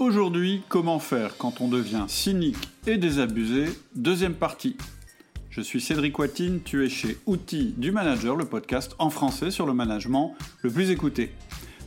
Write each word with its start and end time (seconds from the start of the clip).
Aujourd'hui, 0.00 0.62
comment 0.70 0.98
faire 0.98 1.36
quand 1.36 1.60
on 1.60 1.68
devient 1.68 2.06
cynique 2.08 2.70
et 2.86 2.96
désabusé? 2.96 3.66
Deuxième 3.94 4.32
partie. 4.32 4.78
Je 5.50 5.60
suis 5.60 5.82
Cédric 5.82 6.18
Watine, 6.18 6.62
tu 6.64 6.86
es 6.86 6.88
chez 6.88 7.18
Outils 7.26 7.74
du 7.76 7.92
Manager, 7.92 8.34
le 8.34 8.46
podcast 8.46 8.96
en 8.98 9.10
français 9.10 9.50
sur 9.50 9.66
le 9.66 9.74
management 9.74 10.34
le 10.62 10.70
plus 10.70 10.90
écouté. 10.90 11.32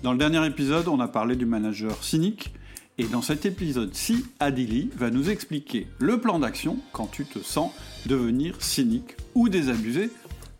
Dans 0.04 0.12
le 0.12 0.20
dernier 0.20 0.46
épisode, 0.46 0.90
on 0.90 1.00
a 1.00 1.08
parlé 1.08 1.36
du 1.36 1.48
manager 1.48 2.04
cynique. 2.04 2.54
Et 3.00 3.06
dans 3.06 3.24
cet 3.24 3.48
épisode-ci, 3.48 4.28
Adili 4.40 4.92
va 4.96 5.10
nous 5.10 5.32
expliquer 5.32 5.88
le 5.98 6.20
plan 6.20 6.38
d'action 6.38 6.78
quand 6.92 7.08
tu 7.08 7.26
te 7.26 7.40
sens 7.40 7.72
devenir 8.06 8.62
cynique 8.62 9.16
ou 9.34 9.50
désabusé, 9.50 10.12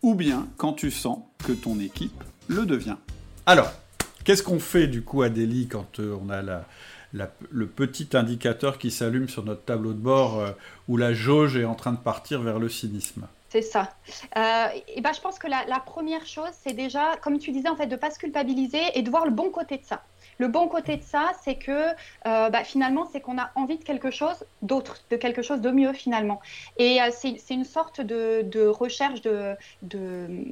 ou 0.02 0.16
bien 0.16 0.48
quand 0.56 0.72
tu 0.72 0.90
sens 0.90 1.20
que 1.46 1.52
ton 1.52 1.78
équipe 1.78 2.24
le 2.48 2.66
devient. 2.66 2.96
Alors, 3.46 3.72
qu'est-ce 4.24 4.42
qu'on 4.42 4.58
fait 4.58 4.88
du 4.88 5.02
coup, 5.02 5.22
Adélie, 5.22 5.68
quand 5.68 6.00
euh, 6.00 6.18
on 6.20 6.30
a 6.30 6.42
la, 6.42 6.66
le 7.50 7.66
petit 7.66 8.08
indicateur 8.14 8.78
qui 8.78 8.90
s'allume 8.90 9.28
sur 9.28 9.44
notre 9.44 9.62
tableau 9.62 9.92
de 9.92 9.98
bord 9.98 10.40
euh, 10.40 10.50
où 10.88 10.96
la 10.96 11.14
jauge 11.14 11.56
est 11.56 11.64
en 11.64 11.74
train 11.74 11.92
de 11.92 11.98
partir 11.98 12.42
vers 12.42 12.58
le 12.58 12.68
cynisme. 12.68 13.26
C'est 13.50 13.62
ça. 13.62 13.88
Euh, 14.36 14.66
et 14.88 15.00
ben, 15.00 15.12
je 15.12 15.20
pense 15.20 15.38
que 15.38 15.46
la, 15.46 15.64
la 15.66 15.78
première 15.78 16.26
chose, 16.26 16.50
c'est 16.64 16.72
déjà, 16.72 17.16
comme 17.22 17.38
tu 17.38 17.52
disais, 17.52 17.68
en 17.68 17.76
fait, 17.76 17.86
de 17.86 17.92
ne 17.92 18.00
pas 18.00 18.10
se 18.10 18.18
culpabiliser 18.18 18.82
et 18.94 19.02
de 19.02 19.10
voir 19.10 19.24
le 19.26 19.30
bon 19.30 19.50
côté 19.50 19.78
de 19.78 19.84
ça. 19.84 20.02
Le 20.38 20.48
bon 20.48 20.68
côté 20.68 20.96
de 20.96 21.02
ça, 21.02 21.32
c'est 21.42 21.56
que 21.56 21.88
euh, 22.26 22.50
bah, 22.50 22.64
finalement, 22.64 23.08
c'est 23.12 23.20
qu'on 23.20 23.38
a 23.38 23.50
envie 23.54 23.78
de 23.78 23.84
quelque 23.84 24.10
chose 24.10 24.44
d'autre, 24.62 24.98
de 25.10 25.16
quelque 25.16 25.42
chose 25.42 25.60
de 25.60 25.70
mieux 25.70 25.92
finalement. 25.92 26.40
Et 26.76 27.00
euh, 27.00 27.10
c'est 27.12 27.54
une 27.54 27.64
sorte 27.64 28.00
de, 28.00 28.66
recherche 28.66 29.22
de, 29.22 29.56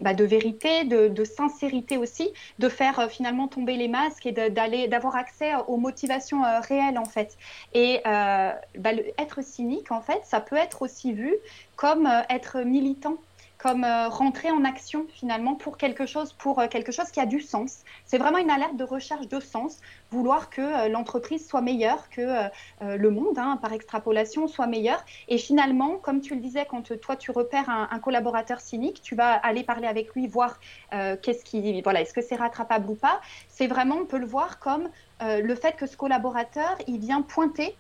bah, 0.01 0.13
vérité, 0.13 0.85
de, 0.85 1.25
sincérité 1.25 1.97
aussi, 1.97 2.31
de 2.59 2.69
faire 2.69 2.99
euh, 2.99 3.09
finalement 3.09 3.49
tomber 3.49 3.77
les 3.77 3.89
masques 3.89 4.27
et 4.27 4.33
d'avoir 4.33 5.17
accès 5.17 5.53
aux 5.67 5.77
motivations 5.77 6.43
réelles 6.63 6.99
en 6.99 7.05
fait. 7.05 7.37
Et 7.75 8.01
bah, 8.05 8.93
être 9.19 9.43
cynique, 9.43 9.91
en 9.91 10.01
fait, 10.01 10.21
ça 10.25 10.41
peut 10.41 10.57
être 10.57 10.83
aussi 10.83 11.13
vu 11.13 11.35
comme 11.77 12.09
être 12.29 12.61
militant 12.61 13.17
comme 13.63 13.85
euh, 13.85 14.09
rentrer 14.09 14.51
en 14.51 14.65
action 14.65 15.07
finalement 15.09 15.55
pour 15.55 15.77
quelque 15.79 16.05
chose, 16.05 16.33
pour 16.33 16.59
euh, 16.59 16.67
quelque 16.67 16.91
chose 16.91 17.13
qui 17.13 17.21
a 17.21 17.27
du 17.27 17.41
sens. 17.41 17.85
C'est 18.07 18.19
vraiment 18.19 18.39
une 18.39 18.51
alerte 18.51 18.77
de 18.77 18.83
recherche 18.83 19.29
de 19.29 19.39
sens, 19.39 19.79
vouloir 20.11 20.51
que 20.51 20.61
euh, 20.61 20.89
l'entreprise 20.89 21.47
soit 21.47 21.61
meilleure, 21.61 22.11
que 22.11 22.49
le 22.81 23.11
monde, 23.11 23.39
hein, 23.39 23.59
par 23.63 23.73
extrapolation, 23.73 24.49
soit 24.49 24.67
meilleur. 24.67 25.05
Et 25.29 25.39
finalement, 25.39 25.97
comme 25.97 26.21
tu 26.21 26.35
le 26.35 26.41
disais, 26.41 26.67
quand 26.69 26.99
toi 27.01 27.15
tu 27.15 27.31
repères 27.31 27.69
un, 27.69 27.99
collaborateur 28.01 28.61
cynique, 28.61 29.01
tu 29.03 29.15
vas 29.15 29.33
aller 29.35 29.63
parler 29.63 29.87
avec 29.87 30.13
lui, 30.15 30.27
voir 30.27 30.59
qu'est-ce 30.91 31.45
qui, 31.45 31.81
voilà, 31.83 32.01
est-ce 32.01 32.13
que 32.13 32.23
c'est 32.23 32.37
rattrapable 32.37 32.91
ou 32.91 32.95
pas. 32.95 33.21
C'est 33.49 33.67
vraiment, 33.67 33.97
on 33.97 34.07
peut 34.07 34.19
le 34.19 34.27
voir 34.27 34.59
comme 34.59 34.89
le 35.21 35.55
fait 35.55 35.77
que 35.77 35.87
ce 35.87 35.97
collaborateur, 35.97 36.77
il 36.89 36.99
vient 36.99 37.23
pointer 37.23 37.77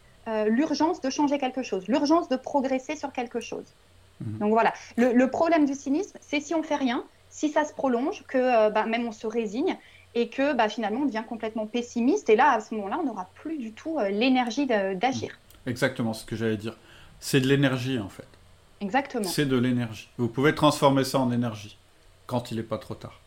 l'urgence 0.47 1.01
de 1.01 1.11
changer 1.11 1.39
quelque 1.39 1.63
chose, 1.63 1.89
l'urgence 1.89 2.29
de 2.29 2.37
progresser 2.37 2.95
sur 2.97 3.13
quelque 3.13 3.41
chose. 3.41 3.75
Mhm. 4.23 4.39
Donc 4.39 4.53
voilà, 4.53 4.73
le, 4.97 5.27
problème 5.27 5.67
du 5.67 5.75
cynisme, 5.75 6.19
c'est 6.21 6.41
si 6.41 6.55
on 6.55 6.63
fait 6.63 6.77
rien, 6.77 7.05
si 7.29 7.49
ça 7.49 7.65
se 7.65 7.73
prolonge, 7.73 8.25
que 8.29 8.39
euh, 8.39 8.71
bah, 8.71 8.87
même 8.87 9.07
on 9.07 9.13
se 9.13 9.27
résigne 9.27 9.77
et 10.15 10.29
que 10.29 10.55
bah, 10.55 10.69
finalement 10.69 11.01
on 11.01 11.07
devient 11.07 11.25
complètement 11.27 11.67
pessimiste. 11.67 12.29
Et 12.29 12.37
là, 12.37 12.53
à 12.53 12.61
ce 12.61 12.75
moment-là, 12.75 12.99
on 13.01 13.07
n'aura 13.07 13.29
plus 13.35 13.59
du 13.59 13.73
tout 13.73 13.99
euh, 13.99 14.09
l'énergie 14.09 14.67
d'agir. 14.67 15.39
Exactement 15.67 16.13
ce 16.13 16.25
que 16.25 16.37
j'allais 16.37 16.57
dire. 16.57 16.77
C'est 17.21 17.41
de 17.41 17.49
l'énergie 17.49 17.99
en 17.99 18.09
fait. 18.09 18.27
Exactement. 18.81 19.29
C'est 19.29 19.47
de 19.47 19.57
l'énergie. 19.57 20.09
Vous 20.19 20.29
pouvez 20.29 20.55
transformer 20.55 21.05
ça 21.05 21.21
en 21.21 21.31
énergie 21.31 21.79
quand 22.27 22.51
il 22.51 22.57
n'est 22.57 22.63
pas 22.65 22.79
trop 22.79 22.95
tard. 22.95 23.22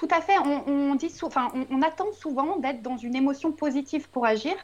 Tout 0.00 0.08
à 0.10 0.22
fait. 0.22 0.38
On, 0.66 0.94
dit, 0.94 1.12
enfin, 1.20 1.52
on, 1.70 1.82
attend 1.82 2.10
souvent 2.18 2.56
d'être 2.56 2.80
dans 2.80 2.96
une 2.96 3.14
émotion 3.14 3.52
positive 3.52 4.08
pour 4.08 4.24
agir. 4.24 4.54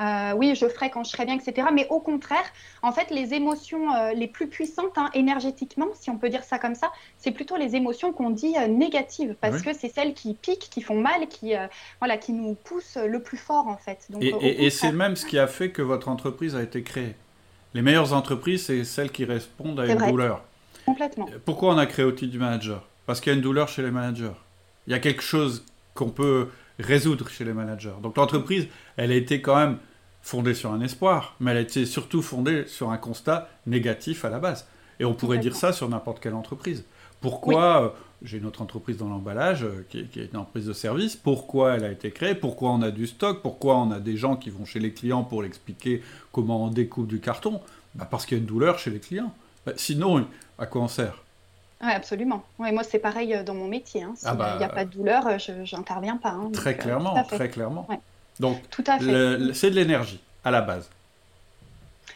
Euh, 0.00 0.32
oui, 0.34 0.54
je 0.54 0.66
ferai 0.66 0.88
quand 0.88 1.04
je 1.04 1.10
serai 1.10 1.26
bien, 1.26 1.34
etc. 1.34 1.68
Mais 1.70 1.86
au 1.90 2.00
contraire, 2.00 2.44
en 2.80 2.92
fait, 2.92 3.10
les 3.10 3.34
émotions 3.34 3.92
euh, 3.92 4.14
les 4.14 4.26
plus 4.26 4.46
puissantes 4.46 4.96
hein, 4.96 5.10
énergétiquement, 5.12 5.88
si 6.00 6.08
on 6.08 6.16
peut 6.16 6.30
dire 6.30 6.44
ça 6.44 6.58
comme 6.58 6.74
ça, 6.74 6.90
c'est 7.18 7.30
plutôt 7.30 7.58
les 7.58 7.76
émotions 7.76 8.14
qu'on 8.14 8.30
dit 8.30 8.54
euh, 8.56 8.68
négatives, 8.68 9.36
parce 9.38 9.60
que 9.60 9.74
c'est 9.74 9.90
celles 9.90 10.14
qui 10.14 10.32
piquent, 10.32 10.70
qui 10.70 10.80
font 10.80 10.98
mal, 10.98 11.28
qui, 11.28 11.52
voilà, 11.98 12.16
qui 12.16 12.32
nous 12.32 12.54
poussent 12.54 12.96
le 12.96 13.20
plus 13.20 13.36
fort, 13.36 13.68
en 13.68 13.76
fait. 13.76 14.08
et, 14.18 14.70
c'est 14.70 14.92
même 14.92 15.14
ce 15.14 15.26
qui 15.26 15.38
a 15.38 15.46
fait 15.46 15.72
que 15.72 15.82
votre 15.82 16.08
entreprise 16.08 16.56
a 16.56 16.62
été 16.62 16.82
créée. 16.82 17.16
Les 17.74 17.82
meilleures 17.82 18.14
entreprises, 18.14 18.64
c'est 18.64 18.82
celles 18.84 19.12
qui 19.12 19.26
répondent 19.26 19.78
à 19.78 19.84
une 19.84 19.98
douleur. 19.98 20.42
Complètement. 20.86 21.28
Pourquoi 21.44 21.74
on 21.74 21.78
a 21.78 21.84
créé 21.84 22.06
outil 22.06 22.28
du 22.28 22.38
manager? 22.38 22.82
Parce 23.04 23.20
qu'il 23.20 23.30
y 23.30 23.34
a 23.34 23.36
une 23.36 23.42
douleur 23.42 23.68
chez 23.68 23.82
les 23.82 23.90
managers 23.90 24.32
il 24.86 24.92
y 24.92 24.94
a 24.94 24.98
quelque 24.98 25.22
chose 25.22 25.64
qu'on 25.94 26.10
peut 26.10 26.48
résoudre 26.78 27.28
chez 27.28 27.44
les 27.44 27.52
managers. 27.52 27.94
Donc 28.02 28.16
l'entreprise, 28.16 28.68
elle 28.96 29.12
a 29.12 29.14
été 29.14 29.40
quand 29.40 29.56
même 29.56 29.78
fondée 30.22 30.54
sur 30.54 30.72
un 30.72 30.80
espoir, 30.80 31.36
mais 31.40 31.52
elle 31.52 31.56
a 31.58 31.60
été 31.60 31.86
surtout 31.86 32.22
fondée 32.22 32.64
sur 32.66 32.90
un 32.90 32.98
constat 32.98 33.48
négatif 33.66 34.24
à 34.24 34.30
la 34.30 34.38
base. 34.38 34.66
Et 34.98 35.04
on 35.04 35.14
pourrait 35.14 35.38
dire 35.38 35.54
ça 35.54 35.72
sur 35.72 35.88
n'importe 35.88 36.20
quelle 36.20 36.34
entreprise. 36.34 36.84
Pourquoi 37.20 37.82
euh, 37.82 37.88
j'ai 38.22 38.38
une 38.38 38.46
autre 38.46 38.62
entreprise 38.62 38.96
dans 38.96 39.08
l'emballage 39.08 39.64
euh, 39.64 39.86
qui, 39.88 40.00
est 40.00 40.30
une 40.32 40.36
entreprise 40.36 40.66
de 40.66 40.72
service 40.72 41.16
Pourquoi 41.16 41.74
elle 41.74 41.84
a 41.84 41.90
été 41.90 42.10
créée 42.10 42.34
Pourquoi 42.34 42.70
on 42.70 42.82
a 42.82 42.90
du 42.90 43.06
stock 43.06 43.42
Pourquoi 43.42 43.76
on 43.76 43.90
a 43.90 44.00
des 44.00 44.16
gens 44.16 44.36
qui 44.36 44.50
vont 44.50 44.64
chez 44.64 44.80
les 44.80 44.92
clients 44.92 45.24
pour 45.24 45.42
l'expliquer 45.42 46.02
comment 46.32 46.64
on 46.64 46.68
découpe 46.68 47.06
du 47.06 47.20
carton? 47.20 47.60
Bah 47.94 48.06
Parce 48.10 48.26
qu'il 48.26 48.36
y 48.36 48.40
a 48.40 48.42
une 48.42 48.46
douleur 48.46 48.78
chez 48.78 48.90
les 48.90 49.00
clients. 49.00 49.34
Bah, 49.64 49.72
sinon, 49.76 50.26
à 50.58 50.66
quoi 50.66 50.82
on 50.82 50.88
sert? 50.88 51.22
Oui, 51.82 51.92
absolument. 51.92 52.42
Ouais, 52.58 52.72
moi, 52.72 52.82
c'est 52.82 52.98
pareil 52.98 53.34
euh, 53.34 53.42
dans 53.42 53.54
mon 53.54 53.68
métier. 53.68 54.02
Hein. 54.02 54.14
S'il 54.16 54.30
n'y 54.30 54.36
ah 54.40 54.54
a 54.54 54.58
bah, 54.58 54.68
pas 54.68 54.84
de 54.84 54.90
douleur, 54.90 55.26
euh, 55.26 55.38
je 55.38 55.76
n'interviens 55.76 56.16
pas. 56.16 56.30
Hein, 56.30 56.50
très, 56.52 56.70
euh, 56.70 56.74
clairement, 56.74 57.22
très 57.24 57.48
clairement, 57.48 57.86
Donc, 58.40 58.58
c'est 58.72 59.70
de 59.70 59.74
l'énergie 59.74 60.20
à 60.44 60.50
la 60.50 60.62
base. 60.62 60.88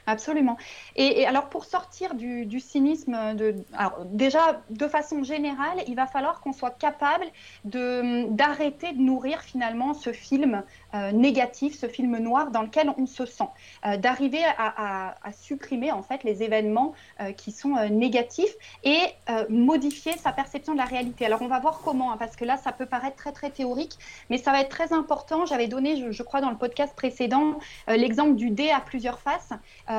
Absolument. 0.06 0.56
Et, 0.97 1.27
alors 1.27 1.49
pour 1.49 1.65
sortir 1.65 2.15
du, 2.15 2.61
cynisme, 2.61 3.34
de, 3.34 3.55
alors 3.77 4.05
déjà 4.06 4.62
de 4.71 4.88
façon 4.88 5.22
générale, 5.22 5.83
il 5.87 5.97
va 5.97 6.06
falloir 6.06 6.41
qu'on 6.41 6.53
soit 6.53 6.71
capable 6.71 7.25
d'arrêter 7.65 8.93
de, 8.93 9.00
nourrir 9.00 9.41
finalement 9.41 9.94
ce 9.94 10.12
film 10.12 10.62
euh, 10.94 11.12
négatif, 11.12 11.78
ce 11.78 11.87
film 11.87 12.19
noir 12.19 12.50
dans 12.50 12.62
lequel 12.62 12.93
on 12.99 13.06
se 13.06 13.27
sent, 13.27 13.49
euh, 13.87 13.97
d'arriver 13.97 14.43
à, 14.59 15.15
supprimer 15.33 15.93
en 15.93 16.03
fait 16.03 16.25
les 16.25 16.43
événements 16.43 16.93
euh, 17.21 17.33
qui 17.33 17.53
sont 17.53 17.77
négatifs 17.89 18.55
et 18.84 19.00
modifier 19.49 20.16
sa 20.19 20.33
perception 20.33 20.72
de 20.72 20.78
la 20.78 20.84
réalité. 20.84 21.27
Alors 21.27 21.43
on 21.43 21.47
va 21.47 21.60
voir 21.60 21.81
comment, 21.84 22.12
hein, 22.12 22.16
parce 22.19 22.37
que 22.37 22.44
là 22.44 22.56
ça 22.56 22.72
peut 22.72 22.87
paraître 22.87 23.16
très 23.16 23.33
très 23.33 23.50
théorique, 23.50 23.97
mais 24.28 24.39
ça 24.39 24.50
va 24.53 24.60
être 24.60 24.69
très 24.69 24.93
important. 24.93 25.47
J'avais 25.47 25.69
donné, 25.69 26.10
je, 26.10 26.22
crois 26.22 26.41
dans 26.41 26.50
le 26.50 26.56
podcast 26.56 26.94
précédent, 26.97 27.59
l'exemple 27.89 28.34
du 28.34 28.50
dé 28.50 28.71
à 28.71 28.81
plusieurs 28.81 29.21
faces. 29.21 29.53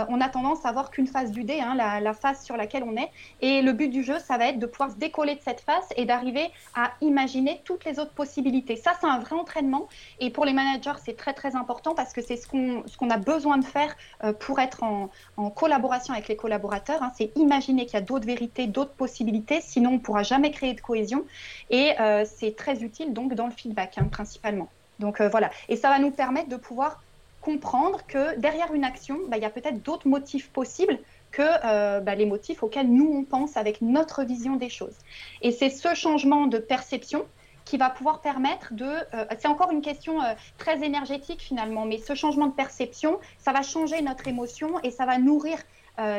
On 0.09 0.22
a 0.22 0.29
tendance 0.29 0.66
à 0.66 0.72
voir 0.72 0.91
qu'une 0.91 1.07
face 1.07 1.31
du 1.31 1.44
dé, 1.44 1.59
hein, 1.59 1.75
la, 1.75 2.00
la 2.00 2.13
face 2.13 2.44
sur 2.44 2.57
laquelle 2.57 2.84
on 2.84 2.96
est, 2.96 3.09
et 3.41 3.62
le 3.62 3.74
but 3.74 3.90
du 3.90 4.03
jeu, 4.03 4.19
ça 4.19 4.38
va 4.38 4.47
être 4.47 4.59
de 4.59 4.66
pouvoir 4.66 4.91
se 4.91 4.97
décoller 4.97 5.35
de 5.35 5.41
cette 5.41 5.62
face 5.62 5.88
et 5.96 6.06
d'arriver 6.06 6.50
à 6.75 6.91
imaginer 7.02 7.62
toutes 7.66 7.85
les 7.85 8.00
autres 8.00 8.13
possibilités. 8.13 8.75
Ça, 8.75 8.94
c'est 9.00 9.07
un 9.07 9.19
vrai 9.19 9.35
entraînement, 9.35 9.88
et 10.19 10.29
pour 10.29 10.46
les 10.46 10.53
managers 10.53 11.00
c'est 11.03 11.18
très 11.18 11.34
très 11.34 11.56
important 11.56 11.94
parce 11.96 12.13
que 12.13 12.22
c'est 12.22 12.38
ce 12.38 12.47
qu'on 12.47 12.84
ce 12.88 13.13
a 13.13 13.18
besoin 13.18 13.57
de 13.57 13.66
faire 13.66 13.96
euh, 14.24 14.34
pour 14.34 14.59
être 14.59 14.84
en, 14.84 15.09
collaboration 15.56 16.13
avec 16.13 16.28
les 16.28 16.35
collaborateurs. 16.35 17.02
Hein. 17.03 17.12
c'est 17.18 17.31
imaginer 17.35 17.85
qu'il 17.85 17.96
y 17.96 17.97
a 17.97 18.06
d'autres 18.06 18.25
vérités, 18.25 18.68
d'autres 18.68 18.94
possibilités, 18.94 19.59
sinon 19.62 19.91
on 19.91 19.94
ne 19.94 20.00
pourra 20.00 20.23
jamais 20.23 20.52
créer 20.52 20.73
de 20.73 20.81
cohésion. 20.81 21.25
Et 21.69 21.94
euh, 22.00 22.25
c'est 22.25 22.56
très 22.56 22.84
utile 22.84 23.13
donc 23.13 23.34
dans 23.34 23.46
le 23.46 23.52
feedback 23.52 23.97
hein, 23.97 24.08
principalement. 24.12 24.69
Donc 25.00 25.19
euh, 25.19 25.29
voilà, 25.29 25.50
et 25.68 25.75
ça 25.75 25.90
va 25.90 26.00
nous 26.00 26.12
permettre 26.12 26.50
de 26.50 26.56
pouvoir 26.56 27.02
comprendre 27.41 28.06
que 28.07 28.38
derrière 28.40 28.74
une 28.74 28.84
action, 28.84 29.19
bah, 29.28 29.38
il 29.38 29.44
y 29.44 29.46
a 29.46 29.50
peut-être 29.50 29.81
d'autres 29.81 30.07
motifs 30.07 30.50
possibles 30.50 31.00
que 31.31 32.02
bah, 32.02 32.13
les 32.13 32.25
motifs 32.25 32.62
auxquels 32.62 32.91
nous 32.91 33.09
on 33.09 33.24
pense 33.24 33.56
avec 33.56 33.81
notre 33.81 34.24
vision 34.24 34.57
des 34.57 34.69
choses. 34.69 34.97
Et 35.41 35.52
c'est 35.52 35.69
ce 35.69 35.96
changement 35.96 36.47
de 36.47 36.57
perception 36.57 37.25
qui 37.66 37.78
va 37.78 37.90
pouvoir 37.90 38.22
permettre 38.22 38.74
de... 38.74 38.85
Euh, 38.85 39.25
c'est 39.40 39.47
encore 39.47 39.72
une 39.72 39.81
question 39.81 40.22
euh, 40.22 40.34
très 40.57 40.84
énergétique 40.84 41.41
finalement, 41.41 41.85
mais 41.85 41.97
ce 41.97 42.16
changement 42.16 42.47
de 42.47 42.53
perception, 42.53 43.19
ça 43.38 43.53
va 43.53 43.62
changer 43.62 44.02
notre 44.02 44.28
émotion 44.28 44.79
et 44.84 44.91
ça 44.91 45.05
va 45.05 45.17
nourrir 45.17 45.58
euh, 45.58 45.61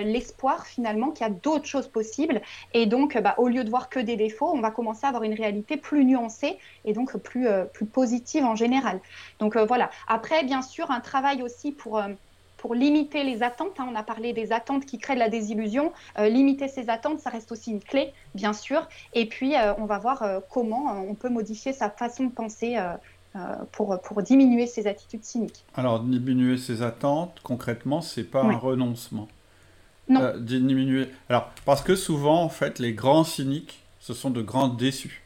l'espoir 0.04 0.66
finalement 0.66 1.10
qu'il 1.10 1.26
y 1.26 1.30
a 1.30 1.32
d'autres 1.32 1.66
choses 1.66 1.88
possibles. 1.88 2.40
Et 2.72 2.86
donc, 2.86 3.18
bah, 3.18 3.34
au 3.38 3.48
lieu 3.48 3.64
de 3.64 3.70
voir 3.70 3.88
que 3.88 4.00
des 4.00 4.16
défauts, 4.16 4.50
on 4.52 4.60
va 4.60 4.70
commencer 4.70 5.04
à 5.04 5.08
avoir 5.08 5.22
une 5.24 5.34
réalité 5.34 5.76
plus 5.76 6.04
nuancée 6.04 6.58
et 6.84 6.92
donc 6.92 7.16
plus, 7.18 7.46
plus 7.72 7.86
positive 7.86 8.44
en 8.44 8.54
général. 8.54 9.00
Donc 9.38 9.56
voilà. 9.56 9.90
Après, 10.08 10.44
bien 10.44 10.62
sûr, 10.62 10.90
un 10.90 11.00
travail 11.00 11.42
aussi 11.42 11.72
pour 11.72 12.00
pour 12.62 12.74
limiter 12.76 13.24
les 13.24 13.42
attentes. 13.42 13.80
Hein, 13.80 13.88
on 13.90 13.96
a 13.96 14.04
parlé 14.04 14.32
des 14.32 14.52
attentes 14.52 14.86
qui 14.86 14.98
créent 14.98 15.14
de 15.14 15.18
la 15.18 15.28
désillusion. 15.28 15.92
Euh, 16.18 16.28
limiter 16.28 16.68
ces 16.68 16.88
attentes, 16.88 17.18
ça 17.18 17.28
reste 17.28 17.50
aussi 17.50 17.72
une 17.72 17.82
clé, 17.82 18.12
bien 18.36 18.52
sûr. 18.52 18.88
Et 19.14 19.26
puis, 19.26 19.56
euh, 19.56 19.74
on 19.78 19.84
va 19.84 19.98
voir 19.98 20.22
euh, 20.22 20.38
comment 20.48 21.04
on 21.08 21.14
peut 21.14 21.28
modifier 21.28 21.72
sa 21.72 21.90
façon 21.90 22.24
de 22.24 22.32
penser. 22.32 22.78
Pour, 23.72 23.98
pour, 24.02 24.20
diminuer 24.20 24.66
ces 24.66 24.86
attitudes 24.86 25.24
cyniques. 25.24 25.64
Alors, 25.74 26.00
diminuer 26.00 26.58
ses 26.58 26.82
attentes, 26.82 27.40
concrètement, 27.42 28.02
c'est 28.02 28.24
pas 28.24 28.42
un 28.42 28.58
renoncement. 28.58 29.26
Non. 30.12 30.32
diminuer. 30.38 31.08
Alors, 31.28 31.50
parce 31.64 31.82
que 31.82 31.94
souvent, 31.96 32.42
en 32.42 32.48
fait, 32.48 32.78
les 32.78 32.92
grands 32.92 33.24
cyniques, 33.24 33.82
ce 34.00 34.14
sont 34.14 34.30
de 34.30 34.42
grands 34.42 34.68
déçus. 34.68 35.22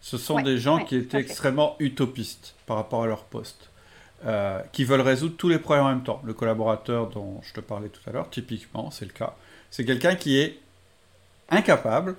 Ce 0.00 0.16
sont 0.18 0.40
des 0.40 0.58
gens 0.58 0.84
qui 0.84 0.96
étaient 0.96 1.18
extrêmement 1.18 1.76
utopistes 1.80 2.54
par 2.66 2.76
rapport 2.76 3.02
à 3.02 3.06
leur 3.06 3.24
poste. 3.24 3.70
euh, 4.26 4.60
qui 4.72 4.84
veulent 4.84 5.00
résoudre 5.00 5.36
tous 5.36 5.48
les 5.48 5.58
problèmes 5.60 5.84
en 5.84 5.88
même 5.90 6.02
temps. 6.02 6.20
Le 6.24 6.34
collaborateur 6.34 7.08
dont 7.08 7.40
je 7.44 7.52
te 7.52 7.60
parlais 7.60 7.88
tout 7.88 8.00
à 8.08 8.12
l'heure, 8.12 8.28
typiquement, 8.30 8.90
c'est 8.90 9.04
le 9.04 9.12
cas. 9.12 9.36
C'est 9.70 9.84
quelqu'un 9.84 10.16
qui 10.16 10.38
est 10.38 10.58
incapable 11.50 12.16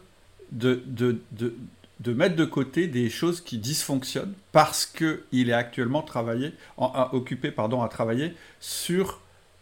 de, 0.52 0.82
de, 0.86 1.22
de, 1.32 1.56
de, 2.00 2.14
mettre 2.14 2.36
de 2.38 2.46
côté 2.46 2.88
des 2.88 3.10
choses 3.10 3.42
qui 3.42 3.58
dysfonctionnent 3.58 4.34
parce 4.54 4.86
qu'il 4.86 5.50
est 5.50 5.54
actuellement 5.54 6.02
travaillé, 6.02 6.54
occupé 6.78 7.52
pardon, 7.52 7.82
à 7.84 7.90
travailler 7.90 8.34
sur 8.62 9.20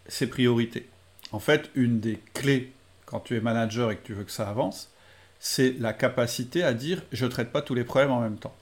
ses 0.08 0.28
priorités. 0.28 0.88
En 1.32 1.40
fait, 1.40 1.70
une 1.76 2.00
des 2.00 2.20
clés 2.34 2.72
quand 3.06 3.20
tu 3.20 3.36
es 3.36 3.40
manager 3.40 3.92
et 3.92 3.98
que 3.98 4.06
tu 4.06 4.14
veux 4.14 4.24
que 4.24 4.32
ça 4.32 4.48
avance, 4.48 4.92
c'est 5.40 5.76
la 5.80 5.94
capacité 5.94 6.64
à 6.64 6.74
dire 6.74 7.04
je 7.12 7.26
ne 7.26 7.30
traite 7.32 7.52
pas 7.52 7.62
tous 7.62 7.76
les 7.76 7.84
problèmes 7.84 8.12
en 8.12 8.22
même 8.22 8.38
temps. 8.38 8.56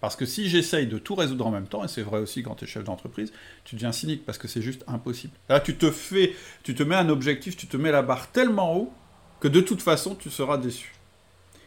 Parce 0.00 0.14
que 0.14 0.26
si 0.26 0.48
j'essaye 0.48 0.86
de 0.86 0.98
tout 0.98 1.14
résoudre 1.14 1.46
en 1.46 1.50
même 1.50 1.66
temps, 1.66 1.82
et 1.84 1.88
c'est 1.88 2.02
vrai 2.02 2.20
aussi 2.20 2.42
quand 2.42 2.54
tu 2.54 2.64
es 2.64 2.68
chef 2.68 2.84
d'entreprise, 2.84 3.32
tu 3.64 3.76
deviens 3.76 3.92
cynique 3.92 4.24
parce 4.26 4.38
que 4.38 4.46
c'est 4.46 4.60
juste 4.62 4.84
impossible. 4.86 5.32
Là, 5.48 5.58
tu 5.58 5.76
te 5.76 5.90
fais, 5.90 6.34
tu 6.62 6.74
te 6.74 6.82
mets 6.82 6.94
un 6.94 7.08
objectif, 7.08 7.56
tu 7.56 7.66
te 7.66 7.76
mets 7.76 7.90
la 7.90 8.02
barre 8.02 8.28
tellement 8.28 8.76
haut 8.76 8.92
que 9.40 9.48
de 9.48 9.60
toute 9.60 9.82
façon, 9.82 10.14
tu 10.14 10.30
seras 10.30 10.58
déçu. 10.58 10.94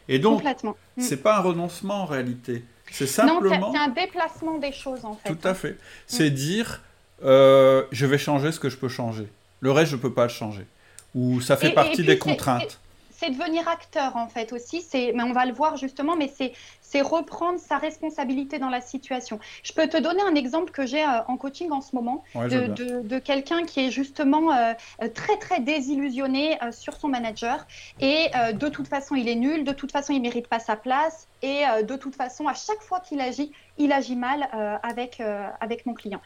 Et 0.08 0.18
donc, 0.18 0.42
mm. 0.44 0.72
c'est 0.98 1.18
pas 1.18 1.36
un 1.38 1.40
renoncement 1.40 2.02
en 2.02 2.06
réalité. 2.06 2.64
C'est 2.90 3.06
simplement. 3.06 3.72
c'est 3.72 3.78
un 3.78 3.88
déplacement 3.88 4.58
des 4.58 4.72
choses 4.72 5.04
en 5.04 5.14
fait. 5.14 5.34
Tout 5.34 5.46
à 5.46 5.54
fait. 5.54 5.76
C'est 6.06 6.30
mm. 6.30 6.34
dire 6.34 6.82
euh, 7.24 7.84
je 7.92 8.06
vais 8.06 8.18
changer 8.18 8.52
ce 8.52 8.60
que 8.60 8.68
je 8.68 8.76
peux 8.76 8.88
changer. 8.88 9.28
Le 9.60 9.72
reste, 9.72 9.90
je 9.90 9.96
ne 9.96 10.00
peux 10.00 10.12
pas 10.12 10.24
le 10.24 10.30
changer. 10.30 10.66
Ou 11.14 11.40
ça 11.40 11.56
fait 11.56 11.72
partie 11.72 12.02
des 12.02 12.18
contraintes 12.18 12.78
c'est 13.20 13.30
devenir 13.30 13.68
acteur 13.68 14.16
en 14.16 14.28
fait 14.28 14.52
aussi. 14.54 14.80
C'est, 14.80 15.12
mais 15.14 15.22
on 15.22 15.32
va 15.32 15.44
le 15.44 15.52
voir 15.52 15.76
justement, 15.76 16.16
mais 16.16 16.32
c'est 16.34 16.52
c'est 16.80 17.02
reprendre 17.02 17.60
sa 17.60 17.78
responsabilité 17.78 18.58
dans 18.58 18.70
la 18.70 18.80
situation. 18.80 19.38
Je 19.62 19.72
peux 19.72 19.86
te 19.86 19.96
donner 19.96 20.22
un 20.22 20.34
exemple 20.34 20.72
que 20.72 20.86
j'ai 20.86 21.04
euh, 21.04 21.22
en 21.28 21.36
coaching 21.36 21.70
en 21.70 21.82
ce 21.82 21.94
moment 21.94 22.24
de, 22.34 23.02
de, 23.02 23.18
quelqu'un 23.20 23.64
qui 23.64 23.86
est 23.86 23.90
justement 23.92 24.52
euh, 24.52 24.72
très 25.14 25.36
très 25.36 25.60
désillusionné 25.60 26.58
euh, 26.62 26.72
sur 26.72 26.96
son 26.96 27.08
manager 27.08 27.66
et 28.00 28.28
de 28.54 28.68
toute 28.68 28.88
façon 28.88 29.14
il 29.14 29.28
est 29.28 29.34
nul, 29.34 29.64
de 29.64 29.72
toute 29.72 29.92
façon 29.92 30.12
il 30.12 30.22
mérite 30.22 30.48
pas 30.48 30.58
sa 30.58 30.76
place 30.76 31.28
et 31.42 31.62
de 31.82 31.96
toute 31.96 32.16
façon 32.16 32.48
à 32.48 32.54
chaque 32.54 32.80
fois 32.80 33.00
qu'il 33.00 33.20
agit, 33.20 33.52
il 33.78 33.92
agit 33.92 34.16
mal 34.16 34.48
avec 34.82 35.22
avec 35.60 35.86
mon 35.86 35.94
client. 35.94 36.20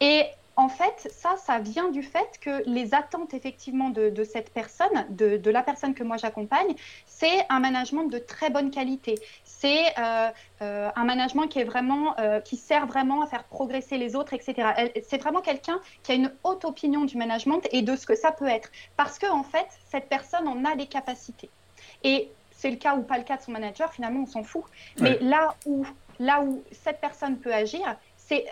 Et 0.00 0.24
en 0.60 0.68
fait, 0.68 1.08
ça, 1.10 1.36
ça 1.38 1.58
vient 1.58 1.88
du 1.88 2.02
fait 2.02 2.38
que 2.38 2.62
les 2.66 2.92
attentes 2.92 3.32
effectivement 3.32 3.88
de, 3.88 4.24
cette 4.24 4.52
personne, 4.52 5.06
de, 5.08 5.50
la 5.50 5.62
personne 5.62 5.94
que 5.94 6.04
moi 6.04 6.18
j'accompagne, 6.18 6.74
c'est 7.06 7.46
un 7.48 7.60
management 7.60 8.04
de 8.04 8.18
très 8.18 8.50
bonne 8.50 8.70
qualité. 8.70 9.14
C'est 9.44 9.86
euh, 9.98 10.28
euh, 10.60 10.90
un 10.94 11.04
management 11.04 11.46
qui 11.46 11.60
est 11.60 11.64
vraiment, 11.64 12.14
euh, 12.18 12.40
qui 12.40 12.58
sert 12.58 12.86
vraiment 12.86 13.22
à 13.22 13.26
faire 13.26 13.44
progresser 13.44 13.96
les 13.96 14.14
autres, 14.14 14.34
etc. 14.34 14.92
C'est 15.08 15.16
vraiment 15.16 15.40
quelqu'un 15.40 15.80
qui 16.02 16.12
a 16.12 16.14
une 16.14 16.30
haute 16.44 16.66
opinion 16.66 17.06
du 17.06 17.16
management 17.16 17.66
et 17.72 17.80
de 17.80 17.96
ce 17.96 18.04
que 18.04 18.14
ça 18.14 18.30
peut 18.30 18.48
être, 18.48 18.70
parce 18.98 19.18
que 19.18 19.30
en 19.30 19.44
fait, 19.44 19.66
cette 19.90 20.10
personne 20.10 20.46
en 20.46 20.66
a 20.66 20.74
les 20.74 20.86
capacités. 20.86 21.48
Et 22.04 22.30
c'est 22.50 22.70
le 22.70 22.76
cas 22.76 22.96
ou 22.96 23.02
pas 23.02 23.16
le 23.16 23.24
cas 23.24 23.38
de 23.38 23.42
son 23.42 23.52
manager, 23.52 23.90
finalement, 23.94 24.24
on 24.24 24.26
s'en 24.26 24.42
fout. 24.42 24.64
Mais 25.00 25.16
là 25.22 25.54
où, 25.64 25.86
là 26.18 26.42
où 26.42 26.62
cette 26.70 27.00
personne 27.00 27.38
peut 27.38 27.54
agir, 27.54 27.96
c'est 28.18 28.44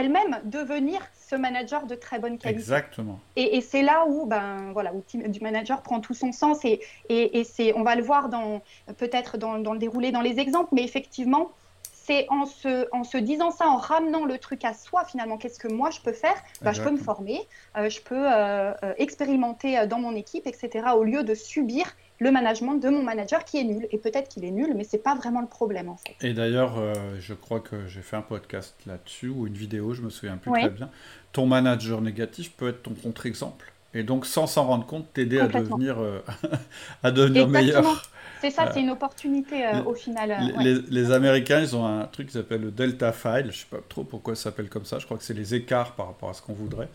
elle-même 0.00 0.40
devenir 0.44 1.00
ce 1.28 1.34
manager 1.36 1.86
de 1.86 1.94
très 1.94 2.18
bonne 2.18 2.38
qualité. 2.38 2.60
Exactement. 2.60 3.18
Et, 3.34 3.60
c'est 3.60 3.82
là 3.82 4.04
où, 4.06 4.26
ben, 4.26 4.70
voilà, 4.72 4.92
où 4.94 5.02
du 5.12 5.40
manager 5.40 5.82
prend 5.82 6.00
tout 6.00 6.14
son 6.14 6.32
sens 6.32 6.64
et, 6.64 6.80
et, 7.08 7.44
c'est, 7.44 7.74
on 7.74 7.82
va 7.82 7.96
le 7.96 8.02
voir 8.02 8.28
dans, 8.28 8.62
peut-être 8.96 9.36
dans, 9.36 9.56
le 9.56 9.78
déroulé, 9.78 10.12
dans 10.12 10.20
les 10.20 10.38
exemples, 10.38 10.70
mais 10.72 10.84
effectivement, 10.84 11.50
c'est 11.92 12.26
en 12.28 12.46
se, 12.46 12.86
en 12.92 13.02
se 13.02 13.18
disant 13.18 13.50
ça, 13.50 13.66
en 13.66 13.78
ramenant 13.78 14.24
le 14.24 14.38
truc 14.38 14.64
à 14.64 14.74
soi 14.74 15.04
finalement, 15.04 15.38
qu'est-ce 15.38 15.58
que 15.58 15.68
moi 15.68 15.90
je 15.90 16.00
peux 16.00 16.12
faire? 16.12 16.36
Ben, 16.62 16.72
Je 16.72 16.80
peux 16.80 16.92
me 16.92 16.98
former, 16.98 17.40
euh, 17.76 17.90
je 17.90 18.00
peux 18.00 18.14
euh, 18.14 18.72
euh, 18.84 18.94
expérimenter 18.98 19.86
dans 19.88 19.98
mon 19.98 20.14
équipe, 20.14 20.46
etc., 20.46 20.86
au 20.94 21.02
lieu 21.02 21.24
de 21.24 21.34
subir 21.34 21.84
le 22.18 22.30
management 22.30 22.74
de 22.74 22.88
mon 22.88 23.02
manager 23.02 23.44
qui 23.44 23.58
est 23.58 23.64
nul. 23.64 23.86
Et 23.90 23.98
peut-être 23.98 24.28
qu'il 24.28 24.44
est 24.44 24.50
nul, 24.50 24.72
mais 24.76 24.84
c'est 24.84 25.02
pas 25.02 25.14
vraiment 25.14 25.40
le 25.40 25.46
problème 25.46 25.88
en 25.88 25.96
fait. 25.96 26.14
Et 26.26 26.32
d'ailleurs, 26.32 26.78
euh, 26.78 26.94
je 27.20 27.34
crois 27.34 27.60
que 27.60 27.86
j'ai 27.86 28.02
fait 28.02 28.16
un 28.16 28.22
podcast 28.22 28.74
là-dessus 28.86 29.28
ou 29.28 29.46
une 29.46 29.54
vidéo, 29.54 29.94
je 29.94 30.02
me 30.02 30.10
souviens 30.10 30.36
plus 30.36 30.52
très 30.52 30.70
bien. 30.70 30.90
Ton 31.32 31.46
manager 31.46 32.00
négatif 32.00 32.52
peut 32.52 32.68
être 32.68 32.82
ton 32.82 32.94
contre-exemple. 32.94 33.72
Et 33.94 34.02
donc, 34.02 34.26
sans 34.26 34.46
s'en 34.46 34.66
rendre 34.66 34.86
compte, 34.86 35.10
t'aider 35.14 35.40
à 35.40 35.48
devenir, 35.48 35.98
euh, 35.98 36.22
à 37.02 37.10
devenir 37.10 37.48
meilleur. 37.48 38.02
C'est 38.42 38.50
ça, 38.50 38.70
c'est 38.70 38.80
une 38.80 38.90
opportunité 38.90 39.64
euh, 39.66 39.82
au 39.84 39.94
final. 39.94 40.36
Les, 40.60 40.80
les, 40.90 41.10
Américains, 41.10 41.60
ils 41.60 41.74
ont 41.74 41.86
un 41.86 42.04
truc 42.04 42.26
qui 42.26 42.34
s'appelle 42.34 42.60
le 42.60 42.70
Delta 42.70 43.12
File. 43.12 43.46
Je 43.50 43.60
sais 43.60 43.66
pas 43.70 43.78
trop 43.88 44.04
pourquoi 44.04 44.34
ça 44.34 44.44
s'appelle 44.44 44.68
comme 44.68 44.84
ça. 44.84 44.98
Je 44.98 45.06
crois 45.06 45.16
que 45.16 45.24
c'est 45.24 45.34
les 45.34 45.54
écarts 45.54 45.92
par 45.92 46.08
rapport 46.08 46.28
à 46.28 46.34
ce 46.34 46.42
qu'on 46.42 46.52
voudrait. 46.52 46.88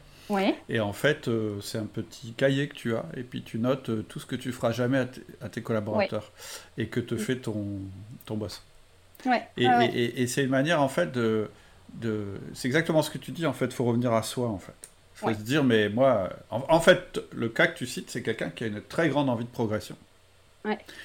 Et 0.70 0.80
en 0.80 0.94
fait, 0.94 1.28
euh, 1.28 1.60
c'est 1.62 1.78
un 1.78 1.86
petit 1.86 2.34
cahier 2.34 2.68
que 2.68 2.76
tu 2.76 2.96
as, 2.96 3.06
et 3.16 3.24
puis 3.24 3.44
tu 3.44 3.60
notes 3.60 3.90
euh, 3.90 4.06
tout 4.08 4.20
ce 4.20 4.26
que 4.26 4.36
tu 4.36 4.52
feras 4.52 4.72
jamais 4.72 5.06
à, 5.42 5.50
tes 5.50 5.62
collaborateurs, 5.62 6.32
et 6.78 6.88
que 6.88 7.00
te 7.00 7.18
fait 7.18 7.38
ton, 7.38 7.80
ton 8.26 8.38
boss. 8.38 8.64
Ouais. 9.26 9.48
Et, 9.58 9.66
et, 9.66 10.22
et, 10.22 10.28
c'est 10.28 10.44
une 10.44 10.50
manière, 10.50 10.82
en 10.82 10.90
fait, 10.90 11.12
de... 11.12 11.50
de... 11.96 12.26
C'est 12.54 12.68
exactement 12.68 13.02
ce 13.02 13.10
que 13.10 13.18
tu 13.18 13.32
dis, 13.32 13.46
en 13.46 13.54
fait, 13.54 13.66
il 13.66 13.74
faut 13.74 13.86
revenir 13.86 14.14
à 14.14 14.24
soi, 14.24 14.48
en 14.48 14.58
fait. 14.58 14.74
Il 15.16 15.20
faut 15.20 15.34
se 15.34 15.44
dire, 15.44 15.64
mais 15.64 15.90
moi... 15.90 16.30
En, 16.50 16.80
fait, 16.80 17.20
le 17.32 17.50
cas 17.50 17.68
que 17.68 17.78
tu 17.78 17.86
cites, 17.86 18.10
c'est 18.10 18.24
quelqu'un 18.24 18.50
qui 18.50 18.64
a 18.64 18.68
une 18.68 18.82
très 18.82 19.10
grande 19.10 19.30
envie 19.30 19.46
de 19.46 19.50
progression. 19.50 19.96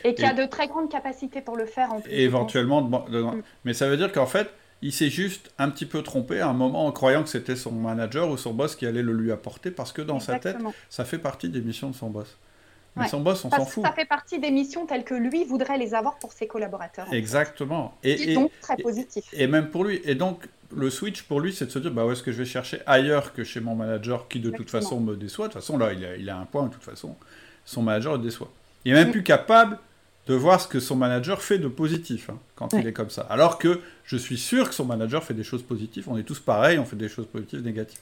Et 0.04 0.14
qui 0.14 0.24
a 0.24 0.32
de 0.32 0.44
très 0.44 0.68
grandes 0.68 0.90
capacités 0.90 1.40
pour 1.40 1.56
le 1.56 1.66
faire, 1.66 1.92
en 1.92 2.00
plus. 2.00 2.12
Éventuellement, 2.12 2.82
mm. 2.82 3.42
mais 3.64 3.74
ça 3.74 3.88
veut 3.88 3.96
dire 3.96 4.12
qu'en 4.12 4.26
fait, 4.26 4.48
il 4.82 4.92
s'est 4.92 5.10
juste 5.10 5.50
un 5.58 5.70
petit 5.70 5.86
peu 5.86 6.02
trompé 6.02 6.40
à 6.40 6.48
un 6.48 6.52
moment 6.52 6.86
en 6.86 6.92
croyant 6.92 7.22
que 7.22 7.28
c'était 7.28 7.56
son 7.56 7.72
manager 7.72 8.28
ou 8.28 8.36
son 8.36 8.52
boss 8.52 8.76
qui 8.76 8.86
allait 8.86 9.02
le 9.02 9.12
lui 9.12 9.32
apporter 9.32 9.70
parce 9.70 9.92
que 9.92 10.02
dans 10.02 10.20
sa 10.20 10.38
tête, 10.38 10.58
ça 10.90 11.04
fait 11.04 11.18
partie 11.18 11.48
des 11.48 11.60
missions 11.60 11.90
de 11.90 11.94
son 11.94 12.10
boss. 12.10 12.36
Mais 12.96 13.08
son 13.08 13.20
boss, 13.20 13.44
on 13.44 13.50
s'en 13.50 13.66
fout. 13.66 13.84
Ça 13.84 13.92
fait 13.92 14.06
partie 14.06 14.38
des 14.38 14.50
missions 14.50 14.86
telles 14.86 15.04
que 15.04 15.14
lui 15.14 15.44
voudrait 15.44 15.76
les 15.76 15.94
avoir 15.94 16.18
pour 16.18 16.32
ses 16.32 16.46
collaborateurs. 16.46 17.12
Exactement. 17.12 17.94
Et, 18.02 18.34
donc 18.34 18.50
très 18.62 18.76
positif. 18.76 19.24
Et, 19.34 19.46
même 19.46 19.68
pour 19.68 19.84
lui. 19.84 20.00
Et 20.04 20.14
donc, 20.14 20.48
le 20.74 20.88
switch 20.88 21.22
pour 21.24 21.40
lui, 21.40 21.52
c'est 21.52 21.66
de 21.66 21.70
se 21.70 21.78
dire, 21.78 21.90
bah 21.90 22.06
où 22.06 22.12
est-ce 22.12 22.22
que 22.22 22.32
je 22.32 22.38
vais 22.38 22.46
chercher 22.46 22.80
ailleurs 22.86 23.34
que 23.34 23.44
chez 23.44 23.60
mon 23.60 23.74
manager 23.74 24.28
qui 24.28 24.40
de 24.40 24.50
toute 24.50 24.70
façon 24.70 25.00
me 25.00 25.14
déçoit? 25.14 25.48
De 25.48 25.52
toute 25.52 25.60
façon, 25.60 25.76
là, 25.76 25.92
il 25.92 26.04
a, 26.04 26.16
il 26.16 26.30
a 26.30 26.38
un 26.38 26.46
point, 26.46 26.64
de 26.64 26.72
toute 26.72 26.84
façon, 26.84 27.16
son 27.66 27.82
manager 27.82 28.14
le 28.14 28.22
déçoit. 28.22 28.50
Il 28.84 28.94
n'est 28.94 29.00
même 29.00 29.08
mm. 29.08 29.12
plus 29.12 29.22
capable 29.22 29.78
de 30.26 30.34
voir 30.34 30.60
ce 30.60 30.66
que 30.66 30.80
son 30.80 30.96
manager 30.96 31.40
fait 31.40 31.58
de 31.58 31.68
positif 31.68 32.30
hein, 32.30 32.38
quand 32.56 32.72
il 32.72 32.86
est 32.86 32.92
comme 32.92 33.10
ça. 33.10 33.22
Alors 33.30 33.58
que 33.58 33.80
je 34.04 34.16
suis 34.16 34.38
sûr 34.38 34.68
que 34.68 34.74
son 34.74 34.84
manager 34.84 35.22
fait 35.22 35.34
des 35.34 35.44
choses 35.44 35.62
positives. 35.62 36.08
On 36.08 36.18
est 36.18 36.24
tous 36.24 36.40
pareils, 36.40 36.78
on 36.78 36.84
fait 36.84 36.96
des 36.96 37.08
choses 37.08 37.26
positives, 37.26 37.62
négatives. 37.62 38.00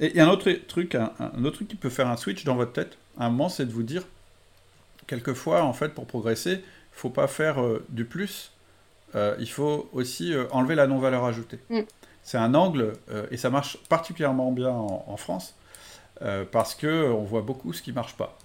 Et 0.00 0.10
il 0.10 0.16
y 0.16 0.20
a 0.20 0.26
un 0.26 0.30
autre 0.30 0.50
truc, 0.68 0.94
un, 0.94 1.10
autre 1.44 1.56
truc 1.56 1.68
qui 1.68 1.76
peut 1.76 1.90
faire 1.90 2.08
un 2.08 2.16
switch 2.16 2.44
dans 2.44 2.54
votre 2.54 2.72
tête. 2.72 2.96
À 3.18 3.26
un 3.26 3.30
moment, 3.30 3.48
c'est 3.48 3.66
de 3.66 3.72
vous 3.72 3.82
dire, 3.82 4.02
quelquefois, 5.08 5.64
en 5.64 5.72
fait, 5.72 5.88
pour 5.88 6.06
progresser, 6.06 6.52
il 6.52 7.00
faut 7.00 7.10
pas 7.10 7.26
faire 7.26 7.60
euh, 7.60 7.84
du 7.88 8.04
plus. 8.04 8.52
Euh, 9.16 9.34
il 9.40 9.50
faut 9.50 9.88
aussi 9.92 10.32
euh, 10.32 10.44
enlever 10.52 10.76
la 10.76 10.86
non-valeur 10.86 11.24
ajoutée. 11.24 11.58
Mm. 11.68 11.80
C'est 12.22 12.38
un 12.38 12.54
angle, 12.54 12.92
et 13.30 13.38
ça 13.38 13.48
marche 13.48 13.78
particulièrement 13.88 14.52
bien 14.52 14.68
en, 14.68 15.16
France, 15.16 15.54
parce 16.52 16.74
que 16.74 17.10
on 17.10 17.22
voit 17.22 17.40
beaucoup 17.40 17.72
ce 17.72 17.80
qui 17.80 17.90
marche 17.90 18.18
pas. 18.18 18.36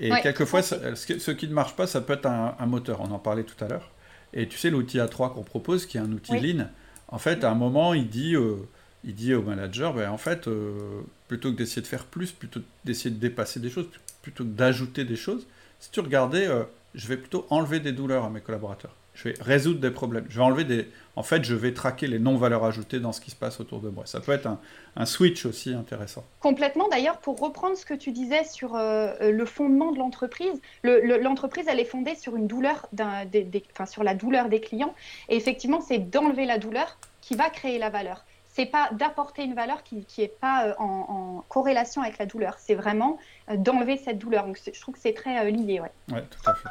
Et 0.00 0.10
quelquefois, 0.22 0.62
ce, 0.62 1.30
qui 1.30 1.48
ne 1.48 1.52
marche 1.52 1.76
pas, 1.76 1.86
ça 1.86 2.00
peut 2.00 2.14
être 2.14 2.26
un, 2.26 2.66
moteur. 2.66 3.00
On 3.00 3.10
en 3.10 3.18
parlait 3.18 3.44
tout 3.44 3.62
à 3.62 3.68
l'heure. 3.68 3.90
Et 4.32 4.48
tu 4.48 4.58
sais, 4.58 4.70
l'outil 4.70 4.98
A3 4.98 5.34
qu'on 5.34 5.42
propose, 5.42 5.86
qui 5.86 5.98
est 5.98 6.00
un 6.00 6.10
outil 6.12 6.38
Lean, 6.38 6.68
en 7.08 7.18
fait, 7.18 7.44
à 7.44 7.50
un 7.50 7.54
moment, 7.54 7.94
il 7.94 8.08
dit, 8.08 8.36
euh, 8.36 8.56
il 9.04 9.14
dit 9.14 9.34
au 9.34 9.42
manager, 9.42 9.92
ben, 9.92 10.10
en 10.10 10.18
fait, 10.18 10.46
euh, 10.48 11.02
plutôt 11.28 11.52
que 11.52 11.56
d'essayer 11.56 11.82
de 11.82 11.86
faire 11.86 12.04
plus, 12.04 12.32
plutôt 12.32 12.60
d'essayer 12.84 13.10
de 13.10 13.20
dépasser 13.20 13.60
des 13.60 13.70
choses, 13.70 13.88
plutôt 14.22 14.44
que 14.44 14.50
d'ajouter 14.50 15.04
des 15.04 15.16
choses, 15.16 15.46
si 15.80 15.90
tu 15.90 16.00
regardais, 16.00 16.46
euh, 16.46 16.62
je 16.94 17.08
vais 17.08 17.16
plutôt 17.16 17.46
enlever 17.50 17.80
des 17.80 17.92
douleurs 17.92 18.24
à 18.24 18.30
mes 18.30 18.40
collaborateurs 18.40 18.94
je 19.20 19.28
vais 19.28 19.34
résoudre 19.40 19.80
des 19.80 19.90
problèmes. 19.90 20.24
Je 20.30 20.36
vais 20.36 20.44
enlever 20.44 20.64
des. 20.64 20.88
En 21.14 21.22
fait, 21.22 21.44
je 21.44 21.54
vais 21.54 21.74
traquer 21.74 22.06
les 22.06 22.18
non-valeurs 22.18 22.64
ajoutées 22.64 23.00
dans 23.00 23.12
ce 23.12 23.20
qui 23.20 23.30
se 23.30 23.36
passe 23.36 23.60
autour 23.60 23.80
de 23.80 23.90
moi. 23.90 24.06
Ça 24.06 24.20
peut 24.20 24.32
être 24.32 24.48
un, 24.96 25.06
switch 25.06 25.44
aussi 25.44 25.74
intéressant. 25.74 26.24
Complètement. 26.40 26.88
D'ailleurs, 26.88 27.18
pour 27.18 27.38
reprendre 27.38 27.76
ce 27.76 27.84
que 27.84 27.92
tu 27.92 28.12
disais 28.12 28.44
sur 28.44 28.76
euh, 28.76 29.30
le 29.30 29.44
fondement 29.44 29.92
de 29.92 29.98
l'entreprise, 29.98 30.60
l'entreprise, 30.84 31.66
elle 31.68 31.80
est 31.80 31.84
fondée 31.84 32.14
sur 32.14 32.36
une 32.36 32.46
douleur, 32.46 32.88
des, 32.92 33.46
enfin, 33.72 33.86
sur 33.86 34.04
la 34.04 34.14
douleur 34.14 34.48
des 34.48 34.60
clients. 34.60 34.94
Et 35.28 35.36
effectivement, 35.36 35.82
c'est 35.82 35.98
d'enlever 35.98 36.46
la 36.46 36.58
douleur 36.58 36.96
qui 37.20 37.34
va 37.34 37.50
créer 37.50 37.78
la 37.78 37.90
valeur. 37.90 38.24
C'est 38.48 38.66
pas 38.66 38.88
d'apporter 38.92 39.44
une 39.44 39.54
valeur 39.54 39.82
qui 39.82 40.06
n'est 40.18 40.28
pas 40.28 40.66
euh, 40.66 40.74
en, 40.78 41.44
corrélation 41.48 42.00
avec 42.00 42.16
la 42.18 42.26
douleur. 42.26 42.56
C'est 42.58 42.74
vraiment 42.74 43.18
euh, 43.50 43.56
d'enlever 43.56 43.98
cette 43.98 44.18
douleur. 44.18 44.46
Donc, 44.46 44.58
je 44.64 44.80
trouve 44.80 44.94
que 44.94 45.00
c'est 45.00 45.12
très 45.12 45.50
lié. 45.50 45.80
Ouais. 45.80 46.14
ouais, 46.14 46.24
tout 46.30 46.50
à 46.50 46.54
fait. 46.54 46.68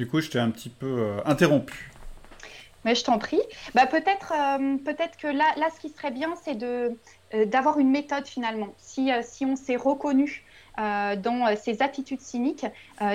Du 0.00 0.06
coup, 0.06 0.22
je 0.22 0.30
t'ai 0.30 0.38
un 0.38 0.50
petit 0.50 0.70
peu 0.70 0.86
euh, 0.86 1.20
interrompu. 1.26 1.90
Mais 2.86 2.94
je 2.94 3.04
t'en 3.04 3.18
prie. 3.18 3.42
Bah, 3.74 3.84
peut-être 3.84 4.32
euh, 4.32 4.78
peut-être 4.78 5.18
que 5.18 5.26
là, 5.26 5.44
là, 5.58 5.68
ce 5.76 5.78
qui 5.78 5.90
serait 5.90 6.10
bien, 6.10 6.32
c'est 6.42 6.54
de, 6.54 6.96
euh, 7.34 7.44
d'avoir 7.44 7.78
une 7.78 7.90
méthode 7.90 8.26
finalement. 8.26 8.68
Si, 8.78 9.10
si 9.20 9.44
on 9.44 9.56
s'est 9.56 9.76
reconnu 9.76 10.46
dans 10.78 11.54
ces 11.62 11.82
attitudes 11.82 12.22
cyniques, 12.22 12.64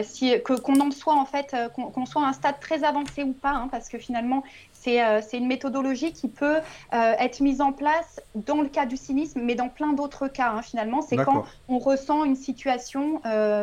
si, 0.04 0.40
que, 0.44 0.54
qu'on 0.54 0.80
en 0.80 0.92
soit 0.92 1.16
en 1.16 1.26
fait, 1.26 1.56
qu'on, 1.74 2.06
soit 2.06 2.24
à 2.24 2.28
un 2.28 2.34
stade 2.34 2.60
très 2.60 2.84
avancé 2.84 3.24
ou 3.24 3.34
pas, 3.34 3.54
hein, 3.54 3.68
parce 3.72 3.90
que 3.90 3.98
finalement, 3.98 4.44
c'est, 4.86 5.22
c'est 5.22 5.38
une 5.38 5.48
méthodologie 5.48 6.14
qui 6.14 6.30
peut 6.30 6.60
être 6.92 7.42
mise 7.42 7.60
en 7.60 7.74
place 7.74 8.22
dans 8.36 8.62
le 8.62 8.70
cas 8.70 8.86
du 8.86 8.96
cynisme, 8.96 9.42
mais 9.42 9.56
dans 9.56 9.70
plein 9.70 9.94
d'autres 9.94 10.28
cas. 10.28 10.52
Hein, 10.52 10.62
finalement, 10.62 11.02
c'est 11.02 11.18
quand 11.18 11.46
on 11.68 11.80
ressent 11.80 12.24
une 12.24 12.36
situation 12.36 13.22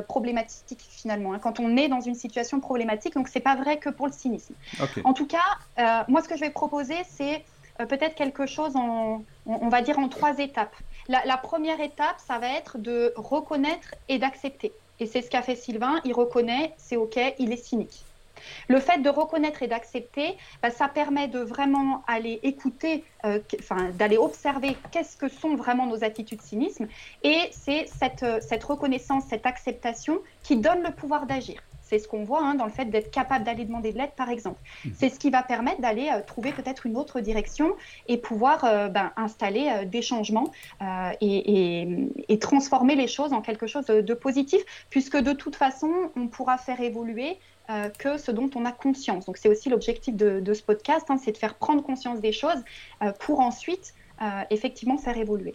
problématique 0.08 0.84
finalement, 0.90 1.32
hein, 1.32 1.38
quand 1.38 1.60
on 1.60 1.76
est 1.76 1.88
dans 1.88 2.00
une 2.00 2.14
situation 2.14 2.60
problématique. 2.60 3.14
Donc, 3.14 3.28
c'est 3.28 3.40
pas 3.40 3.56
vrai 3.56 3.78
que 3.78 3.88
pour 3.88 4.06
le 4.06 4.12
cynisme. 4.12 4.54
En 5.04 5.14
tout 5.14 5.26
cas, 5.26 6.04
moi, 6.08 6.20
ce 6.22 6.28
que 6.28 6.36
je 6.36 6.40
vais 6.40 6.50
proposer, 6.50 6.96
c'est 7.08 7.44
euh, 7.80 7.86
peut-être 7.86 8.14
quelque 8.14 8.46
chose 8.46 8.76
en, 8.76 9.24
on, 9.46 9.68
va 9.68 9.82
dire 9.82 9.98
en 9.98 10.08
trois 10.08 10.38
étapes. 10.38 10.74
La, 11.08 11.36
première 11.36 11.80
étape, 11.80 12.16
ça 12.18 12.38
va 12.38 12.48
être 12.48 12.78
de 12.78 13.12
reconnaître 13.16 13.94
et 14.08 14.18
d'accepter. 14.18 14.72
Et 15.00 15.06
c'est 15.06 15.22
ce 15.22 15.30
qu'a 15.30 15.42
fait 15.42 15.56
Sylvain. 15.56 16.00
Il 16.04 16.14
reconnaît, 16.14 16.74
c'est 16.76 16.96
OK, 16.96 17.18
il 17.38 17.52
est 17.52 17.62
cynique. 17.62 18.04
Le 18.68 18.80
fait 18.80 18.98
de 18.98 19.08
reconnaître 19.08 19.62
et 19.62 19.68
d'accepter, 19.68 20.36
bah, 20.62 20.70
ça 20.70 20.88
permet 20.88 21.28
de 21.28 21.40
vraiment 21.40 22.02
aller 22.06 22.40
écouter, 22.42 23.04
euh, 23.24 23.38
enfin, 23.58 23.90
d'aller 23.90 24.16
observer 24.16 24.76
qu'est-ce 24.90 25.16
que 25.16 25.28
sont 25.28 25.56
vraiment 25.56 25.86
nos 25.86 26.04
attitudes 26.04 26.42
cynisme. 26.42 26.86
Et 27.22 27.38
c'est 27.50 27.86
cette, 27.86 28.24
cette 28.42 28.64
reconnaissance, 28.64 29.24
cette 29.28 29.46
acceptation 29.46 30.20
qui 30.42 30.56
donne 30.56 30.82
le 30.82 30.90
pouvoir 30.90 31.26
d'agir. 31.26 31.62
C'est 31.92 31.98
ce 31.98 32.08
qu'on 32.08 32.24
voit 32.24 32.42
hein, 32.42 32.54
dans 32.54 32.64
le 32.64 32.70
fait 32.70 32.86
d'être 32.86 33.10
capable 33.10 33.44
d'aller 33.44 33.66
demander 33.66 33.92
de 33.92 33.98
l'aide, 33.98 34.12
par 34.16 34.30
exemple. 34.30 34.58
Mhm. 34.86 34.92
C'est 34.96 35.10
ce 35.10 35.18
qui 35.18 35.28
va 35.28 35.42
permettre 35.42 35.82
d'aller 35.82 36.08
euh, 36.10 36.22
trouver 36.26 36.52
peut-être 36.52 36.86
une 36.86 36.96
autre 36.96 37.20
direction 37.20 37.74
et 38.08 38.16
pouvoir 38.16 38.64
euh, 38.64 38.88
ben, 38.88 39.12
installer 39.16 39.68
euh, 39.70 39.84
des 39.84 40.00
changements 40.00 40.50
et, 41.20 42.38
transformer 42.40 42.96
les 42.96 43.08
choses 43.08 43.34
en 43.34 43.42
quelque 43.42 43.66
chose 43.66 43.86
de, 43.86 44.14
positif, 44.14 44.62
puisque 44.88 45.18
de 45.18 45.32
toute 45.32 45.54
façon, 45.54 45.92
on 46.16 46.28
pourra 46.28 46.56
faire 46.56 46.80
évoluer 46.80 47.38
que 47.98 48.18
ce 48.18 48.30
dont 48.30 48.50
on 48.54 48.64
a 48.64 48.72
conscience. 48.72 49.26
Donc 49.26 49.36
c'est 49.38 49.48
aussi 49.48 49.68
l'objectif 49.68 50.14
de, 50.14 50.54
ce 50.54 50.62
podcast, 50.62 51.06
hein, 51.08 51.16
c'est 51.16 51.32
de 51.32 51.38
faire 51.38 51.54
prendre 51.54 51.82
conscience 51.82 52.20
des 52.20 52.32
choses 52.32 52.62
pour 53.20 53.40
ensuite 53.40 53.94
effectivement 54.50 54.98
faire 54.98 55.16
évoluer. 55.16 55.54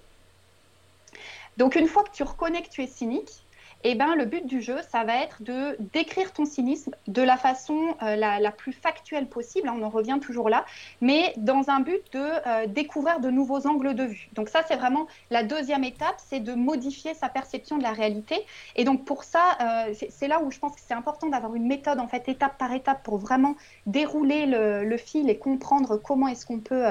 Donc 1.57 1.75
une 1.75 1.87
fois 1.87 2.03
que 2.03 2.11
tu 2.11 2.23
reconnais 2.23 2.61
que 2.61 2.69
tu 2.69 2.83
es 2.83 2.87
cynique, 2.87 3.43
eh 3.83 3.95
ben, 3.95 4.15
le 4.15 4.25
but 4.25 4.45
du 4.45 4.61
jeu, 4.61 4.77
ça 4.89 5.03
va 5.03 5.17
être 5.23 5.43
de 5.43 5.77
décrire 5.93 6.33
ton 6.33 6.45
cynisme 6.45 6.95
de 7.07 7.21
la 7.21 7.37
façon 7.37 7.95
euh, 8.01 8.15
la, 8.15 8.51
plus 8.51 8.73
factuelle 8.73 9.27
possible, 9.27 9.67
hein, 9.67 9.75
on 9.79 9.83
en 9.83 9.89
revient 9.89 10.17
toujours 10.21 10.49
là, 10.49 10.65
mais 10.99 11.33
dans 11.37 11.69
un 11.69 11.81
but 11.81 12.01
de 12.11 12.19
euh, 12.19 12.67
découvrir 12.67 13.19
de 13.19 13.29
nouveaux 13.29 13.67
angles 13.67 13.93
de 13.93 14.03
vue. 14.03 14.29
Donc 14.33 14.49
ça, 14.49 14.61
c'est 14.67 14.75
vraiment 14.75 15.07
la 15.29 15.43
deuxième 15.43 15.83
étape, 15.83 16.15
c'est 16.17 16.39
de 16.39 16.53
modifier 16.53 17.13
sa 17.13 17.29
perception 17.29 17.77
de 17.77 17.83
la 17.83 17.91
réalité. 17.91 18.35
Et 18.75 18.83
donc 18.83 19.05
pour 19.05 19.23
ça, 19.23 19.57
euh, 19.61 19.93
c'est 20.09 20.27
là 20.27 20.41
où 20.41 20.49
je 20.49 20.59
pense 20.59 20.73
que 20.73 20.81
c'est 20.85 20.95
important 20.95 21.27
d'avoir 21.27 21.53
une 21.53 21.67
méthode, 21.67 21.99
en 21.99 22.07
fait, 22.07 22.27
étape 22.29 22.57
par 22.57 22.73
étape, 22.73 23.03
pour 23.03 23.17
vraiment 23.17 23.55
dérouler 23.85 24.45
le, 24.47 24.97
fil 24.97 25.29
et 25.29 25.37
comprendre 25.37 25.97
comment 25.97 26.27
est-ce 26.27 26.45
qu'on 26.47 26.59
peut 26.59 26.85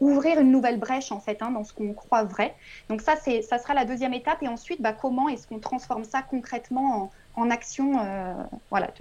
ouvrir 0.00 0.40
une 0.40 0.50
nouvelle 0.50 0.78
brèche, 0.78 1.12
en 1.12 1.20
fait, 1.20 1.42
hein, 1.42 1.50
dans 1.50 1.64
ce 1.64 1.74
qu'on 1.74 1.92
croit 1.92 2.24
vrai. 2.24 2.54
Donc 2.88 3.02
ça, 3.02 3.16
ça 3.16 3.58
sera 3.58 3.74
la 3.74 3.84
deuxième 3.84 4.14
étape. 4.14 4.42
Et 4.42 4.48
ensuite, 4.48 4.80
bah, 4.80 4.94
comment 4.94 5.28
est-ce 5.28 5.46
qu'on 5.46 5.58
transforme 5.58 6.04
ça 6.04 6.21
concrètement 6.22 7.10
en, 7.36 7.50
action 7.50 7.98
euh, 8.00 8.34
voilà, 8.70 8.92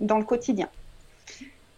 dans 0.00 0.18
le 0.18 0.24
quotidien. 0.24 0.68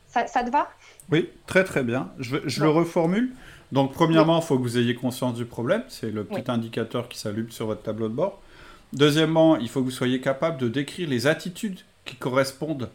Ça, 0.09 0.25
te 0.25 0.51
va? 0.51 0.71
Oui, 1.11 1.29
très 1.47 1.63
très 1.63 1.83
bien. 1.83 2.11
Je, 2.19 2.63
le 2.63 2.71
reformule. 2.71 3.33
Donc, 3.71 3.93
premièrement, 3.93 4.41
il 4.41 4.45
faut 4.45 4.57
que 4.57 4.63
vous 4.63 4.79
ayez 4.79 4.95
conscience 4.95 5.35
du 5.35 5.45
problème. 5.45 5.83
C'est 5.89 6.11
le 6.11 6.25
petit 6.25 6.51
indicateur 6.51 7.09
qui 7.09 7.19
s'allume 7.19 7.51
sur 7.51 7.67
votre 7.67 7.83
tableau 7.83 8.09
de 8.09 8.15
bord. 8.15 8.41
Deuxièmement, 8.95 9.59
il 9.59 9.69
faut 9.69 9.81
que 9.81 9.87
vous 9.87 9.91
soyez 9.91 10.21
capable 10.23 10.57
de 10.59 10.69
décrire 10.69 11.09
les 11.09 11.27
attitudes 11.27 11.81
qui 12.07 12.17
correspondent 12.17 12.89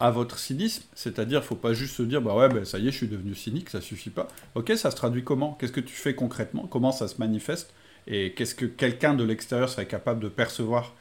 à 0.00 0.10
votre 0.10 0.38
cynisme. 0.38 0.82
C'est-à-dire, 0.94 1.38
il 1.38 1.42
ne 1.42 1.46
faut 1.46 1.56
pas 1.56 1.74
juste 1.74 1.96
se 1.96 2.02
dire, 2.02 2.22
bah 2.22 2.34
ouais, 2.34 2.48
ben, 2.48 2.64
ça 2.64 2.78
y 2.78 2.88
est, 2.88 2.90
je 2.90 2.96
suis 2.96 3.08
devenu 3.08 3.34
cynique, 3.34 3.68
ça 3.68 3.80
suffit 3.80 4.10
pas. 4.10 4.28
Ok, 4.54 4.72
ça 4.76 4.90
se 4.90 4.96
traduit 4.96 5.24
comment? 5.24 5.56
Qu'est-ce 5.60 5.72
que 5.72 5.80
tu 5.80 5.94
fais 5.94 6.14
concrètement? 6.14 6.66
Comment 6.66 6.90
ça 6.90 7.06
se 7.06 7.16
manifeste? 7.18 7.72
Et 8.06 8.32
qu'est-ce 8.32 8.54
que 8.54 8.66
quelqu'un 8.66 9.14
de 9.14 9.24
l'extérieur 9.24 9.68
serait 9.68 9.86
capable 9.86 10.20
de 10.20 10.28
percevoir 10.28 10.92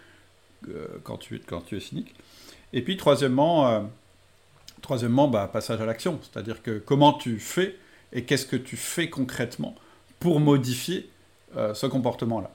quand, 1.03 1.17
tu, 1.17 1.39
quand 1.39 1.61
tu 1.61 1.77
es 1.77 1.79
cynique. 1.79 2.15
Et 2.73 2.81
puis, 2.81 2.97
troisièmement, 2.97 3.67
euh, 3.67 3.81
troisièmement 4.81 5.27
bah, 5.27 5.49
passage 5.51 5.81
à 5.81 5.85
l'action. 5.85 6.19
C'est-à-dire 6.21 6.61
que 6.61 6.79
comment 6.79 7.13
tu 7.13 7.39
fais 7.39 7.75
et 8.13 8.23
qu'est-ce 8.25 8.45
que 8.45 8.55
tu 8.55 8.77
fais 8.77 9.09
concrètement 9.09 9.75
pour 10.19 10.39
modifier 10.39 11.09
euh, 11.57 11.73
ce 11.73 11.85
comportement-là. 11.85 12.49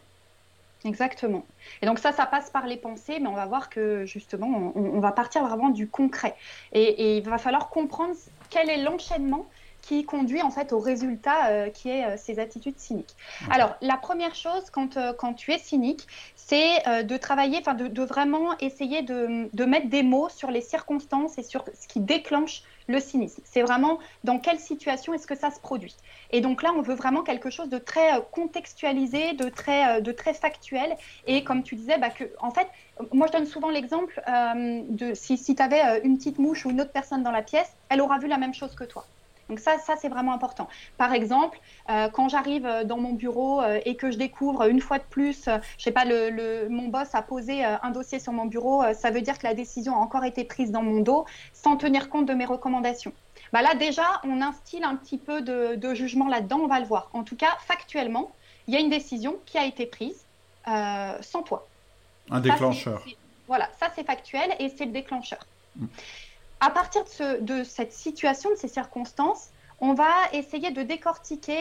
Exactement. 0.85 1.45
Et 1.83 1.87
donc 1.87 1.99
ça, 1.99 2.13
ça 2.13 2.27
passe 2.27 2.51
par 2.51 2.67
les 2.67 2.77
pensées, 2.77 3.19
mais 3.19 3.27
on 3.27 3.35
va 3.35 3.47
voir 3.47 3.69
que 3.69 4.05
justement, 4.07 4.73
on, 4.77 5.01
va 5.01 5.11
partir 5.11 5.45
vraiment 5.45 5.71
du 5.71 5.89
concret. 5.89 6.35
et, 6.73 7.17
il 7.17 7.25
va 7.25 7.39
falloir 7.39 7.71
comprendre 7.71 8.15
quel 8.51 8.71
est 8.71 8.83
l'enchaînement 8.83 9.47
qui 9.87 10.05
conduit 10.05 10.43
en 10.43 10.51
fait 10.51 10.73
au 10.73 10.81
résultat 10.81 11.47
euh, 11.47 11.71
qui 11.71 11.91
est 11.91 12.05
euh, 12.05 12.17
ces 12.17 12.41
attitudes 12.41 12.79
cyniques. 12.79 13.15
Alors, 13.51 13.77
la 13.81 13.97
première 13.97 14.35
chose 14.35 14.69
quand, 14.73 14.97
euh, 14.97 15.13
quand 15.13 15.35
tu 15.35 15.53
es 15.53 15.59
cynique, 15.59 16.07
c'est 16.35 17.03
de 17.05 17.17
travailler, 17.17 17.59
enfin 17.59 17.75
de, 17.75 17.89
de, 17.89 18.03
vraiment 18.03 18.57
essayer 18.59 19.03
de, 19.03 19.49
de, 19.53 19.65
mettre 19.65 19.89
des 19.89 20.05
mots 20.05 20.29
sur 20.29 20.53
les 20.53 20.61
circonstances 20.61 21.39
et 21.39 21.43
sur 21.43 21.65
ce 21.65 21.89
qui 21.89 21.99
déclenche 21.99 22.63
le 22.87 23.01
cynisme. 23.01 23.43
C'est 23.45 23.63
vraiment 23.63 23.99
dans 24.23 24.39
quelle 24.39 24.61
situation 24.61 25.13
est-ce 25.13 25.27
que 25.27 25.35
ça 25.35 25.51
se 25.51 25.59
produit. 25.59 25.97
Et 26.31 26.41
donc 26.41 26.63
là, 26.63 26.73
on 26.77 26.83
veut 26.83 26.95
vraiment 26.95 27.23
quelque 27.23 27.51
chose 27.51 27.69
de 27.69 27.79
très 27.79 28.11
contextualisé, 28.31 29.33
de 29.33 29.49
très, 29.49 30.01
de 30.01 30.13
très 30.13 30.35
factuel. 30.35 30.97
Et 31.27 31.43
comme 31.43 31.65
tu 31.65 31.75
disais, 31.75 31.99
bah, 31.99 32.11
que, 32.11 32.25
en 32.39 32.53
fait, 32.53 32.69
moi 33.13 33.27
je 33.27 33.33
donne 33.33 33.47
souvent 33.47 33.71
l'exemple 33.71 34.23
de 34.89 35.15
si, 35.15 35.37
si 35.37 35.57
tu 35.57 35.63
avais 35.63 36.01
une 36.05 36.17
petite 36.17 36.39
mouche 36.39 36.65
ou 36.65 36.71
une 36.71 36.81
autre 36.81 36.93
personne 36.93 37.25
dans 37.25 37.33
la 37.33 37.43
pièce, 37.43 37.73
elle 37.89 38.01
aura 38.01 38.19
vu 38.19 38.29
la 38.29 38.39
même 38.39 38.55
chose 38.55 38.77
que 38.77 38.85
toi. 38.85 39.05
Donc 39.49 39.61
ça, 39.61 39.79
ça 39.79 39.95
c'est 39.97 40.09
vraiment 40.09 40.33
important. 40.33 40.69
Par 40.99 41.13
exemple, 41.13 41.59
euh, 41.89 42.09
quand 42.09 42.29
j'arrive 42.29 42.67
euh, 42.67 42.85
dans 42.85 42.99
mon 42.99 43.13
bureau 43.13 43.61
euh, 43.61 43.81
et 43.85 43.97
que 43.97 44.11
je 44.11 44.19
découvre 44.19 44.69
une 44.69 44.81
fois 44.81 44.99
de 44.99 45.05
plus, 45.05 45.49
je 45.79 45.83
sais 45.83 45.93
pas, 45.93 46.05
le, 46.05 46.69
mon 46.69 46.89
boss 46.89 47.15
a 47.15 47.23
posé 47.23 47.65
un 47.65 47.91
dossier 47.91 48.19
sur 48.19 48.33
mon 48.33 48.47
bureau, 48.47 48.83
ça 48.95 49.11
veut 49.11 49.21
dire 49.21 49.39
que 49.39 49.47
la 49.47 49.55
décision 49.55 49.95
a 49.95 49.99
encore 49.99 50.25
été 50.25 50.45
prise 50.45 50.71
dans 50.71 50.83
mon 50.83 51.01
dos 51.01 51.27
sans 51.53 51.77
tenir 51.77 52.09
compte 52.09 52.27
de 52.27 52.35
mes 52.35 52.45
recommandations. 52.45 53.13
Bah 53.53 53.63
là 53.63 53.75
déjà, 53.75 54.21
on 54.25 54.43
instille 54.43 54.83
un 54.83 54.97
petit 54.97 55.19
peu 55.19 55.41
de, 55.43 55.95
jugement 55.95 56.29
là-dedans, 56.29 56.59
on 56.63 56.67
va 56.67 56.81
le 56.81 56.87
voir. 56.87 57.11
En 57.13 57.23
tout 57.23 57.37
cas, 57.37 57.57
factuellement, 57.67 58.33
il 58.67 58.75
y 58.75 58.77
a 58.77 58.81
une 58.81 58.91
décision 58.91 59.37
qui 59.47 59.59
a 59.59 59.65
été 59.65 59.87
prise 59.87 60.25
sans 60.67 61.43
toi. 61.45 61.67
Un 62.31 62.41
déclencheur. 62.41 63.05
voilà, 63.47 63.69
ça 63.79 63.87
c'est 63.95 64.05
factuel 64.05 64.51
et 64.59 64.69
c'est 64.69 64.87
le 64.87 64.93
déclencheur. 64.93 65.47
Mm 65.77 65.87
à 66.61 66.71
partir 66.71 67.03
de, 67.41 67.65
cette 67.65 67.93
situation, 67.93 68.51
de 68.51 68.57
ces 68.57 68.69
circonstances, 68.69 69.51
on 69.81 69.93
va 69.93 70.11
essayer 70.33 70.71
de 70.71 70.83
décortiquer, 70.83 71.61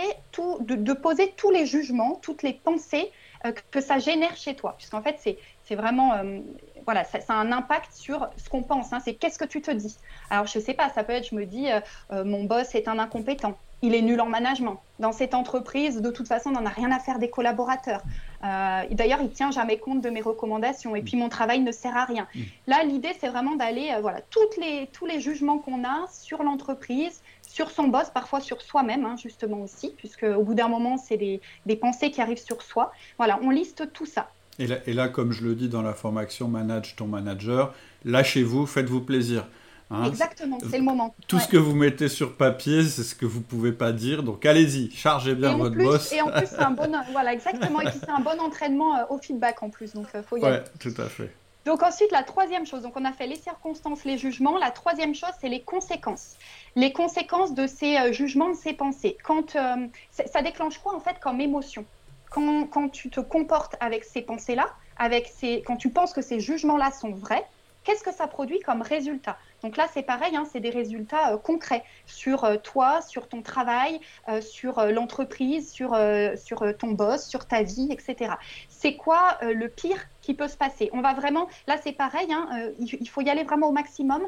de, 0.61 0.93
poser 0.93 1.33
tous 1.35 1.51
les 1.51 1.65
jugements, 1.65 2.15
toutes 2.21 2.43
les 2.43 2.53
pensées 2.53 3.11
euh, 3.45 3.51
que 3.71 3.81
ça 3.81 3.99
génère 3.99 4.37
chez 4.37 4.55
toi. 4.55 4.75
Puisqu'en 4.77 5.01
fait, 5.01 5.19
c'est 5.65 5.75
vraiment, 5.75 6.13
euh, 6.13 6.39
voilà, 6.85 7.03
ça, 7.03 7.19
a 7.27 7.33
un 7.33 7.51
impact 7.51 7.91
sur 7.93 8.29
ce 8.37 8.49
qu'on 8.49 8.63
pense. 8.63 8.93
Hein. 8.93 8.99
c'est 9.03 9.15
qu'est-ce 9.15 9.37
que 9.37 9.45
tu 9.45 9.61
te 9.61 9.71
dis. 9.71 9.97
Alors, 10.29 10.47
je 10.47 10.59
ne 10.59 10.63
sais 10.63 10.73
pas, 10.73 10.89
ça 10.89 11.03
peut 11.03 11.13
être, 11.13 11.29
je 11.29 11.35
me 11.35 11.45
dis, 11.45 11.67
euh, 11.69 12.23
mon 12.23 12.45
boss 12.45 12.73
est 12.73 12.87
un 12.87 12.99
incompétent 12.99 13.57
il 13.85 13.93
est 13.93 14.01
nul 14.01 14.19
en 14.21 14.25
management. 14.25 14.81
Dans 14.99 15.11
cette 15.11 15.33
entreprise, 15.33 16.01
de 16.01 16.09
toute 16.09 16.27
façon, 16.27 16.49
on 16.49 16.53
n'en 16.53 16.65
a 16.65 16.69
rien 16.69 16.91
à 16.91 16.99
faire 16.99 17.19
des 17.19 17.29
collaborateurs. 17.29 18.01
Euh, 18.45 18.83
D'ailleurs, 18.91 19.19
il 19.21 19.29
tient 19.29 19.51
jamais 19.51 19.77
compte 19.77 20.01
de 20.01 20.09
mes 20.09 20.21
recommandations. 20.21 20.95
Et 20.95 21.01
puis, 21.01 21.17
mon 21.17 21.29
travail 21.29 21.59
ne 21.59 21.71
sert 21.71 21.95
à 21.97 22.05
rien. 22.05 22.27
Mm. 22.35 22.39
Là, 22.67 22.83
l'idée, 22.83 23.11
c'est 23.19 23.29
vraiment 23.29 23.55
d'aller, 23.55 23.91
euh, 23.95 24.01
voilà, 24.01 24.21
toutes 24.29 24.57
les, 24.57 24.87
tous 24.93 25.05
les 25.05 25.19
jugements 25.19 25.57
qu'on 25.57 25.83
a 25.83 26.05
sur 26.11 26.43
l'entreprise, 26.43 27.21
sur 27.47 27.71
son 27.71 27.87
boss, 27.87 28.09
parfois 28.13 28.41
sur 28.41 28.61
soi-même, 28.61 29.05
hein, 29.05 29.15
justement 29.21 29.61
aussi, 29.61 29.93
puisque 29.97 30.23
au 30.23 30.43
bout 30.43 30.53
d'un 30.53 30.67
moment, 30.67 30.97
c'est 30.97 31.17
des, 31.17 31.41
des, 31.65 31.75
pensées 31.75 32.11
qui 32.11 32.21
arrivent 32.21 32.43
sur 32.43 32.61
soi. 32.61 32.91
Voilà, 33.17 33.39
on 33.41 33.49
liste 33.49 33.91
tout 33.93 34.05
ça. 34.05 34.29
Et 34.59 34.67
là, 34.67 34.77
et 34.85 34.93
là, 34.93 35.09
comme 35.09 35.31
je 35.31 35.43
le 35.43 35.55
dis 35.55 35.67
dans 35.67 35.81
la 35.81 35.93
formation 35.93 36.47
Manage 36.47 36.95
ton 36.95 37.07
manager, 37.07 37.73
lâchez-vous, 38.05 38.65
faites-vous 38.65 39.01
plaisir. 39.01 39.47
Hein. 39.91 40.05
Exactement, 40.05 40.57
c'est 40.69 40.77
le 40.77 40.83
moment. 40.83 41.13
Tout 41.27 41.39
ce 41.39 41.47
que 41.47 41.57
vous 41.57 41.75
mettez 41.75 42.09
sur 42.09 42.35
papier, 42.35 42.83
c'est 42.83 43.03
ce 43.03 43.13
que 43.13 43.25
vous 43.25 43.41
pouvez 43.41 43.71
pas 43.71 43.91
dire. 43.91 44.23
Donc 44.23 44.45
allez-y, 44.45 44.89
chargez 44.91 45.35
bien 45.35 45.55
votre 45.57 45.75
boss. 45.75 46.11
Et 46.11 46.21
en 46.21 46.31
plus, 46.31 46.47
c'est 46.47 46.59
un 46.59 46.71
bon, 46.71 46.91
voilà, 47.11 47.33
exactement. 47.33 47.81
Et 47.81 47.85
puis 47.85 47.99
c'est 47.99 48.09
un 48.09 48.19
bon 48.19 48.39
entraînement 48.39 48.97
euh, 48.97 49.03
au 49.09 49.19
feedback 49.19 49.61
en 49.61 49.69
plus. 49.69 49.93
Donc 49.93 50.07
euh, 50.15 50.23
faut 50.23 50.37
y 50.37 50.41
ouais, 50.41 50.63
tout 50.79 50.93
à 50.97 51.05
fait. 51.05 51.31
Donc 51.65 51.83
ensuite, 51.83 52.11
la 52.11 52.23
troisième 52.23 52.65
chose, 52.65 52.81
donc 52.81 52.93
on 52.95 53.05
a 53.05 53.11
fait 53.11 53.27
les 53.27 53.35
circonstances, 53.35 54.05
les 54.05 54.17
jugements. 54.17 54.57
La 54.57 54.71
troisième 54.71 55.13
chose, 55.13 55.31
c'est 55.39 55.49
les 55.49 55.61
conséquences. 55.61 56.35
Les 56.75 56.91
conséquences 56.91 57.53
de 57.53 57.67
ces 57.67 57.97
euh, 57.97 58.11
jugements, 58.11 58.49
de 58.49 58.55
ces 58.55 58.73
pensées. 58.73 59.17
Quand 59.23 59.51
ça 59.51 60.41
déclenche 60.41 60.79
quoi 60.79 60.95
en 60.95 60.99
fait 60.99 61.19
comme 61.19 61.41
émotion? 61.41 61.85
Quand, 62.31 62.65
quand, 62.65 62.89
tu 62.89 63.09
te 63.09 63.19
comportes 63.19 63.75
avec 63.79 64.03
ces 64.03 64.21
pensées-là, 64.21 64.67
avec 64.97 65.31
ces, 65.33 65.61
quand 65.65 65.77
tu 65.77 65.89
penses 65.89 66.11
que 66.11 66.21
ces 66.21 66.39
jugements-là 66.39 66.91
sont 66.91 67.11
vrais, 67.11 67.45
qu'est-ce 67.85 68.03
que 68.03 68.13
ça 68.13 68.27
produit 68.27 68.59
comme 68.59 68.81
résultat? 68.81 69.37
Donc 69.65 69.77
là, 69.77 69.87
c'est 69.91 70.03
pareil, 70.03 70.35
hein, 70.35 70.45
c'est 70.51 70.59
des 70.59 70.69
résultats 70.69 71.39
concrets 71.43 71.83
sur 72.05 72.45
toi, 72.61 73.01
sur 73.01 73.27
ton 73.27 73.41
travail, 73.41 73.99
sur 74.39 74.85
l'entreprise, 74.85 75.71
sur, 75.71 75.97
sur 76.35 76.77
ton 76.77 76.91
boss, 76.91 77.25
sur 77.25 77.47
ta 77.47 77.63
vie, 77.63 77.87
etc. 77.89 78.35
C'est 78.69 78.95
quoi 78.95 79.39
le 79.41 79.67
pire 79.67 79.97
qui 80.21 80.35
peut 80.35 80.47
se 80.47 80.55
passer? 80.55 80.91
On 80.93 81.01
va 81.01 81.15
vraiment, 81.15 81.49
là 81.65 81.77
c'est 81.83 81.93
pareil, 81.93 82.31
hein, 82.31 82.47
il, 82.77 83.09
faut 83.09 83.21
y 83.21 83.29
aller 83.31 83.43
vraiment 83.43 83.69
au 83.69 83.71
maximum 83.71 84.21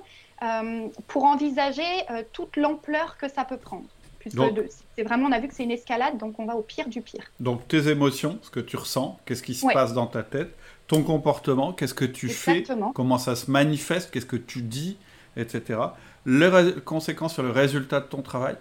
pour 1.06 1.25
envisager 1.25 1.84
toute 2.34 2.58
l'ampleur 2.58 3.17
que 3.17 3.29
ça 3.29 3.46
peut 3.46 3.58
prendre. 3.58 3.86
C'est 4.96 5.03
vraiment, 5.03 5.27
on 5.27 5.32
a 5.32 5.39
vu 5.39 5.48
que 5.48 5.53
c'est 5.53 5.63
une 5.63 5.72
escalade, 5.72 6.17
donc 6.17 6.39
on 6.39 6.46
va 6.46 6.56
au 6.56 6.62
pire 6.63 6.89
du 6.89 7.01
pire. 7.01 7.24
Donc 7.39 7.67
tes 7.67 7.89
émotions, 7.89 8.39
ce 8.41 8.50
que 8.50 8.60
tu 8.60 8.75
ressens, 8.75 9.20
qu'est-ce 9.25 9.44
qui 9.44 9.53
se 9.53 9.67
passe 9.72 9.94
dans 9.94 10.08
ta 10.08 10.24
tête, 10.24 10.56
ton 10.88 11.03
comportement, 11.03 11.74
qu'est-ce 11.74 11.94
que 11.94 12.06
tu 12.06 12.29
fais, 12.29 12.63
comment 12.96 13.17
ça 13.17 13.36
se 13.36 13.51
manifeste, 13.51 14.12
qu'est-ce 14.12 14.25
que 14.25 14.38
tu 14.38 14.62
dis, 14.62 14.98
etc. 15.38 15.79
Les 16.25 16.50
conséquences 16.84 17.34
sur 17.34 17.44
le 17.44 17.51
résultat 17.51 18.01
de 18.01 18.06
ton 18.06 18.22
travail 18.22 18.56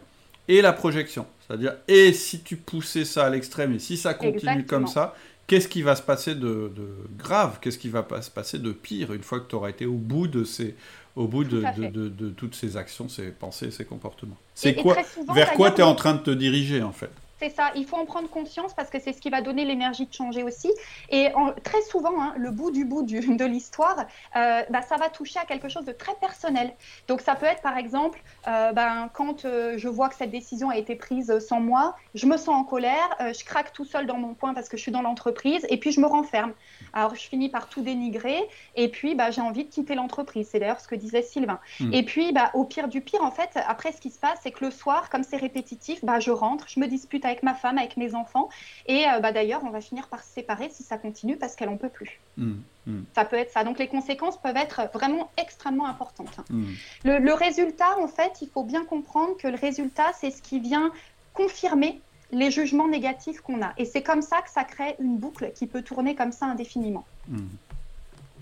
et 0.49 0.63
la 0.63 0.73
projection. 0.73 1.27
C'est-à-dire, 1.47 1.75
et 1.89 2.13
si 2.13 2.41
tu 2.41 2.57
poussais 2.57 3.05
ça 3.05 3.27
à 3.27 3.31
l'extrême 3.31 3.73
et 3.75 3.79
si 3.79 3.97
ça 3.97 4.15
continue 4.15 4.65
comme 4.65 4.87
ça, 4.87 5.15
qu'est-ce 5.47 5.69
qui 5.69 5.83
va 5.83 5.97
se 5.97 6.03
passer 6.03 6.35
de, 6.35 6.71
de 6.75 6.89
grave? 7.19 7.59
Qu'est-ce 7.61 7.79
qui 7.79 7.89
va 7.89 8.05
se 8.21 8.31
passer 8.31 8.59
de 8.59 8.73
pire 8.73 9.13
une 9.13 9.23
fois 9.23 9.41
que 9.41 9.49
tu 9.49 9.55
auras 9.55 9.71
été 9.71 9.87
au 9.87 9.95
bout 9.95 10.29
de 10.29 10.45
ces 10.45 10.75
au 11.15 11.27
bout 11.27 11.45
de, 11.45 11.63
de, 11.89 12.29
toutes 12.29 12.55
ces 12.55 12.77
actions, 12.77 13.09
ces 13.09 13.31
pensées, 13.31 13.71
ces 13.71 13.87
comportements? 13.87 14.37
C'est 14.55 14.75
quoi 14.75 14.97
Vers 15.35 15.55
quoi 15.55 15.71
tu 15.71 15.81
es 15.81 15.85
en 15.85 15.95
train 15.95 16.13
de 16.15 16.21
te 16.21 16.31
diriger 16.31 16.83
en 16.83 16.93
fait? 16.93 17.11
C'est 17.39 17.51
ça, 17.51 17.71
il 17.75 17.85
faut 17.85 17.97
en 17.97 18.07
prendre 18.07 18.29
conscience 18.29 18.73
parce 18.75 18.91
que 18.91 18.99
c'est 18.99 19.13
ce 19.13 19.21
qui 19.21 19.31
va 19.31 19.41
donner 19.41 19.65
l'énergie 19.65 20.07
de 20.07 20.13
changer 20.13 20.43
aussi. 20.43 20.73
Et 21.11 21.29
très 21.65 21.83
souvent, 21.83 22.21
hein, 22.21 22.35
le 22.37 22.51
bout 22.51 22.71
du 22.71 22.85
bout 22.85 23.03
de 23.03 23.45
l'histoire, 23.45 24.07
euh, 24.37 24.63
bah, 24.71 24.83
ça 24.83 24.97
va 24.97 25.09
toucher 25.09 25.39
à 25.39 25.45
quelque 25.45 25.69
chose 25.69 25.85
de 25.85 25.93
très 25.93 26.15
personnel. 26.15 26.73
Donc 27.09 27.21
ça 27.21 27.35
peut 27.35 27.47
être 27.47 27.63
par 27.63 27.77
exemple, 27.77 28.21
euh, 28.49 28.73
ben, 28.73 29.11
quand 29.13 29.45
euh, 29.45 29.75
je 29.77 29.89
vois 29.89 30.09
que 30.09 30.15
cette 30.15 30.31
décision 30.31 30.71
a 30.71 30.77
été 30.77 30.95
prise 30.95 31.39
sans 31.41 31.61
moi, 31.61 31.97
je 32.15 32.27
me 32.27 32.37
sens 32.37 32.49
en 32.49 32.65
colère, 32.65 33.17
je 33.21 33.45
craque 33.45 33.73
tout 33.73 33.85
seul 33.85 34.07
dans 34.07 34.17
mon 34.17 34.35
coin 34.35 34.55
parce 34.55 34.69
que 34.69 34.77
je 34.77 34.83
suis 34.83 34.93
dans 34.93 35.03
l'entreprise 35.03 35.67
et 35.69 35.77
puis 35.79 35.93
je 35.93 36.01
me 36.01 36.07
renferme. 36.07 36.53
Alors 36.93 37.15
je 37.15 37.21
finis 37.21 37.49
par 37.49 37.69
tout 37.69 37.83
dénigrer 37.83 38.49
et 38.75 38.89
puis 38.89 39.15
bah, 39.15 39.31
j'ai 39.31 39.43
envie 39.43 39.65
de 39.65 39.71
quitter 39.71 39.95
l'entreprise. 39.95 40.49
C'est 40.51 40.59
d'ailleurs 40.59 40.81
ce 40.81 40.89
que 40.89 40.95
disait 40.95 41.23
Sylvain. 41.23 41.61
Hmm. 41.81 41.93
Et 41.93 42.03
puis 42.03 42.33
bah, 42.33 42.51
au 42.55 42.65
pire 42.65 42.89
du 42.89 43.01
pire, 43.01 43.23
en 43.23 43.31
fait, 43.31 43.51
après 43.67 43.93
ce 43.93 44.01
qui 44.01 44.11
se 44.11 44.19
passe, 44.19 44.39
c'est 44.43 44.51
que 44.51 44.65
le 44.65 44.71
soir, 44.71 45.11
comme 45.11 45.23
c'est 45.23 45.37
répétitif, 45.37 46.05
bah, 46.05 46.21
je 46.21 46.31
rentre, 46.31 46.67
je 46.69 46.81
me 46.81 46.87
dispute 46.87 47.26
avec 47.27 47.43
ma 47.43 47.55
femme, 47.55 47.79
avec 47.79 47.97
mes 47.97 48.15
enfants. 48.15 48.49
Et 48.87 49.07
euh, 49.07 49.21
bah, 49.21 49.33
d'ailleurs, 49.33 49.63
on 49.65 49.71
va 49.71 49.81
finir 49.81 50.09
par 50.09 50.23
se 50.23 50.33
séparer 50.33 50.69
si 50.71 50.83
ça 50.83 50.99
continue 50.99 51.37
parce 51.37 51.57
qu'elle 51.57 51.69
n'en 51.69 51.77
peut 51.77 51.89
plus. 51.89 52.21
Mmh, 52.37 52.55
mmh. 52.87 53.03
Ça 53.15 53.25
peut 53.25 53.37
être 53.37 53.51
ça. 53.51 53.65
Donc 53.65 53.79
les 53.79 53.89
conséquences 53.89 54.41
peuvent 54.41 54.57
être 54.57 54.89
vraiment 54.93 55.31
extrêmement 55.37 55.87
importantes. 55.87 56.39
Mmh. 56.51 56.65
Le, 57.05 57.33
résultat, 57.35 57.99
en 57.99 58.09
fait, 58.09 58.39
il 58.43 58.49
faut 58.49 58.65
bien 58.65 58.85
comprendre 58.85 59.37
que 59.37 59.49
le 59.49 59.57
résultat, 59.57 60.13
c'est 60.19 60.31
ce 60.31 60.43
qui 60.43 60.61
vient 60.61 60.91
confirmer 61.35 62.01
les 62.33 62.51
jugements 62.51 62.89
négatifs 62.89 63.41
qu'on 63.41 63.63
a. 63.63 63.73
Et 63.77 63.85
c'est 63.85 64.03
comme 64.03 64.23
ça 64.23 64.43
que 64.43 64.51
ça 64.51 64.65
crée 64.65 64.97
une 64.99 65.17
boucle 65.17 65.53
qui 65.55 65.67
peut 65.67 65.83
tourner 65.83 66.15
comme 66.15 66.33
ça 66.33 66.47
indéfiniment. 66.47 67.05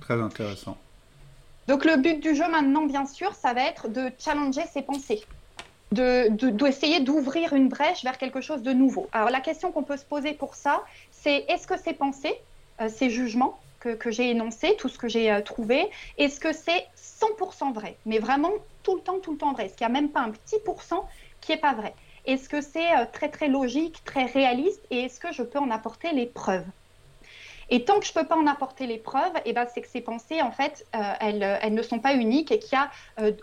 Très 0.01 0.21
intéressant. 0.21 0.77
Donc 1.67 1.85
le 1.85 1.97
but 1.97 2.21
du 2.21 2.35
jeu 2.35 2.49
maintenant, 2.51 2.85
bien 2.85 3.07
sûr, 3.07 3.35
ça 3.35 3.55
va 3.55 3.63
être 3.65 3.89
de 3.89 4.11
challenger 4.19 4.63
ses 4.73 4.83
pensées 4.83 5.23
d'essayer 5.93 7.01
de, 7.01 7.05
d'ouvrir 7.05 7.53
une 7.53 7.69
brèche 7.69 8.03
vers 8.05 8.19
quelque 8.19 8.41
chose 8.41 8.63
de 8.63 8.73
nouveau. 8.73 9.09
Alors 9.13 9.31
la 9.31 9.41
question 9.41 9.73
qu'on 9.73 9.83
peut 9.83 9.97
se 9.97 10.05
poser 10.05 10.33
pour 10.33 10.55
ça, 10.55 10.83
c'est 11.11 11.45
est-ce 11.49 11.67
que 11.67 11.79
ces 11.79 11.93
pensées, 11.93 12.41
euh, 12.81 12.89
ces 12.89 13.11
jugements 13.11 13.59
que, 13.81 13.91
que 13.91 14.11
j'ai 14.11 14.31
énoncés, 14.31 14.77
tout 14.79 14.89
ce 14.89 14.99
que 14.99 15.09
j'ai 15.09 15.31
euh, 15.31 15.41
trouvé, 15.41 15.89
est-ce 16.19 16.41
que 16.41 16.53
c'est 16.53 16.87
100% 16.97 17.73
vrai? 17.73 17.97
Mais 18.07 18.19
vraiment 18.19 18.51
tout 18.83 18.97
le 18.97 19.01
temps, 19.01 19.19
tout 19.21 19.33
le 19.33 19.39
temps 19.39 19.53
vrai. 19.53 19.67
Est-ce 19.67 19.77
qu'il 19.77 19.87
n'y 19.87 19.93
a 19.93 20.01
même 20.01 20.11
pas 20.11 20.21
un 20.21 20.31
petit 20.31 20.57
pourcent 20.65 21.09
qui 21.41 21.53
n'est 21.53 21.59
pas 21.59 21.75
vrai? 21.75 21.95
Est-ce 22.27 22.49
que 22.49 22.61
c'est 22.61 22.93
euh, 22.97 23.05
très 23.13 23.29
très 23.29 23.49
logique, 23.49 24.03
très 24.05 24.25
réaliste? 24.25 24.83
Et 24.91 25.03
est-ce 25.03 25.21
que 25.21 25.33
je 25.33 25.43
peux 25.43 25.59
en 25.59 25.71
apporter 25.71 26.13
les 26.13 26.27
preuves? 26.27 26.67
Et 27.71 27.85
tant 27.85 27.99
que 27.99 28.05
je 28.05 28.13
ne 28.15 28.21
peux 28.21 28.27
pas 28.27 28.37
en 28.37 28.47
apporter 28.47 28.87
les 28.87 28.99
preuves, 28.99 29.33
eh 29.47 29.55
ben, 29.55 29.67
c'est 29.73 29.81
que 29.81 29.89
ces 29.89 30.03
pensées, 30.03 30.43
en 30.43 30.51
fait, 30.51 30.87
elles, 30.93 31.43
elles, 31.63 31.73
ne 31.73 31.83
sont 31.83 31.99
pas 31.99 32.15
uniques 32.15 32.53
et 32.53 32.59
qu'il 32.59 32.79
y 32.79 32.81
a 32.81 32.91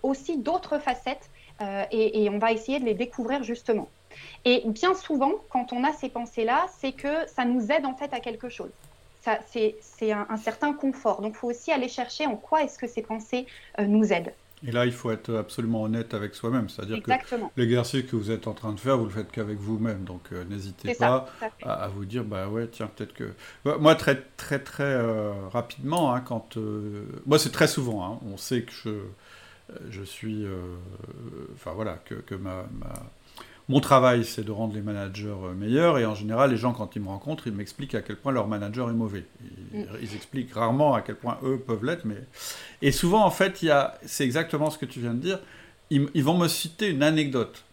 aussi 0.04 0.38
d'autres 0.38 0.78
facettes 0.78 1.31
euh, 1.62 1.84
et, 1.92 2.30
on 2.30 2.40
va 2.40 2.52
essayer 2.52 2.80
de 2.80 2.86
les 2.86 2.94
découvrir 2.94 3.44
justement. 3.44 3.90
Et 4.46 4.64
bien 4.66 4.94
souvent, 4.94 5.34
quand 5.50 5.74
on 5.74 5.84
a 5.84 5.94
ces 5.94 6.10
pensées-là, 6.10 6.66
c'est 6.80 6.92
que 6.92 7.28
ça 7.28 7.46
nous 7.46 7.72
aide 7.72 7.86
en 7.86 7.96
fait 7.96 8.14
à 8.14 8.20
quelque 8.20 8.50
chose. 8.50 8.72
C'est 9.46 10.12
un, 10.12 10.38
certain 10.38 10.74
confort. 10.74 11.22
Donc, 11.22 11.34
il 11.36 11.38
faut 11.38 11.50
aussi 11.50 11.72
aller 11.72 11.88
chercher 11.88 12.26
en 12.26 12.36
quoi 12.36 12.64
est-ce 12.64 12.80
que 12.80 12.88
ces 12.88 13.04
pensées 13.04 13.46
euh, 13.80 13.86
nous 13.86 14.12
aident. 14.12 14.34
Et 14.66 14.72
là, 14.72 14.86
il 14.86 14.92
faut 14.92 15.12
être 15.12 15.36
absolument 15.36 15.84
honnête 15.84 16.16
avec 16.16 16.34
soi-même. 16.34 16.70
C'est-à-dire 16.70 17.02
que 17.04 17.12
l'exercice 17.56 18.04
que 18.04 18.16
vous 18.16 18.32
êtes 18.32 18.48
en 18.48 18.54
train 18.54 18.74
de 18.74 18.80
faire, 18.80 18.98
vous 18.98 19.06
le 19.06 19.12
faites 19.12 19.32
qu'avec 19.32 19.60
vous-même. 19.60 20.04
Donc, 20.04 20.22
euh, 20.32 20.44
n'hésitez 20.46 20.96
pas 20.96 21.28
à, 21.64 21.88
vous 21.90 22.06
dire, 22.06 22.24
bah 22.24 22.48
ouais, 22.48 22.68
tiens, 22.68 22.90
peut-être 22.96 23.14
que. 23.14 23.32
Moi, 23.80 23.94
très, 23.94 24.24
très, 24.38 24.60
très 24.60 25.00
rapidement, 25.52 26.14
hein, 26.14 26.22
quand. 26.22 26.58
Moi, 27.28 27.38
c'est 27.38 27.52
très 27.52 27.68
souvent. 27.68 28.04
Hein, 28.04 28.20
on 28.26 28.38
sait 28.38 28.64
que 28.64 28.72
je 28.72 28.90
je 29.90 30.04
suis, 30.04 30.46
euh, 30.46 30.76
enfin 31.54 31.72
voilà, 31.72 32.00
que, 32.06 32.36
ma, 32.36 32.66
mon 33.70 33.80
travail, 33.80 34.26
c'est 34.26 34.44
de 34.44 34.52
rendre 34.52 34.74
les 34.74 34.82
managers 34.82 35.28
euh, 35.28 35.54
meilleurs. 35.54 35.98
Et 35.98 36.06
en 36.06 36.16
général, 36.16 36.52
les 36.52 36.58
gens, 36.58 36.74
quand 36.74 36.96
ils 36.96 37.02
me 37.02 37.08
rencontrent, 37.08 37.48
ils 37.48 37.54
m'expliquent 37.54 37.96
à 37.96 38.02
quel 38.02 38.18
point 38.18 38.32
leur 38.32 38.48
manager 38.48 38.90
est 38.90 38.94
mauvais. 38.94 39.26
Ils, 39.74 39.82
mm. 39.82 40.16
expliquent 40.16 40.54
rarement 40.54 40.94
à 40.94 41.02
quel 41.02 41.16
point 41.16 41.40
eux 41.44 41.58
peuvent 41.58 41.86
l'être. 41.86 42.06
Mais... 42.06 42.18
Et 42.82 42.92
souvent, 42.92 43.24
en 43.24 43.32
fait, 43.32 43.66
c'est 44.06 44.24
exactement 44.24 44.70
ce 44.70 44.78
que 44.78 44.86
tu 44.86 45.00
viens 45.00 45.14
de 45.14 45.20
dire. 45.22 45.40
Ils, 45.90 46.24
vont 46.24 46.38
me 46.38 46.48
citer 46.48 46.90
une 46.90 47.04
anecdote. 47.04 47.64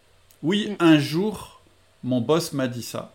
Oui, 0.42 0.70
mm. 0.70 0.76
un 0.80 0.98
jour, 0.98 1.60
mon 2.02 2.20
boss 2.20 2.52
m'a 2.52 2.68
dit 2.68 2.82
ça. 2.82 3.12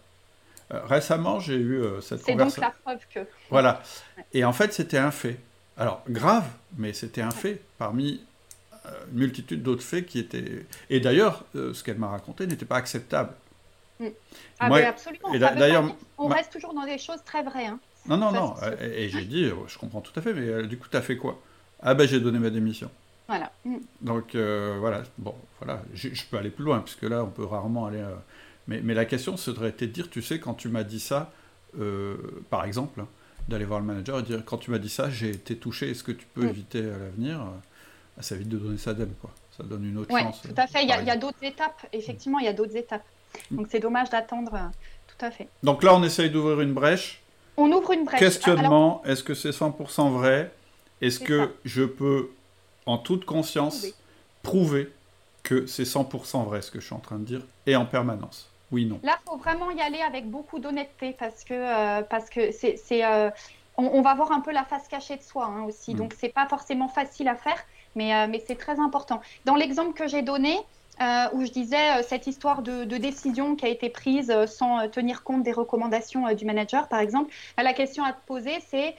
récemment, 0.69 1.39
j'ai 1.39 1.57
eu 1.57 1.83
cette 2.01 2.23
conversation. 2.23 2.25
C'est 2.25 2.35
donc 2.35 2.57
la 2.57 2.71
preuve 2.83 3.01
que. 3.13 3.29
Voilà. 3.49 3.81
Et 4.33 4.43
en 4.43 4.53
fait, 4.53 4.73
c'était 4.73 4.97
un 4.97 5.11
fait. 5.11 5.39
Alors, 5.77 6.03
grave, 6.09 6.45
mais 6.77 6.93
c'était 6.93 7.21
un 7.21 7.31
fait. 7.31 7.61
Parmi 7.77 8.21
une 9.11 9.19
multitude 9.19 9.63
d'autres 9.63 9.83
faits 9.83 10.05
qui 10.05 10.19
étaient. 10.19 10.65
Et 10.89 10.99
d'ailleurs, 10.99 11.45
euh, 11.55 11.73
ce 11.73 11.83
qu'elle 11.83 11.97
m'a 11.97 12.09
raconté 12.09 12.47
n'était 12.47 12.65
pas 12.65 12.77
acceptable. 12.77 13.33
Mm. 13.99 14.07
Ah, 14.59 14.69
mais 14.69 14.85
absolument. 14.85 15.33
Et 15.33 15.39
d'ailleurs, 15.39 15.95
on 16.17 16.27
reste 16.27 16.51
toujours 16.51 16.73
dans 16.73 16.85
des 16.85 16.97
choses 16.97 17.23
très 17.25 17.43
vraies. 17.43 17.67
Hein. 17.67 17.79
Non, 18.07 18.17
non, 18.17 18.31
non. 18.31 18.55
Et, 18.81 19.09
j'ai 19.09 19.23
dit, 19.23 19.49
je 19.67 19.77
comprends 19.77 20.01
tout 20.01 20.17
à 20.17 20.21
fait, 20.21 20.33
mais 20.33 20.47
euh, 20.47 20.65
du 20.65 20.77
coup, 20.77 20.87
tu 20.89 20.97
as 20.97 21.01
fait 21.01 21.17
quoi? 21.17 21.41
Ah, 21.81 21.93
ben, 21.93 22.07
j'ai 22.07 22.19
donné 22.19 22.39
ma 22.39 22.49
démission. 22.49 22.89
Voilà. 23.27 23.51
Mm. 23.63 23.77
Donc, 24.01 24.35
euh, 24.35 24.77
voilà. 24.79 25.03
Bon, 25.17 25.35
voilà. 25.59 25.81
Je, 25.93 26.09
peux 26.29 26.37
aller 26.37 26.49
plus 26.49 26.65
loin, 26.65 26.79
puisque 26.79 27.03
là, 27.03 27.23
on 27.23 27.29
peut 27.29 27.45
rarement 27.45 27.85
aller. 27.85 28.03
Mais, 28.67 28.81
mais, 28.83 28.93
la 28.93 29.05
question 29.05 29.37
serait 29.37 29.71
de 29.71 29.85
dire, 29.85 30.09
tu 30.09 30.21
sais, 30.21 30.39
quand 30.39 30.53
tu 30.53 30.67
m'as 30.67 30.83
dit 30.83 30.99
ça, 30.99 31.31
par 32.49 32.65
exemple, 32.65 33.01
hein, 33.01 33.07
d'aller 33.47 33.65
voir 33.65 33.79
le 33.79 33.85
manager 33.85 34.19
et 34.19 34.23
dire, 34.23 34.43
quand 34.45 34.57
tu 34.57 34.71
m'as 34.71 34.79
dit 34.79 34.89
ça, 34.89 35.09
j'ai 35.09 35.29
été 35.29 35.55
touché, 35.55 35.91
est-ce 35.91 36.03
que 36.03 36.11
tu 36.11 36.25
peux 36.33 36.43
mm. 36.43 36.49
éviter 36.49 36.79
à 36.79 36.97
l'avenir 36.97 37.45
ça 38.21 38.35
évite 38.35 38.49
de 38.49 38.57
donner 38.57 38.77
sa 38.77 38.93
dème, 38.93 39.13
quoi. 39.19 39.31
Ça 39.57 39.63
donne 39.63 39.85
une 39.85 39.97
autre 39.97 40.17
chance. 40.17 40.41
Tout 40.41 40.53
à 40.57 40.67
fait. 40.67 40.83
Il 40.83 40.89
y 40.89 40.91
a, 40.91 41.15
d'autres 41.15 41.43
étapes. 41.43 41.85
Effectivement, 41.93 42.39
il 42.39 42.45
y 42.45 42.49
a 42.49 42.53
d'autres 42.53 42.75
étapes. 42.75 43.05
Mm. 43.51 43.57
Donc 43.57 43.67
c'est 43.69 43.79
dommage 43.79 44.09
d'attendre. 44.09 44.53
Euh, 44.53 44.67
tout 45.07 45.25
à 45.25 45.31
fait. 45.31 45.47
Donc 45.61 45.83
là, 45.83 45.95
on 45.95 46.03
essaye 46.03 46.29
d'ouvrir 46.29 46.61
une 46.61 46.73
brèche. 46.73 47.21
On 47.57 47.71
ouvre 47.71 47.91
une 47.91 48.05
brèche. 48.05 48.19
Questionnement. 48.19 49.03
Est-ce 49.05 49.23
que 49.23 49.33
c'est 49.33 49.51
100% 49.51 50.11
vrai? 50.11 50.51
Est-ce 51.01 51.19
que 51.19 51.53
je 51.65 51.83
peux, 51.83 52.31
en 52.85 52.97
toute 52.97 53.25
conscience, 53.25 53.85
prouver, 54.41 54.91
que 55.43 55.65
c'est 55.65 55.83
100% 55.83 56.45
vrai 56.45 56.61
ce 56.61 56.71
que 56.71 56.79
je 56.79 56.85
suis 56.85 56.95
en 56.95 56.99
train 56.99 57.19
de 57.19 57.25
dire 57.25 57.41
et 57.67 57.75
en 57.75 57.85
permanence? 57.85 58.49
Oui, 58.71 58.85
non. 58.85 58.99
Là, 59.03 59.19
il 59.21 59.29
faut 59.29 59.37
vraiment 59.37 59.69
y 59.69 59.81
aller 59.81 60.01
avec 60.01 60.27
beaucoup 60.29 60.59
d'honnêteté 60.59 61.15
parce 61.19 61.43
que 61.43 61.53
euh, 61.53 62.03
c'est 62.51 63.05
euh, 63.05 63.29
on, 63.77 64.01
va 64.01 64.15
voir 64.15 64.31
un 64.31 64.41
peu 64.41 64.51
la 64.51 64.63
face 64.63 64.87
cachée 64.87 65.17
de 65.17 65.21
soi 65.21 65.45
hein, 65.45 65.63
aussi. 65.63 65.93
Mm. 65.93 65.97
Donc 65.97 66.13
c'est 66.17 66.29
pas 66.29 66.47
forcément 66.47 66.87
facile 66.87 67.27
à 67.27 67.35
faire. 67.35 67.63
Euh, 67.97 68.27
mais, 68.29 68.43
c'est 68.45 68.57
très 68.57 68.79
important. 68.79 69.21
Dans 69.45 69.55
l'exemple 69.55 69.93
que 69.93 70.07
j'ai 70.07 70.21
donné, 70.21 70.57
euh, 71.01 71.25
où 71.33 71.43
je 71.43 71.51
disais 71.51 71.97
euh, 71.97 72.03
cette 72.03 72.27
histoire 72.27 72.61
de, 72.61 72.83
décision 72.85 73.55
qui 73.55 73.65
a 73.65 73.69
été 73.69 73.89
prise 73.89 74.31
sans 74.45 74.87
tenir 74.89 75.23
compte 75.23 75.41
des 75.41 75.51
recommandations 75.51 76.31
du 76.33 76.45
manager, 76.45 76.87
par 76.87 76.99
exemple, 76.99 77.33
la 77.57 77.73
question 77.73 78.03
à 78.03 78.13
te 78.13 78.25
poser, 78.25 78.59
c'est 78.67 78.95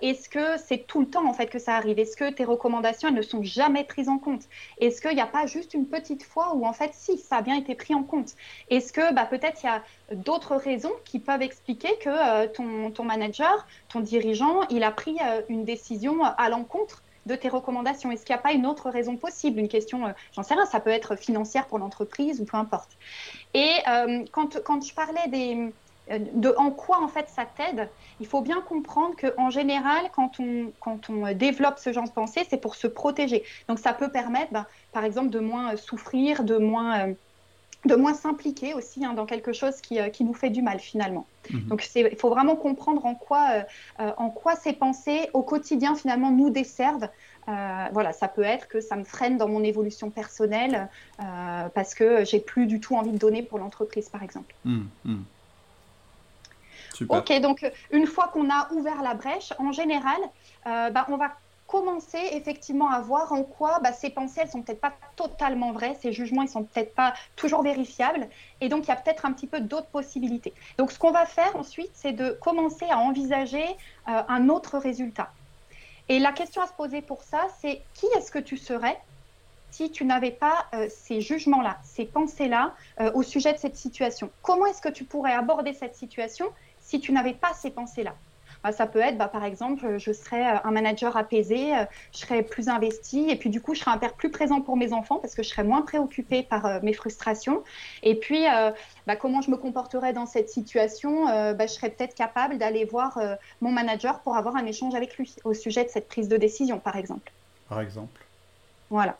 est-ce 0.00 0.28
que 0.28 0.56
c'est 0.58 0.86
tout 0.86 1.00
le 1.00 1.06
temps 1.08 1.26
en 1.26 1.32
fait 1.32 1.46
que 1.46 1.58
ça 1.58 1.74
arrive? 1.74 1.98
Est-ce 1.98 2.16
que 2.16 2.30
tes 2.30 2.44
recommandations 2.44 3.08
elles 3.08 3.14
ne 3.14 3.22
sont 3.22 3.42
jamais 3.42 3.84
prises 3.84 4.08
en 4.08 4.18
compte? 4.18 4.42
Est-ce 4.78 5.02
qu'il 5.02 5.14
n'y 5.14 5.20
a 5.20 5.26
pas 5.26 5.46
juste 5.46 5.74
une 5.74 5.86
petite 5.86 6.22
fois 6.22 6.54
où 6.54 6.64
en 6.66 6.72
fait 6.72 6.92
si 6.94 7.18
ça 7.18 7.38
a 7.38 7.42
bien 7.42 7.56
été 7.56 7.74
pris 7.74 7.94
en 7.94 8.04
compte? 8.04 8.30
Est-ce 8.70 8.92
que 8.92 9.12
bah, 9.12 9.26
peut-être 9.26 9.62
il 9.64 9.66
y 9.66 9.68
a 9.68 9.82
d'autres 10.14 10.56
raisons 10.56 10.92
qui 11.04 11.18
peuvent 11.18 11.42
expliquer 11.42 11.96
que 12.00 12.46
ton, 12.46 13.04
manager, 13.04 13.66
ton 13.88 14.00
dirigeant, 14.00 14.60
il 14.70 14.84
a 14.84 14.92
pris 14.92 15.18
une 15.48 15.64
décision 15.64 16.22
à 16.24 16.48
l'encontre 16.48 17.02
de 17.26 17.34
tes 17.34 17.48
recommandations 17.48 18.10
Est-ce 18.10 18.24
qu'il 18.24 18.34
n'y 18.34 18.38
a 18.38 18.42
pas 18.42 18.52
une 18.52 18.66
autre 18.66 18.90
raison 18.90 19.16
possible 19.16 19.60
Une 19.60 19.68
question, 19.68 20.06
euh, 20.06 20.12
j'en 20.34 20.42
sais 20.42 20.54
rien, 20.54 20.66
ça 20.66 20.80
peut 20.80 20.90
être 20.90 21.16
financière 21.16 21.66
pour 21.66 21.78
l'entreprise 21.78 22.40
ou 22.40 22.44
peu 22.44 22.56
importe. 22.56 22.90
Et 23.54 23.74
euh, 23.88 24.24
quand, 24.32 24.60
quand, 24.62 24.84
je 24.84 24.94
parlais 24.94 25.28
des, 25.28 25.72
de 26.18 26.54
en 26.56 26.70
quoi 26.70 27.02
en 27.02 27.08
fait 27.08 27.28
ça 27.28 27.44
t'aide, 27.44 27.88
il 28.20 28.26
faut 28.26 28.40
bien 28.40 28.60
comprendre 28.60 29.14
qu'en 29.16 29.50
général, 29.50 30.10
quand 30.14 30.40
on, 30.40 30.72
quand 30.80 31.10
on 31.10 31.32
développe 31.34 31.78
ce 31.78 31.92
genre 31.92 32.04
de 32.04 32.10
pensée, 32.10 32.46
c'est 32.48 32.60
pour 32.60 32.74
se 32.74 32.86
protéger. 32.86 33.44
Donc 33.68 33.78
ça 33.78 33.92
peut 33.92 34.10
permettre, 34.10 34.52
ben, 34.52 34.66
par 34.92 35.04
exemple, 35.04 35.30
de 35.30 35.40
moins 35.40 35.76
souffrir, 35.76 36.44
de 36.44 36.56
moins 36.56 37.14
de 37.84 37.94
moins 37.96 38.14
s'impliquer 38.14 38.74
aussi 38.74 39.04
hein, 39.04 39.12
dans 39.14 39.26
quelque 39.26 39.52
chose 39.52 39.80
qui, 39.80 39.98
euh, 39.98 40.08
qui, 40.08 40.24
nous 40.24 40.34
fait 40.34 40.50
du 40.50 40.62
mal 40.62 40.78
finalement. 40.78 41.26
Mhm. 41.50 41.68
Donc 41.68 41.88
il 41.94 42.16
faut 42.16 42.30
vraiment 42.30 42.56
comprendre 42.56 43.04
en 43.04 43.14
quoi, 43.14 43.48
euh, 43.50 43.62
euh, 44.00 44.12
en 44.16 44.30
quoi 44.30 44.54
ces 44.56 44.72
pensées 44.72 45.28
au 45.32 45.42
quotidien 45.42 45.94
finalement 45.94 46.30
nous 46.30 46.50
desservent. 46.50 47.08
voilà, 47.46 48.12
ça 48.12 48.28
peut 48.28 48.44
être 48.44 48.68
que 48.68 48.80
ça 48.80 48.94
me 48.96 49.04
freine 49.04 49.36
dans 49.36 49.48
mon 49.48 49.64
évolution 49.64 50.10
personnelle 50.10 50.88
parce 51.74 51.94
que 51.94 52.24
j'ai 52.24 52.38
plus 52.38 52.66
du 52.66 52.78
tout 52.78 52.94
envie 52.94 53.10
de 53.10 53.18
donner 53.18 53.42
pour 53.42 53.58
l'entreprise 53.58 54.08
par 54.08 54.22
exemple. 54.22 54.54
Mhm, 54.64 54.88
mhm. 55.04 55.24
Ok, 57.08 57.32
donc 57.40 57.68
une 57.90 58.06
fois 58.06 58.28
qu'on 58.32 58.48
a 58.48 58.68
ouvert 58.72 59.02
la 59.02 59.14
brèche, 59.14 59.52
en 59.58 59.72
général, 59.72 60.20
bah, 60.64 61.04
on 61.08 61.16
va 61.16 61.32
commencer 61.72 62.20
effectivement 62.32 62.90
à 62.90 63.00
voir 63.00 63.32
en 63.32 63.44
quoi 63.44 63.80
bah, 63.82 63.94
ces 63.94 64.10
pensées, 64.10 64.42
elles 64.42 64.50
sont 64.50 64.60
peut-être 64.60 64.82
pas 64.82 64.92
totalement 65.16 65.72
vraies, 65.72 65.96
ces 66.02 66.12
jugements, 66.12 66.42
ils 66.42 66.48
sont 66.50 66.64
peut-être 66.64 66.94
pas 66.94 67.14
toujours 67.34 67.62
vérifiables, 67.62 68.28
et 68.60 68.68
donc 68.68 68.84
il 68.84 68.88
y 68.88 68.90
a 68.90 68.96
peut-être 68.96 69.24
un 69.24 69.32
petit 69.32 69.46
peu 69.46 69.58
d'autres 69.58 69.86
possibilités. 69.86 70.52
Donc 70.76 70.92
ce 70.92 70.98
qu'on 70.98 71.12
va 71.12 71.24
faire 71.24 71.56
ensuite, 71.56 71.90
c'est 71.94 72.12
de 72.12 72.32
commencer 72.42 72.84
à 72.90 72.98
envisager 72.98 73.64
euh, 73.64 74.22
un 74.28 74.50
autre 74.50 74.76
résultat. 74.76 75.30
Et 76.10 76.18
la 76.18 76.32
question 76.32 76.60
à 76.60 76.66
se 76.66 76.74
poser 76.74 77.00
pour 77.00 77.22
ça, 77.22 77.46
c'est 77.58 77.80
qui 77.94 78.04
est-ce 78.18 78.30
que 78.30 78.38
tu 78.38 78.58
serais 78.58 79.00
si 79.70 79.90
tu 79.90 80.04
n'avais 80.04 80.30
pas 80.30 80.66
euh, 80.74 80.88
ces 80.90 81.22
jugements-là, 81.22 81.78
ces 81.82 82.04
pensées-là 82.04 82.74
euh, 83.00 83.10
au 83.14 83.22
sujet 83.22 83.54
de 83.54 83.58
cette 83.58 83.76
situation? 83.76 84.30
Comment 84.42 84.66
est-ce 84.66 84.82
que 84.82 84.90
tu 84.90 85.04
pourrais 85.04 85.32
aborder 85.32 85.72
cette 85.72 85.96
situation 85.96 86.52
si 86.82 87.00
tu 87.00 87.12
n'avais 87.12 87.32
pas 87.32 87.54
ces 87.54 87.70
pensées-là? 87.70 88.14
Bah, 88.62 88.70
ça 88.72 88.86
peut 88.86 89.00
être, 89.00 89.18
bah, 89.18 89.28
par 89.28 89.44
exemple, 89.44 89.98
je 89.98 90.12
serais 90.12 90.54
euh, 90.54 90.58
un 90.64 90.70
manager 90.70 91.16
apaisé, 91.16 91.76
euh, 91.76 91.84
je 92.12 92.18
serais 92.18 92.42
plus 92.42 92.68
investi, 92.68 93.28
et 93.28 93.36
puis 93.36 93.50
du 93.50 93.60
coup, 93.60 93.74
je 93.74 93.80
serais 93.80 93.90
un 93.90 93.98
père 93.98 94.14
plus 94.14 94.30
présent 94.30 94.60
pour 94.60 94.76
mes 94.76 94.92
enfants 94.92 95.18
parce 95.18 95.34
que 95.34 95.42
je 95.42 95.48
serais 95.48 95.64
moins 95.64 95.82
préoccupée 95.82 96.44
par 96.44 96.66
euh, 96.66 96.78
mes 96.82 96.92
frustrations. 96.92 97.64
Et 98.02 98.14
puis, 98.14 98.44
bah, 99.06 99.16
comment 99.16 99.40
je 99.40 99.50
me 99.50 99.56
comporterais 99.56 100.12
dans 100.12 100.26
cette 100.26 100.48
situation 100.48 101.26
Je 101.28 101.66
serais 101.66 101.90
peut-être 101.90 102.14
capable 102.14 102.58
d'aller 102.58 102.84
voir 102.84 103.18
mon 103.60 103.70
manager 103.70 104.20
pour 104.20 104.36
avoir 104.36 104.56
un 104.56 104.66
échange 104.66 104.94
avec 104.94 105.16
lui 105.16 105.34
au 105.44 105.54
sujet 105.54 105.84
de 105.84 105.88
cette 105.88 106.08
prise 106.08 106.28
de 106.28 106.36
décision, 106.36 106.78
par 106.78 106.96
exemple. 106.96 107.32
Par 107.68 107.80
exemple. 107.80 108.24
Voilà. 108.90 109.16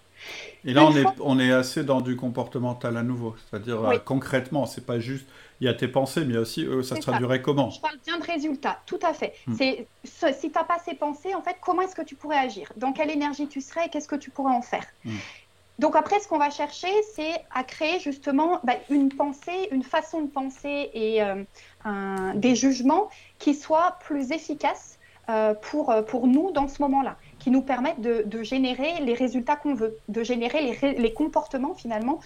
Et 0.65 0.73
là, 0.73 0.85
on 0.85 0.97
est, 0.97 1.05
on 1.21 1.39
est 1.39 1.53
assez 1.53 1.85
dans 1.85 2.01
du 2.01 2.17
comportemental 2.17 2.97
à 2.97 3.03
nouveau. 3.03 3.35
C'est-à-dire, 3.51 3.77
concrètement, 3.77 3.97
ce 3.97 4.05
concrètement, 4.05 4.67
c'est 4.67 4.87
pas 4.87 4.99
juste 4.99 5.27
il 5.63 5.67
y 5.67 5.69
a 5.69 5.75
tes 5.75 5.87
pensées, 5.87 6.25
mais 6.25 6.37
aussi 6.37 6.67
euh, 6.67 6.83
ça 6.83 6.97
se 6.97 7.03
traduirait 7.03 7.41
comment 7.41 7.71
Je 7.71 7.81
parle 7.81 7.97
bien 8.05 8.19
de 8.19 8.25
résultats, 8.25 8.81
tout 8.85 8.99
à 9.01 9.15
fait. 9.15 9.33
Hmm. 9.47 9.55
C'est 9.55 9.87
si 10.33 10.51
tu 10.51 10.59
n'as 10.59 10.65
pas 10.65 10.79
ces 10.85 10.95
pensées, 10.95 11.37
en 11.37 11.41
fait, 11.41 11.57
comment 11.61 11.83
est-ce 11.83 11.95
que 11.95 12.03
tu 12.03 12.17
pourrais 12.17 12.39
agir? 12.39 12.73
Dans 12.77 12.93
quelle 12.93 13.11
énergie 13.11 13.47
tu 13.47 13.61
serais 13.61 13.87
et 13.87 13.89
qu'est-ce 13.89 14.09
que 14.09 14.17
tu 14.17 14.31
pourrais 14.31 14.53
en 14.53 14.63
faire? 14.63 14.85
Hmm. 15.05 15.13
Donc 15.79 15.95
après, 15.95 16.19
ce 16.19 16.27
qu'on 16.27 16.39
va 16.39 16.51
chercher, 16.51 16.89
c'est 17.15 17.45
à 17.55 17.63
créer 17.63 18.01
justement 18.01 18.59
bah, 18.65 18.73
une 18.91 19.09
pensée, 19.11 19.69
une 19.71 19.85
façon 19.85 20.23
de 20.23 20.27
penser 20.27 20.91
et 20.95 21.23
euh, 21.23 21.45
des 22.35 22.57
jugements 22.57 23.09
qui 23.39 23.55
soient 23.55 23.99
plus 24.01 24.33
efficaces 24.33 24.99
euh, 25.29 25.55
pour, 25.55 25.95
pour 26.09 26.27
nous 26.27 26.51
dans 26.51 26.67
ce 26.67 26.83
moment-là, 26.83 27.17
qui 27.39 27.53
nous 27.53 27.63
permettent 27.63 28.01
de, 28.01 28.43
générer 28.43 29.01
les 29.01 29.15
résultats 29.15 29.55
qu'on 29.55 29.75
veut, 29.75 29.97
de 30.09 30.25
générer 30.25 30.61
les, 30.61 30.95
les 30.95 31.13
comportements 31.13 31.75
finalement 31.75 32.19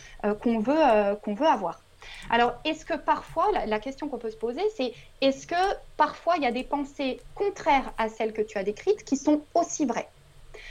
qu'on 0.43 0.59
veut, 0.59 1.17
qu'on 1.23 1.35
veut 1.35 1.47
avoir. 1.47 1.83
Alors, 2.31 2.55
est-ce 2.65 2.85
que 2.85 2.95
parfois, 2.95 3.47
la, 3.67 3.79
question 3.79 4.09
qu'on 4.09 4.19
peut 4.19 4.31
se 4.31 4.37
poser, 4.37 4.63
c'est 4.77 4.93
est-ce 5.21 5.47
que 5.47 5.55
parfois 5.97 6.37
il 6.37 6.43
y 6.43 6.47
a 6.47 6.53
des 6.53 6.65
pensées 6.65 7.21
contraires 7.35 7.93
à 7.99 8.09
celles 8.09 8.33
que 8.33 8.43
tu 8.43 8.59
as 8.59 8.65
décrites 8.65 9.05
qui 9.05 9.17
sont 9.17 9.43
aussi 9.55 9.85
vraies? 9.85 10.09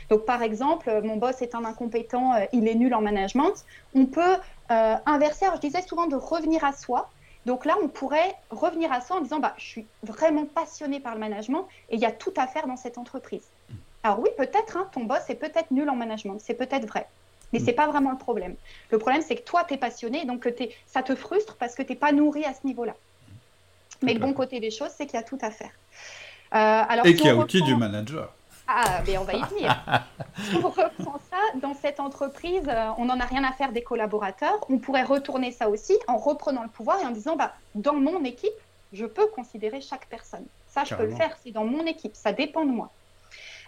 Donc, 0.10 0.26
par 0.26 0.42
exemple, 0.42 1.02
mon 1.04 1.18
boss 1.18 1.42
est 1.42 1.56
un 1.56 1.66
incompétent, 1.66 2.34
euh, 2.34 2.46
il 2.54 2.68
est 2.68 2.76
nul 2.76 2.94
en 2.94 3.02
management. 3.02 3.54
On 3.94 4.06
peut 4.06 4.36
euh, 4.72 4.96
inverser. 5.06 5.46
Alors, 5.46 5.58
je 5.58 5.62
disais 5.62 5.82
souvent 5.82 6.08
de 6.08 6.16
revenir 6.16 6.64
à 6.64 6.74
soi. 6.74 7.10
Donc 7.46 7.66
là, 7.66 7.76
on 7.84 7.88
pourrait 7.88 8.36
revenir 8.50 8.92
à 8.92 9.02
soi 9.02 9.18
en 9.18 9.22
disant 9.22 9.40
bah, 9.40 9.54
Je 9.58 9.66
suis 9.66 9.88
vraiment 10.04 10.46
passionné 10.46 11.00
par 11.00 11.14
le 11.14 11.20
management 11.20 11.68
et 11.90 11.96
il 11.96 12.02
y 12.02 12.06
a 12.06 12.12
tout 12.12 12.34
à 12.38 12.48
faire 12.48 12.68
dans 12.68 12.78
cette 12.78 12.98
entreprise. 12.98 13.48
Alors, 14.04 14.20
oui, 14.20 14.30
peut-être, 14.38 14.78
hein, 14.78 14.88
ton 14.92 15.04
boss 15.04 15.30
est 15.30 15.36
peut-être 15.36 15.72
nul 15.72 15.90
en 15.90 15.96
management. 15.96 16.40
C'est 16.40 16.56
peut-être 16.56 16.88
vrai. 16.88 17.08
Mais 17.56 17.62
ce 17.62 17.68
n'est 17.68 17.74
pas 17.74 17.88
vraiment 17.88 18.12
le 18.12 18.18
problème. 18.18 18.56
Le 18.92 18.98
problème, 18.98 19.22
c'est 19.22 19.38
que 19.38 19.44
toi, 19.44 19.64
tu 19.66 19.76
es 19.76 19.78
passionné, 19.78 20.26
donc 20.26 20.46
ça 20.88 21.02
te 21.02 21.16
frustre 21.16 21.56
parce 21.56 21.74
que 21.74 21.84
tu 21.84 21.94
n'es 21.94 21.96
pas 21.96 22.12
nourri 22.12 22.44
à 22.44 22.54
ce 22.54 22.68
niveau-là. 22.68 22.94
Mais 24.02 24.14
le 24.14 24.20
bon 24.20 24.34
côté 24.34 24.60
des 24.60 24.72
choses, 24.72 24.90
c'est 24.94 25.06
qu'il 25.06 25.16
y 25.18 25.24
a 25.24 25.24
tout 25.24 25.38
à 25.42 25.52
faire. 25.52 25.72
Euh, 26.54 26.84
alors, 26.90 27.06
Et 27.06 27.16
qu'il 27.16 27.28
y 27.28 27.30
a 27.30 27.36
outil 27.36 27.62
du 27.62 27.78
manager. 27.78 28.34
Ah, 28.68 29.02
mais 29.08 29.18
on 29.18 29.24
va 29.24 29.36
y 29.36 29.42
venir. 29.44 29.86
si 30.44 30.58
on 30.58 30.68
reprend 30.68 31.18
ça, 31.32 31.38
dans 31.62 31.74
cette 31.76 32.02
entreprise, 32.02 32.68
euh, 32.68 32.90
on 32.98 33.06
n'en 33.06 33.22
a 33.22 33.26
rien 33.26 33.46
à 33.46 33.54
faire 33.54 33.72
des 33.72 33.84
collaborateurs. 33.84 34.60
On 34.68 34.78
pourrait 34.78 35.04
retourner 35.04 35.54
ça 35.54 35.70
aussi 35.70 35.94
en 36.08 36.18
reprenant 36.18 36.64
le 36.64 36.70
pouvoir 36.70 37.00
et 37.00 37.06
en 37.06 37.12
disant, 37.12 37.38
bah, 37.38 37.54
dans 37.74 37.94
mon 37.94 38.26
équipe, 38.26 38.52
je 38.92 39.06
peux 39.06 39.28
considérer 39.28 39.80
chaque 39.80 40.08
personne. 40.08 40.46
Ça, 40.68 40.84
je 40.84 40.94
peux 40.94 41.06
le 41.06 41.16
faire, 41.16 41.38
c'est 41.42 41.52
dans 41.52 41.64
mon 41.64 41.86
équipe, 41.86 42.16
ça 42.16 42.34
dépend 42.34 42.66
de 42.66 42.72
moi. 42.72 42.92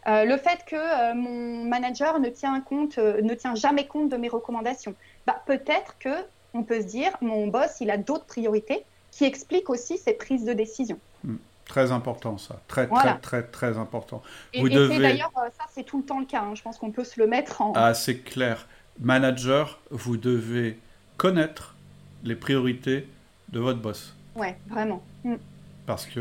Euh, 0.07 0.23
le 0.23 0.37
fait 0.37 0.63
que 0.65 0.75
euh, 0.75 1.13
mon 1.13 1.65
manager 1.65 2.19
ne 2.19 2.29
tient, 2.29 2.59
compte, 2.61 2.97
euh, 2.97 3.21
ne 3.21 3.33
tient 3.33 3.55
jamais 3.55 3.87
compte 3.87 4.09
de 4.09 4.15
mes 4.15 4.29
recommandations, 4.29 4.95
bah, 5.25 5.41
peut-être 5.45 5.95
que 5.99 6.09
on 6.53 6.63
peut 6.63 6.81
se 6.81 6.87
dire 6.87 7.11
mon 7.21 7.47
boss 7.47 7.81
il 7.81 7.91
a 7.91 7.97
d'autres 7.97 8.25
priorités 8.25 8.85
qui 9.11 9.25
expliquent 9.25 9.69
aussi 9.69 9.97
ses 9.97 10.13
prises 10.13 10.45
de 10.45 10.53
décision. 10.53 10.97
Hmm. 11.23 11.35
Très 11.65 11.91
important 11.91 12.37
ça, 12.37 12.61
très 12.69 12.87
très 12.87 13.17
très 13.17 13.43
très 13.43 13.77
important. 13.77 14.23
Et, 14.53 14.61
Vous 14.61 14.69
devez... 14.69 14.99
d'ailleurs 14.99 15.33
ça 15.35 15.65
c'est 15.73 15.83
tout 15.83 15.97
le 15.97 16.05
temps 16.05 16.19
le 16.19 16.25
cas. 16.25 16.41
Hein. 16.41 16.55
Je 16.55 16.61
pense 16.61 16.77
qu'on 16.77 16.91
peut 16.91 17.03
se 17.03 17.19
le 17.19 17.27
mettre 17.27 17.61
en. 17.61 17.73
Ah 17.75 17.93
c'est 17.93 18.19
clair. 18.19 18.67
Manager, 19.01 19.79
vous 19.91 20.15
devez 20.15 20.79
connaître 21.17 21.75
les 22.23 22.35
priorités 22.35 23.07
de 23.49 23.59
votre 23.59 23.79
boss. 23.79 24.15
Ouais, 24.35 24.57
vraiment. 24.69 25.03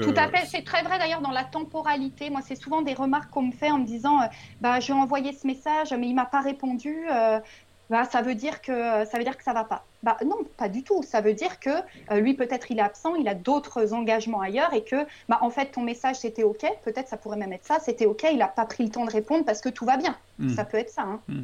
Tout 0.00 0.14
à 0.16 0.28
fait, 0.28 0.46
c'est 0.46 0.64
très 0.64 0.82
vrai 0.82 0.98
d'ailleurs 0.98 1.20
dans 1.20 1.30
la 1.30 1.44
temporalité. 1.44 2.30
Moi, 2.30 2.40
c'est 2.46 2.54
souvent 2.54 2.82
des 2.82 2.94
remarques 2.94 3.30
qu'on 3.30 3.42
me 3.42 3.52
fait 3.52 3.70
en 3.70 3.78
me 3.78 3.86
disant 3.86 4.22
euh, 4.22 4.26
bah, 4.60 4.80
Je 4.80 4.92
vais 4.92 4.98
envoyer 4.98 5.32
ce 5.32 5.46
message, 5.46 5.92
mais 5.92 6.08
il 6.08 6.14
m'a 6.14 6.26
pas 6.26 6.40
répondu. 6.40 7.06
Euh, 7.10 7.40
bah, 7.90 8.04
ça 8.04 8.22
veut 8.22 8.34
dire 8.34 8.62
que 8.62 8.72
ça 9.04 9.18
veut 9.18 9.24
dire 9.24 9.36
que 9.36 9.44
ça 9.44 9.52
va 9.52 9.64
pas. 9.64 9.84
Bah 10.02 10.16
non, 10.24 10.38
pas 10.56 10.68
du 10.68 10.82
tout. 10.82 11.02
Ça 11.02 11.20
veut 11.20 11.34
dire 11.34 11.60
que 11.60 11.70
euh, 12.10 12.20
lui 12.20 12.34
peut-être 12.34 12.70
il 12.70 12.78
est 12.78 12.82
absent, 12.82 13.14
il 13.14 13.28
a 13.28 13.34
d'autres 13.34 13.92
engagements 13.92 14.40
ailleurs 14.40 14.72
et 14.74 14.82
que 14.82 14.96
bah 15.28 15.38
en 15.40 15.50
fait 15.50 15.66
ton 15.66 15.82
message 15.82 16.16
c'était 16.16 16.42
ok. 16.42 16.66
Peut-être 16.84 17.08
ça 17.08 17.16
pourrait 17.16 17.36
même 17.36 17.52
être 17.52 17.64
ça, 17.64 17.78
c'était 17.80 18.06
ok. 18.06 18.26
Il 18.32 18.42
a 18.42 18.48
pas 18.48 18.66
pris 18.66 18.84
le 18.84 18.90
temps 18.90 19.04
de 19.04 19.10
répondre 19.10 19.44
parce 19.44 19.60
que 19.60 19.68
tout 19.68 19.84
va 19.84 19.96
bien. 19.96 20.16
Hmm. 20.38 20.48
Ça 20.50 20.64
peut 20.64 20.78
être 20.78 20.90
ça. 20.90 21.02
Hein. 21.02 21.20
Hmm. 21.28 21.42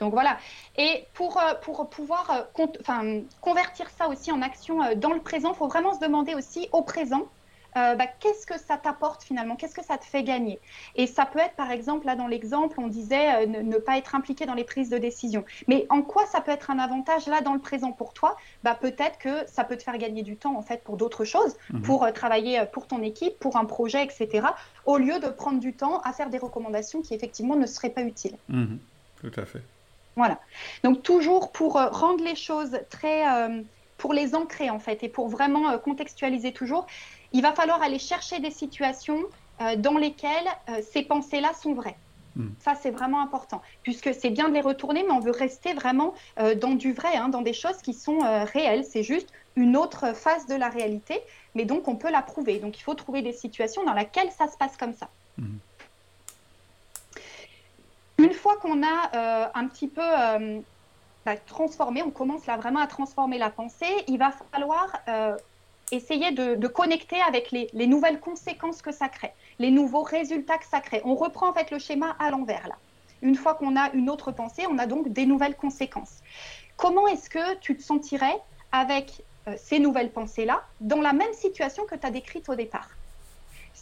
Donc 0.00 0.12
voilà. 0.12 0.38
Et 0.76 1.04
pour, 1.14 1.38
euh, 1.38 1.54
pour 1.62 1.88
pouvoir 1.88 2.48
euh, 2.58 3.20
convertir 3.40 3.88
ça 3.90 4.08
aussi 4.08 4.32
en 4.32 4.42
action 4.42 4.82
euh, 4.82 4.94
dans 4.94 5.12
le 5.12 5.20
présent, 5.20 5.52
il 5.52 5.56
faut 5.56 5.68
vraiment 5.68 5.94
se 5.94 6.00
demander 6.00 6.34
aussi 6.34 6.68
au 6.72 6.82
présent, 6.82 7.28
bah, 7.76 8.08
qu'est-ce 8.18 8.48
que 8.48 8.58
ça 8.58 8.76
t'apporte 8.76 9.22
finalement? 9.22 9.54
Qu'est-ce 9.54 9.76
que 9.76 9.84
ça 9.84 9.96
te 9.96 10.04
fait 10.04 10.24
gagner? 10.24 10.58
Et 10.96 11.06
ça 11.06 11.24
peut 11.24 11.38
être, 11.38 11.54
par 11.54 11.70
exemple, 11.70 12.04
là 12.04 12.16
dans 12.16 12.26
l'exemple, 12.26 12.80
on 12.80 12.88
disait 12.88 13.46
ne, 13.46 13.76
pas 13.76 13.96
être 13.96 14.16
impliqué 14.16 14.44
dans 14.44 14.54
les 14.54 14.64
prises 14.64 14.90
de 14.90 14.98
décision. 14.98 15.44
Mais 15.68 15.86
en 15.88 16.02
quoi 16.02 16.26
ça 16.26 16.40
peut 16.40 16.50
être 16.50 16.72
un 16.72 16.80
avantage 16.80 17.28
là 17.28 17.42
dans 17.42 17.54
le 17.54 17.60
présent 17.60 17.92
pour 17.92 18.12
toi? 18.12 18.36
Bah, 18.64 18.74
Peut-être 18.74 19.18
que 19.18 19.46
ça 19.46 19.62
peut 19.62 19.76
te 19.76 19.84
faire 19.84 19.98
gagner 19.98 20.24
du 20.24 20.36
temps 20.36 20.56
en 20.56 20.62
fait 20.62 20.82
pour 20.82 20.96
d'autres 20.96 21.24
choses, 21.24 21.56
mhm. 21.72 21.82
pour 21.82 22.12
travailler 22.12 22.60
pour 22.72 22.88
ton 22.88 23.02
équipe, 23.02 23.38
pour 23.38 23.56
un 23.56 23.64
projet, 23.64 24.02
etc. 24.02 24.48
Au 24.84 24.98
lieu 24.98 25.20
de 25.20 25.28
prendre 25.28 25.60
du 25.60 25.72
temps 25.72 26.00
à 26.00 26.12
faire 26.12 26.28
des 26.28 26.38
recommandations 26.38 27.02
qui 27.02 27.14
effectivement 27.14 27.54
ne 27.54 27.66
seraient 27.66 27.90
pas 27.90 28.02
utiles. 28.02 28.36
Mhm. 28.48 28.80
Tout 29.20 29.32
à 29.36 29.44
fait. 29.44 29.62
Voilà. 30.20 30.38
Donc 30.84 31.02
toujours 31.02 31.50
pour 31.50 31.78
euh, 31.78 31.88
rendre 31.88 32.22
les 32.22 32.36
choses 32.36 32.78
très, 32.90 33.26
euh, 33.26 33.62
pour 33.96 34.12
les 34.12 34.34
ancrer 34.34 34.68
en 34.68 34.78
fait 34.78 35.02
et 35.02 35.08
pour 35.08 35.28
vraiment 35.28 35.70
euh, 35.70 35.78
contextualiser 35.78 36.52
toujours, 36.52 36.86
il 37.32 37.40
va 37.40 37.54
falloir 37.54 37.80
aller 37.80 37.98
chercher 37.98 38.38
des 38.38 38.50
situations 38.50 39.22
dans 39.78 39.98
lesquelles 39.98 40.48
ces 40.90 41.02
pensées-là 41.02 41.52
sont 41.52 41.74
vraies. 41.74 41.96
Hmm. 42.34 42.48
Ça, 42.60 42.74
c'est 42.74 42.90
vraiment 42.90 43.20
important, 43.20 43.60
puisque 43.82 44.14
c'est 44.14 44.30
bien 44.30 44.48
de 44.48 44.54
les 44.54 44.62
retourner, 44.62 45.04
mais 45.04 45.12
on 45.12 45.20
veut 45.20 45.30
rester 45.32 45.74
vraiment 45.74 46.14
dans 46.56 46.74
du 46.74 46.94
vrai, 46.94 47.14
hein, 47.16 47.28
dans 47.28 47.42
des 47.42 47.52
choses 47.52 47.76
qui 47.82 47.92
sont 47.92 48.20
réelles. 48.54 48.84
C'est 48.84 49.02
juste 49.02 49.28
une 49.54 49.76
autre 49.76 50.16
phase 50.16 50.46
de 50.46 50.54
la 50.54 50.70
réalité, 50.70 51.20
mais 51.54 51.66
donc 51.66 51.88
on 51.88 51.96
peut 51.96 52.10
la 52.10 52.22
prouver. 52.22 52.58
Donc 52.58 52.78
il 52.78 52.82
faut 52.82 52.94
trouver 52.94 53.20
des 53.20 53.34
situations 53.34 53.84
dans 53.84 53.92
lesquelles 53.92 54.30
ça 54.32 54.48
se 54.48 54.56
passe 54.56 54.78
comme 54.78 54.94
ça. 54.94 55.10
Hmm. 55.36 55.58
Fois 58.50 58.58
qu'on 58.58 58.82
a 58.82 59.10
euh, 59.14 59.46
un 59.54 59.68
petit 59.68 59.86
peu 59.86 60.02
euh, 60.02 60.58
bah, 61.24 61.36
transformé, 61.36 62.02
on 62.02 62.10
commence 62.10 62.46
là 62.46 62.56
vraiment 62.56 62.80
à 62.80 62.88
transformer 62.88 63.38
la 63.38 63.48
pensée, 63.48 64.04
il 64.08 64.18
va 64.18 64.32
falloir 64.50 64.92
euh, 65.06 65.36
essayer 65.92 66.32
de, 66.32 66.66
connecter 66.66 67.20
avec 67.20 67.52
les, 67.52 67.86
nouvelles 67.86 68.18
conséquences 68.18 68.82
que 68.82 68.90
ça 68.90 69.08
crée, 69.08 69.32
les 69.60 69.70
nouveaux 69.70 70.02
résultats 70.02 70.58
que 70.58 70.64
ça 70.64 70.80
crée. 70.80 71.00
On 71.04 71.14
reprend 71.14 71.50
en 71.50 71.52
fait 71.52 71.70
le 71.70 71.78
schéma 71.78 72.16
à 72.18 72.32
l'envers 72.32 72.66
là. 72.66 72.74
Une 73.22 73.36
fois 73.36 73.54
qu'on 73.54 73.76
a 73.76 73.92
une 73.92 74.10
autre 74.10 74.32
pensée, 74.32 74.64
on 74.68 74.78
a 74.78 74.86
donc 74.86 75.10
des 75.10 75.26
nouvelles 75.26 75.56
conséquences. 75.56 76.18
Comment 76.76 77.06
est-ce 77.06 77.30
que 77.30 77.54
tu 77.58 77.76
te 77.76 77.82
sentirais 77.84 78.36
avec 78.72 79.22
ces 79.58 79.78
nouvelles 79.78 80.10
pensées-là 80.10 80.64
dans 80.80 81.00
la 81.00 81.12
même 81.12 81.34
situation 81.34 81.84
que 81.84 81.94
tu 81.94 82.04
as 82.04 82.10
décrite 82.10 82.48
au 82.48 82.56
départ? 82.56 82.88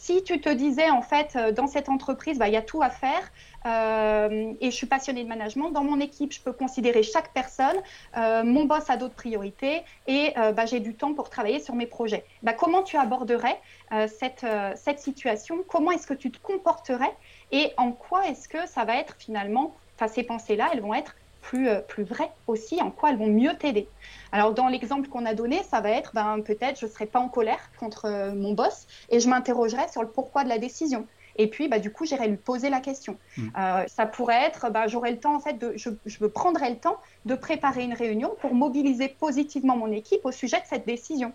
Si 0.08 0.24
tu 0.24 0.40
te 0.40 0.48
disais, 0.48 0.88
en 0.88 1.02
fait, 1.02 1.36
euh, 1.36 1.52
dans 1.52 1.66
cette 1.66 1.90
entreprise, 1.90 2.38
bah, 2.38 2.48
il 2.48 2.54
y 2.54 2.56
a 2.56 2.62
tout 2.62 2.82
à 2.82 2.88
faire 2.88 3.30
euh, 3.66 4.54
et 4.58 4.70
je 4.70 4.74
suis 4.74 4.86
passionnée 4.86 5.22
de 5.22 5.28
management, 5.28 5.70
dans 5.70 5.84
mon 5.84 6.00
équipe, 6.00 6.32
je 6.32 6.40
peux 6.40 6.54
considérer 6.54 7.02
chaque 7.02 7.34
personne, 7.34 7.76
euh, 8.16 8.42
mon 8.42 8.64
boss 8.64 8.88
a 8.88 8.96
d'autres 8.96 9.16
priorités 9.16 9.82
et 10.06 10.32
bah, 10.56 10.64
j'ai 10.64 10.80
du 10.80 10.94
temps 10.94 11.12
pour 11.12 11.28
travailler 11.28 11.60
sur 11.60 11.74
mes 11.74 11.86
projets. 11.86 12.24
Bah, 12.42 12.54
comment 12.54 12.82
tu 12.82 12.96
aborderais 12.96 13.60
cette, 14.06 14.46
cette 14.76 15.00
situation? 15.00 15.64
Comment 15.68 15.90
est-ce 15.90 16.06
que 16.06 16.14
tu 16.14 16.30
te 16.30 16.38
comporterais? 16.38 17.14
Et 17.52 17.72
en 17.76 17.92
quoi 17.92 18.26
est-ce 18.28 18.48
que 18.48 18.66
ça 18.66 18.84
va 18.84 18.96
être 18.96 19.16
finalement, 19.18 19.76
enfin, 19.96 20.08
ces 20.08 20.22
pensées-là, 20.22 20.70
elles 20.72 20.80
vont 20.80 20.94
être 20.94 21.16
plus, 21.48 21.68
plus 21.88 22.04
vraies 22.04 22.30
aussi, 22.46 22.80
en 22.82 22.90
quoi 22.90 23.10
elles 23.10 23.18
vont 23.18 23.26
mieux 23.26 23.56
t'aider 23.56 23.88
alors, 24.30 24.52
dans 24.52 24.68
l'exemple 24.68 25.08
qu'on 25.08 25.24
a 25.24 25.34
donné, 25.34 25.62
ça 25.62 25.80
va 25.80 25.90
être 25.90 26.12
ben, 26.14 26.40
peut-être 26.42 26.78
je 26.78 26.86
ne 26.86 26.90
serai 26.90 27.06
pas 27.06 27.18
en 27.18 27.28
colère 27.28 27.70
contre 27.78 28.04
euh, 28.04 28.32
mon 28.34 28.52
boss 28.52 28.86
et 29.08 29.20
je 29.20 29.28
m'interrogerai 29.28 29.88
sur 29.90 30.02
le 30.02 30.08
pourquoi 30.08 30.44
de 30.44 30.48
la 30.50 30.58
décision. 30.58 31.06
Et 31.38 31.46
puis, 31.46 31.68
bah, 31.68 31.78
du 31.78 31.90
coup, 31.92 32.04
j'irai 32.04 32.28
lui 32.28 32.36
poser 32.36 32.68
la 32.68 32.80
question. 32.80 33.16
Mm. 33.36 33.48
Euh, 33.56 33.84
ça 33.86 34.06
pourrait 34.06 34.42
être, 34.42 34.70
bah, 34.70 34.88
j'aurai 34.88 35.12
le 35.12 35.18
temps, 35.18 35.36
en 35.36 35.40
fait, 35.40 35.54
de, 35.54 35.72
je, 35.76 35.90
je 36.04 36.26
prendrai 36.26 36.70
le 36.70 36.76
temps 36.76 36.98
de 37.24 37.34
préparer 37.34 37.84
une 37.84 37.94
réunion 37.94 38.34
pour 38.40 38.54
mobiliser 38.54 39.08
positivement 39.08 39.76
mon 39.76 39.90
équipe 39.92 40.24
au 40.24 40.32
sujet 40.32 40.58
de 40.58 40.66
cette 40.66 40.86
décision. 40.86 41.32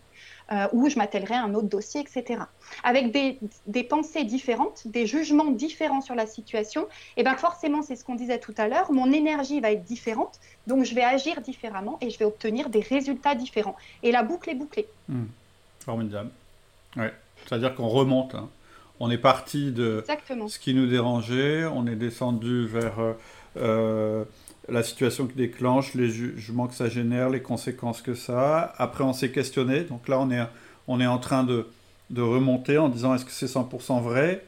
Euh, 0.51 0.67
ou 0.73 0.89
je 0.89 0.97
m'attellerai 0.97 1.35
à 1.35 1.43
un 1.43 1.53
autre 1.53 1.69
dossier, 1.69 2.01
etc. 2.01 2.41
Avec 2.83 3.13
des, 3.13 3.39
des, 3.65 3.83
pensées 3.83 4.25
différentes, 4.25 4.85
des 4.85 5.07
jugements 5.07 5.51
différents 5.51 6.01
sur 6.01 6.15
la 6.15 6.27
situation, 6.27 6.83
et 6.83 7.21
eh 7.21 7.23
ben 7.23 7.35
forcément, 7.37 7.81
c'est 7.81 7.95
ce 7.95 8.03
qu'on 8.03 8.15
disait 8.15 8.39
tout 8.39 8.53
à 8.57 8.67
l'heure, 8.67 8.91
mon 8.91 9.11
énergie 9.13 9.61
va 9.61 9.71
être 9.71 9.85
différente, 9.85 10.41
donc 10.67 10.83
je 10.83 10.93
vais 10.93 11.03
agir 11.03 11.39
différemment 11.39 11.97
et 12.01 12.09
je 12.09 12.19
vais 12.19 12.25
obtenir 12.25 12.69
des 12.69 12.81
résultats 12.81 13.35
différents. 13.35 13.77
Et 14.03 14.11
la 14.11 14.21
boucle 14.21 14.49
est 14.49 14.55
bouclée. 14.55 14.87
Mmh. 15.07 15.23
Formidable. 15.79 16.29
Ouais. 16.97 17.13
C'est-à-dire 17.45 17.73
qu'on 17.73 17.87
remonte. 17.87 18.35
Hein. 18.35 18.49
On 18.99 19.09
est 19.09 19.17
parti 19.17 19.71
de 19.71 20.03
ce 20.47 20.59
qui 20.59 20.73
nous 20.73 20.87
dérangeait, 20.87 21.65
on 21.65 21.87
est 21.87 21.95
descendu 21.95 22.67
vers 22.67 22.99
euh, 22.99 23.13
euh, 23.57 24.23
la 24.69 24.83
situation 24.83 25.27
qui 25.27 25.35
déclenche, 25.35 25.93
les 25.93 26.09
jugements 26.09 26.67
que 26.67 26.75
ça 26.75 26.89
génère, 26.89 27.29
les 27.29 27.41
conséquences 27.41 28.01
que 28.01 28.13
ça 28.13 28.59
a. 28.59 28.73
Après, 28.77 29.03
on 29.03 29.13
s'est 29.13 29.31
questionné. 29.31 29.81
Donc 29.81 30.07
là, 30.07 30.19
on 30.19 30.31
est, 30.31 30.41
on 30.87 31.01
est 31.01 31.07
en 31.07 31.17
train 31.17 31.43
de, 31.43 31.67
de 32.11 32.21
remonter 32.21 32.77
en 32.77 32.89
disant 32.89 33.15
est-ce 33.15 33.25
que 33.25 33.31
c'est 33.31 33.47
100% 33.47 34.01
vrai? 34.01 34.45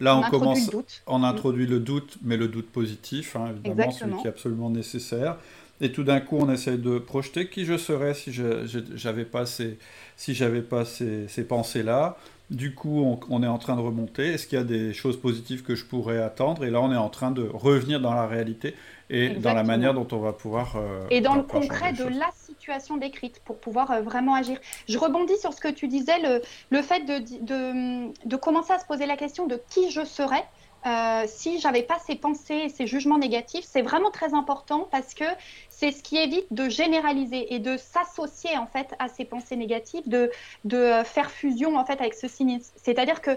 Là, 0.00 0.16
on, 0.16 0.28
commence, 0.30 0.68
on 1.06 1.20
mm. 1.20 1.24
introduit 1.24 1.66
le 1.66 1.78
doute, 1.78 2.18
mais 2.22 2.36
le 2.36 2.48
doute 2.48 2.68
positif, 2.70 3.36
hein, 3.36 3.52
évidemment, 3.64 3.92
celui 3.92 4.16
qui 4.16 4.26
est 4.26 4.30
absolument 4.30 4.70
nécessaire. 4.70 5.36
Et 5.80 5.92
tout 5.92 6.02
d'un 6.02 6.20
coup, 6.20 6.38
on 6.38 6.50
essaie 6.50 6.76
de 6.76 6.98
projeter 6.98 7.48
qui 7.48 7.64
je 7.64 7.76
serais 7.76 8.14
si 8.14 8.32
je 8.32 9.04
n'avais 9.04 9.24
pas 9.24 9.46
ces, 9.46 9.78
si 10.16 10.34
j'avais 10.34 10.62
pas 10.62 10.84
ces, 10.84 11.28
ces 11.28 11.44
pensées-là. 11.44 12.16
Du 12.50 12.74
coup, 12.74 13.18
on, 13.30 13.42
est 13.42 13.46
en 13.46 13.56
train 13.56 13.76
de 13.76 13.80
remonter. 13.80 14.34
Est-ce 14.34 14.46
qu'il 14.46 14.58
y 14.58 14.60
a 14.60 14.64
des 14.64 14.92
choses 14.92 15.18
positives 15.18 15.62
que 15.62 15.74
je 15.74 15.84
pourrais 15.84 16.18
attendre? 16.18 16.64
Et 16.64 16.70
là, 16.70 16.82
on 16.82 16.92
est 16.92 16.96
en 16.96 17.08
train 17.08 17.30
de 17.30 17.48
revenir 17.50 17.98
dans 18.00 18.12
la 18.12 18.26
réalité 18.26 18.74
et 19.08 19.30
dans 19.30 19.54
la 19.54 19.62
manière 19.62 19.94
dont 19.94 20.06
on 20.12 20.18
va 20.18 20.32
pouvoir... 20.32 20.76
Euh, 20.76 21.06
et 21.10 21.20
dans 21.20 21.34
le 21.34 21.42
concret 21.42 21.92
de 21.92 22.04
la 22.04 22.30
situation 22.34 22.98
décrite 22.98 23.40
pour 23.44 23.58
pouvoir 23.58 23.90
euh, 23.90 24.00
vraiment 24.02 24.34
agir. 24.34 24.58
Je 24.88 24.98
rebondis 24.98 25.38
sur 25.38 25.52
ce 25.52 25.60
que 25.60 25.68
tu 25.68 25.88
disais, 25.88 26.18
le, 26.18 26.42
le 26.70 26.82
fait 26.82 27.00
de, 27.00 27.18
de, 27.44 28.12
de, 28.26 28.36
commencer 28.36 28.72
à 28.72 28.78
se 28.78 28.86
poser 28.86 29.06
la 29.06 29.16
question 29.16 29.46
de 29.46 29.60
qui 29.70 29.90
je 29.90 30.04
serais. 30.04 30.44
Euh, 30.84 31.24
si 31.26 31.60
j'avais 31.60 31.82
pas 31.82 31.98
ces 32.06 32.16
pensées, 32.16 32.68
ces 32.68 32.86
jugements 32.86 33.18
négatifs, 33.18 33.64
c'est 33.68 33.82
vraiment 33.82 34.10
très 34.10 34.34
important 34.34 34.88
parce 34.90 35.14
que 35.14 35.24
c'est 35.68 35.92
ce 35.92 36.02
qui 36.02 36.16
évite 36.16 36.46
de 36.50 36.68
généraliser 36.68 37.54
et 37.54 37.58
de 37.58 37.76
s'associer 37.76 38.56
en 38.58 38.66
fait 38.66 38.94
à 38.98 39.08
ces 39.08 39.24
pensées 39.24 39.56
négatives, 39.56 40.08
de, 40.08 40.30
de 40.64 41.02
faire 41.04 41.30
fusion 41.30 41.76
en 41.76 41.84
fait 41.84 42.00
avec 42.00 42.14
ce 42.14 42.28
cynisme. 42.28 42.72
C'est-à-dire 42.76 43.20
que 43.20 43.30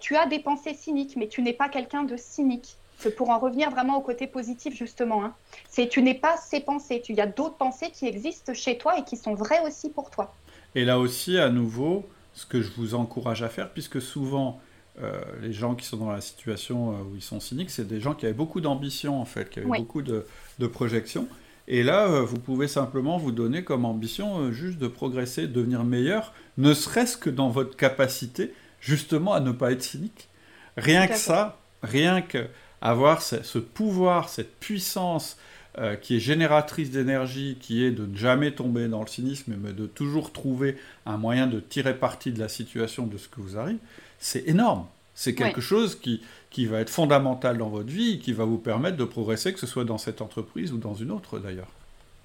tu 0.00 0.16
as 0.16 0.26
des 0.26 0.38
pensées 0.38 0.74
cyniques, 0.74 1.16
mais 1.16 1.28
tu 1.28 1.42
n'es 1.42 1.52
pas 1.52 1.68
quelqu'un 1.68 2.04
de 2.04 2.16
cynique 2.16 2.76
pour 3.16 3.30
en 3.30 3.38
revenir 3.38 3.70
vraiment 3.70 3.96
au 3.98 4.00
côté 4.00 4.26
positif 4.26 4.74
justement. 4.74 5.24
Hein. 5.24 5.34
C'est 5.68 5.88
tu 5.88 6.02
n'es 6.02 6.14
pas 6.14 6.36
ces 6.36 6.60
pensées, 6.60 7.02
il 7.08 7.16
y 7.16 7.20
a 7.20 7.26
d'autres 7.26 7.56
pensées 7.56 7.90
qui 7.90 8.06
existent 8.06 8.54
chez 8.54 8.78
toi 8.78 8.98
et 8.98 9.04
qui 9.04 9.16
sont 9.16 9.34
vraies 9.34 9.60
aussi 9.66 9.90
pour 9.90 10.10
toi. 10.10 10.34
Et 10.74 10.84
là 10.84 10.98
aussi, 10.98 11.38
à 11.38 11.48
nouveau, 11.50 12.06
ce 12.34 12.46
que 12.46 12.60
je 12.60 12.70
vous 12.76 12.94
encourage 12.94 13.42
à 13.42 13.48
faire, 13.48 13.70
puisque 13.70 14.00
souvent 14.00 14.60
euh, 15.02 15.20
les 15.42 15.52
gens 15.52 15.74
qui 15.74 15.86
sont 15.86 15.98
dans 15.98 16.10
la 16.10 16.20
situation 16.20 16.92
euh, 16.92 17.02
où 17.02 17.16
ils 17.16 17.22
sont 17.22 17.40
cyniques, 17.40 17.70
c'est 17.70 17.86
des 17.86 18.00
gens 18.00 18.14
qui 18.14 18.26
avaient 18.26 18.34
beaucoup 18.34 18.60
d'ambition 18.60 19.20
en 19.20 19.24
fait, 19.24 19.50
qui 19.50 19.60
avaient 19.60 19.78
beaucoup 19.78 20.02
de, 20.02 20.26
de 20.58 20.66
projections. 20.66 21.28
Et 21.68 21.82
là, 21.82 22.06
euh, 22.06 22.22
vous 22.22 22.38
pouvez 22.38 22.68
simplement 22.68 23.18
vous 23.18 23.32
donner 23.32 23.64
comme 23.64 23.84
ambition 23.84 24.52
juste 24.52 24.78
de 24.78 24.88
progresser, 24.88 25.42
de 25.42 25.52
devenir 25.52 25.84
meilleur, 25.84 26.32
ne 26.58 26.72
serait-ce 26.74 27.16
que 27.16 27.30
dans 27.30 27.48
votre 27.48 27.76
capacité 27.76 28.52
justement 28.80 29.34
à 29.34 29.40
ne 29.40 29.52
pas 29.52 29.72
être 29.72 29.82
cynique. 29.82 30.28
Rien 30.76 31.06
que 31.06 31.16
ça, 31.16 31.58
rien 31.82 32.22
que 32.22 32.46
avoir 32.80 33.22
ce, 33.22 33.58
pouvoir, 33.58 34.28
cette 34.28 34.58
puissance 34.58 35.38
euh, 35.78 35.96
qui 35.96 36.16
est 36.16 36.20
génératrice 36.20 36.90
d'énergie, 36.90 37.58
qui 37.60 37.84
est 37.84 37.90
de 37.90 38.06
ne 38.06 38.16
jamais 38.16 38.52
tomber 38.52 38.88
dans 38.88 39.00
le 39.00 39.06
cynisme, 39.06 39.54
mais 39.60 39.72
de 39.72 39.86
toujours 39.86 40.32
trouver 40.32 40.76
un 41.04 41.16
moyen 41.16 41.46
de 41.46 41.60
tirer 41.60 41.98
parti 41.98 42.32
de 42.32 42.38
la 42.38 42.48
situation, 42.48 43.06
de 43.06 43.18
ce 43.18 43.28
que 43.28 43.40
vous 43.40 43.58
arrive, 43.58 43.78
c'est 44.18 44.48
énorme. 44.48 44.86
C'est 45.14 45.34
quelque 45.34 45.62
chose 45.62 45.98
qui, 45.98 46.22
qui 46.50 46.66
va 46.66 46.80
être 46.80 46.90
fondamental 46.90 47.56
dans 47.56 47.70
votre 47.70 47.88
vie, 47.88 48.18
qui 48.18 48.34
va 48.34 48.44
vous 48.44 48.58
permettre 48.58 48.98
de 48.98 49.04
progresser, 49.04 49.54
que 49.54 49.58
ce 49.58 49.66
soit 49.66 49.84
dans 49.84 49.96
cette 49.96 50.20
entreprise 50.20 50.72
ou 50.72 50.78
dans 50.78 50.94
une 50.94 51.10
autre 51.10 51.38
d'ailleurs 51.38 51.68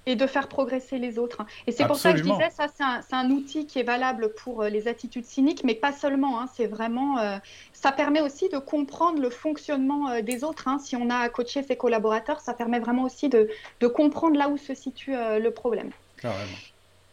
et 0.06 0.16
de 0.16 0.26
faire 0.26 0.48
progresser 0.48 0.98
les 0.98 1.18
autres. 1.18 1.44
Et 1.66 1.72
c'est 1.72 1.86
pour 1.86 1.96
ça 1.96 2.12
que 2.12 2.18
je 2.18 2.24
disais, 2.24 2.50
ça 2.50 2.66
c'est 2.68 3.14
un, 3.14 3.30
outil 3.30 3.66
qui 3.66 3.78
est 3.78 3.84
valable 3.84 4.32
pour 4.34 4.62
euh, 4.62 4.68
les 4.68 4.88
attitudes 4.88 5.24
cyniques, 5.24 5.62
mais 5.64 5.74
pas 5.74 5.92
seulement. 5.92 6.40
Hein, 6.40 6.48
c'est 6.54 6.66
vraiment, 6.66 7.18
euh, 7.18 7.38
ça 7.72 7.92
permet 7.92 8.20
aussi 8.20 8.48
de 8.48 8.58
comprendre 8.58 9.20
le 9.20 9.30
fonctionnement 9.30 10.10
euh, 10.10 10.22
des 10.22 10.44
autres. 10.44 10.68
Hein. 10.68 10.78
Si 10.78 10.96
on 10.96 11.08
a 11.10 11.16
à 11.16 11.28
coacher 11.28 11.62
ses 11.62 11.76
collaborateurs, 11.76 12.40
ça 12.40 12.54
permet 12.54 12.80
vraiment 12.80 13.04
aussi 13.04 13.28
de, 13.28 13.48
de 13.80 13.86
comprendre 13.86 14.36
là 14.36 14.48
où 14.48 14.56
se 14.56 14.74
situe 14.74 15.12
le 15.12 15.50
problème. 15.50 15.90
Carrément. 16.16 16.56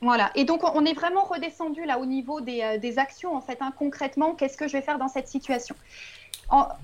Voilà. 0.02 0.32
Et 0.36 0.46
donc, 0.46 0.64
on 0.64 0.86
est 0.86 0.94
vraiment 0.94 1.24
redescendu 1.24 1.84
là 1.86 2.00
au 2.00 2.06
niveau 2.06 2.40
des, 2.42 2.78
des 2.80 3.00
actions. 3.00 3.36
En 3.36 3.42
fait, 3.42 3.58
hein. 3.62 3.74
concrètement, 3.78 4.34
qu'est-ce 4.34 4.58
que 4.58 4.68
je 4.68 4.74
vais 4.74 4.82
faire 4.82 4.98
dans 4.98 5.10
cette 5.10 5.28
situation? 5.28 5.76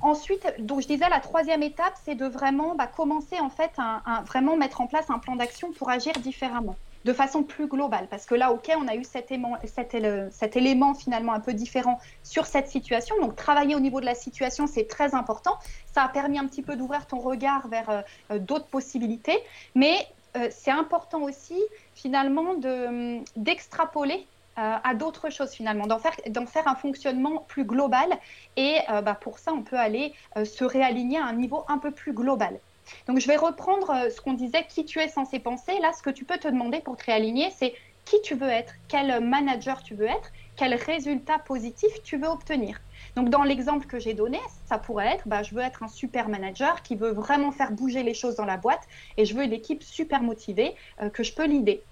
Ensuite, 0.02 0.46
donc 0.60 0.82
je 0.82 0.88
disais, 0.88 1.10
la 1.10 1.20
troisième 1.20 1.64
étape, 1.64 1.94
c'est 2.04 2.14
de 2.14 2.26
vraiment 2.26 2.76
bah, 2.76 2.86
commencer 2.86 3.40
en 3.40 3.50
fait, 3.50 3.72
à 3.78 4.22
vraiment 4.28 4.58
mettre 4.58 4.80
en 4.82 4.88
place 4.88 5.10
un 5.10 5.18
plan 5.18 5.36
d'action 5.36 5.72
pour 5.72 5.90
agir 5.90 6.14
différemment, 6.14 6.76
de 7.04 7.14
façon 7.14 7.42
plus 7.42 7.66
globale. 7.66 8.08
Parce 8.12 8.28
que 8.28 8.36
là, 8.36 8.52
ok, 8.52 8.72
on 8.80 8.88
a 8.88 8.96
eu 8.96 9.04
cet 9.04 9.32
élément, 9.32 9.58
cet, 9.66 10.56
élément 10.56 10.94
finalement 10.94 11.34
un 11.34 11.40
peu 11.40 11.54
différent 11.54 12.00
sur 12.22 12.46
cette 12.46 12.70
situation. 12.70 13.16
Donc 13.20 13.36
travailler 13.36 13.76
au 13.76 13.80
niveau 13.80 14.00
de 14.02 14.06
la 14.06 14.14
situation, 14.14 14.68
c'est 14.68 14.88
très 14.88 15.16
important. 15.16 15.58
Ça 15.92 16.04
a 16.04 16.10
permis 16.10 16.38
un 16.38 16.46
petit 16.46 16.62
peu 16.62 16.76
d'ouvrir 16.76 17.08
ton 17.08 17.18
regard 17.18 17.68
vers 17.68 17.90
euh, 17.90 18.02
euh, 18.32 18.38
d'autres 18.38 18.68
possibilités, 18.68 19.40
mais 19.74 20.08
euh, 20.36 20.48
c'est 20.52 20.72
important 20.72 21.22
aussi 21.24 21.62
finalement 21.94 22.56
d'extrapoler 23.36 24.28
euh, 24.58 24.76
à 24.84 24.94
d'autres 24.96 25.30
choses 25.30 25.52
finalement, 25.52 25.88
d'en 25.88 26.00
faire, 26.00 26.16
faire 26.48 26.68
un 26.68 26.76
fonctionnement 26.76 27.46
plus 27.48 27.66
global. 27.66 28.08
Et 28.56 28.78
euh, 28.90 29.02
bah, 29.02 29.16
pour 29.16 29.40
ça, 29.40 29.54
on 29.54 29.64
peut 29.64 29.78
aller 29.78 30.14
se 30.44 30.64
réaligner 30.64 31.18
à 31.18 31.26
un 31.26 31.34
niveau 31.34 31.64
un 31.68 31.78
peu 31.78 31.92
plus 31.92 32.14
global. 32.14 32.60
Donc 33.08 33.20
je 33.20 33.28
vais 33.28 33.36
reprendre 33.36 34.10
ce 34.12 34.22
qu'on 34.22 34.34
disait, 34.34 34.66
qui 34.68 34.86
tu 34.86 35.00
es 35.00 35.08
censé 35.08 35.40
penser. 35.40 35.80
Là, 35.80 35.92
ce 35.94 36.04
que 36.04 36.12
tu 36.12 36.24
peux 36.24 36.38
te 36.38 36.48
demander 36.48 36.82
pour 36.82 36.98
te 36.98 37.06
réaligner, 37.06 37.50
c'est 37.52 37.74
qui 38.06 38.22
tu 38.22 38.36
veux 38.36 38.50
être, 38.50 38.76
quel 38.88 39.20
manager 39.22 39.82
tu 39.82 39.96
veux 39.96 40.06
être, 40.06 40.32
quel 40.56 40.76
résultat 40.76 41.40
positif 41.40 41.92
tu 42.04 42.18
veux 42.18 42.28
obtenir. 42.28 42.80
Donc 43.16 43.30
dans 43.30 43.44
l'exemple 43.44 43.88
que 43.88 43.98
j'ai 44.00 44.14
donné, 44.14 44.40
ça 44.66 44.78
pourrait 44.78 45.08
être, 45.16 45.28
bah, 45.28 45.42
je 45.42 45.56
veux 45.56 45.62
être 45.62 45.84
un 45.84 45.88
super 45.88 46.28
manager 46.28 46.82
qui 46.84 46.96
veut 46.96 47.12
vraiment 47.12 47.52
faire 47.52 47.72
bouger 47.72 48.04
les 48.04 48.14
choses 48.14 48.36
dans 48.36 48.46
la 48.46 48.58
boîte 48.58 48.84
et 49.18 49.26
je 49.26 49.36
veux 49.36 49.44
une 49.44 49.54
équipe 49.54 49.84
super 49.84 50.22
motivée 50.22 50.76
que 51.14 51.24
je 51.24 51.34
peux 51.34 51.46
l'idée. 51.46 51.88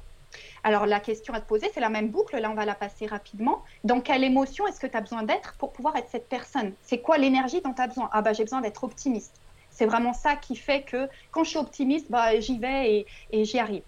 Alors 0.64 0.86
la 0.86 1.00
question 1.00 1.34
à 1.34 1.42
te 1.42 1.46
poser, 1.48 1.70
c'est 1.74 1.80
la 1.80 1.90
même 1.90 2.10
boucle, 2.10 2.38
là 2.38 2.50
on 2.50 2.56
va 2.56 2.66
la 2.66 2.76
passer 2.76 3.06
rapidement. 3.06 3.64
Dans 3.84 4.02
quelle 4.02 4.24
émotion 4.24 4.68
est-ce 4.68 4.80
que 4.80 4.88
tu 4.88 4.98
as 4.98 5.02
besoin 5.02 5.24
d'être 5.24 5.56
pour 5.58 5.74
pouvoir 5.74 5.96
être 5.96 6.10
cette 6.10 6.28
personne? 6.28 6.76
C'est 6.82 7.02
quoi 7.02 7.18
l'énergie 7.18 7.62
dont 7.62 7.74
tu 7.74 7.82
as 7.82 7.88
besoin? 7.88 8.10
Ah 8.12 8.22
bah 8.22 8.34
j'ai 8.34 8.44
besoin 8.44 8.62
d'être 8.62 8.84
optimiste. 8.84 9.42
C'est 9.70 9.86
vraiment 9.86 10.14
ça 10.14 10.36
qui 10.36 10.56
fait 10.56 10.84
que 10.84 11.08
quand 11.32 11.44
je 11.44 11.50
suis 11.52 11.60
optimiste, 11.60 12.12
bah, 12.12 12.40
j'y 12.40 12.60
vais 12.60 13.08
et, 13.32 13.46
j'y 13.46 13.60
arrive. 13.60 13.84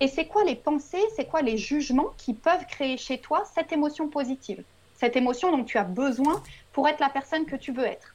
Et 0.00 0.08
c'est 0.08 0.28
quoi 0.28 0.44
les 0.44 0.56
pensées, 0.56 1.02
c'est 1.16 1.26
quoi 1.26 1.42
les 1.42 1.56
jugements 1.56 2.10
qui 2.18 2.34
peuvent 2.34 2.66
créer 2.66 2.96
chez 2.96 3.20
toi 3.20 3.44
cette 3.54 3.72
émotion 3.72 4.08
positive? 4.08 4.64
Cette 5.04 5.16
émotion 5.16 5.54
dont 5.54 5.64
tu 5.64 5.76
as 5.76 5.84
besoin 5.84 6.42
pour 6.72 6.88
être 6.88 6.98
la 6.98 7.10
personne 7.10 7.44
que 7.44 7.56
tu 7.56 7.72
veux 7.72 7.84
être. 7.84 8.14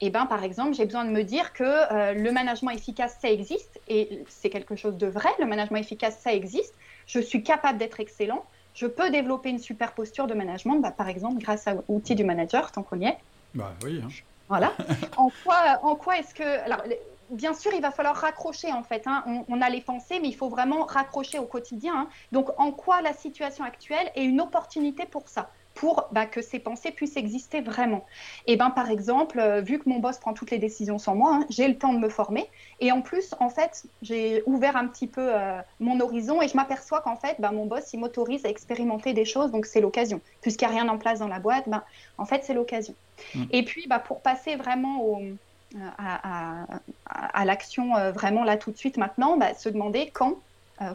Eh 0.00 0.08
ben, 0.08 0.24
par 0.24 0.44
exemple, 0.44 0.72
j'ai 0.74 0.84
besoin 0.84 1.04
de 1.04 1.10
me 1.10 1.24
dire 1.24 1.52
que 1.52 1.64
euh, 1.64 2.12
le 2.12 2.30
management 2.30 2.70
efficace, 2.70 3.18
ça 3.20 3.28
existe, 3.28 3.80
et 3.88 4.22
c'est 4.28 4.48
quelque 4.48 4.76
chose 4.76 4.96
de 4.96 5.08
vrai, 5.08 5.30
le 5.40 5.46
management 5.46 5.80
efficace, 5.80 6.16
ça 6.20 6.32
existe, 6.32 6.72
je 7.08 7.18
suis 7.18 7.42
capable 7.42 7.76
d'être 7.76 7.98
excellent, 7.98 8.44
je 8.72 8.86
peux 8.86 9.10
développer 9.10 9.48
une 9.48 9.58
super 9.58 9.94
posture 9.94 10.28
de 10.28 10.34
management, 10.34 10.78
bah, 10.78 10.92
par 10.92 11.08
exemple 11.08 11.42
grâce 11.42 11.66
à 11.66 11.74
l'outil 11.74 12.14
du 12.14 12.22
manager, 12.22 12.70
tant 12.70 12.84
qu'on 12.84 13.00
y 13.00 13.06
est. 13.06 13.18
Bah 13.56 13.72
oui. 13.82 14.00
Hein. 14.04 14.08
Voilà. 14.48 14.74
en 15.16 15.32
quoi, 15.42 15.80
en 15.82 15.96
quoi 15.96 16.18
est-ce 16.18 16.36
que. 16.36 16.64
Alors, 16.64 16.84
bien 17.30 17.52
sûr, 17.52 17.72
il 17.74 17.82
va 17.82 17.90
falloir 17.90 18.14
raccrocher 18.14 18.72
en 18.72 18.84
fait. 18.84 19.08
Hein. 19.08 19.24
On, 19.48 19.60
a 19.60 19.68
les 19.70 19.80
pensées, 19.80 20.20
mais 20.20 20.28
il 20.28 20.36
faut 20.36 20.48
vraiment 20.48 20.84
raccrocher 20.84 21.40
au 21.40 21.46
quotidien. 21.46 21.94
Hein. 21.96 22.08
Donc, 22.30 22.48
en 22.58 22.70
quoi 22.70 23.02
la 23.02 23.12
situation 23.12 23.64
actuelle 23.64 24.08
est 24.14 24.24
une 24.24 24.40
opportunité 24.40 25.04
pour 25.04 25.28
ça? 25.28 25.50
Pour 25.78 26.08
bah, 26.10 26.26
que 26.26 26.42
ces 26.42 26.58
pensées 26.58 26.90
puissent 26.90 27.16
exister 27.16 27.60
vraiment. 27.60 28.04
Et 28.48 28.56
ben 28.56 28.70
par 28.70 28.90
exemple, 28.90 29.38
euh, 29.38 29.60
vu 29.60 29.78
que 29.78 29.88
mon 29.88 30.00
boss 30.00 30.18
prend 30.18 30.34
toutes 30.34 30.50
les 30.50 30.58
décisions 30.58 30.98
sans 30.98 31.14
moi, 31.14 31.36
hein, 31.36 31.46
j'ai 31.50 31.68
le 31.68 31.78
temps 31.78 31.92
de 31.92 32.00
me 32.00 32.08
former. 32.08 32.50
Et 32.80 32.90
en 32.90 33.00
plus, 33.00 33.36
en 33.38 33.48
fait, 33.48 33.84
j'ai 34.02 34.42
ouvert 34.46 34.76
un 34.76 34.88
petit 34.88 35.06
peu 35.06 35.32
euh, 35.32 35.60
mon 35.78 36.00
horizon 36.00 36.42
et 36.42 36.48
je 36.48 36.56
m'aperçois 36.56 37.00
qu'en 37.00 37.14
fait, 37.14 37.36
ben, 37.38 37.52
mon 37.52 37.66
boss, 37.66 37.92
il 37.92 38.00
m'autorise 38.00 38.44
à 38.44 38.48
expérimenter 38.48 39.12
des 39.12 39.24
choses, 39.24 39.52
donc 39.52 39.66
c'est 39.66 39.80
l'occasion. 39.80 40.20
Puisqu'il 40.40 40.66
n'y 40.66 40.74
a 40.74 40.80
rien 40.80 40.88
en 40.88 40.98
place 40.98 41.20
dans 41.20 41.28
la 41.28 41.38
boîte, 41.38 41.68
ben, 41.68 41.84
en 42.18 42.24
fait, 42.24 42.42
c'est 42.42 42.54
l'occasion. 42.54 42.96
Mmh. 43.36 43.44
Et 43.52 43.62
puis, 43.64 43.86
bah, 43.86 44.00
pour 44.00 44.20
passer 44.20 44.56
vraiment 44.56 45.00
au, 45.00 45.20
euh, 45.20 45.78
à, 45.96 46.64
à, 47.06 47.44
l'action 47.44 47.92
vraiment 48.10 48.42
là 48.42 48.56
tout 48.56 48.72
de 48.72 48.76
suite 48.76 48.96
maintenant, 48.96 49.36
bah, 49.36 49.54
se 49.54 49.68
demander 49.68 50.10
quand, 50.12 50.38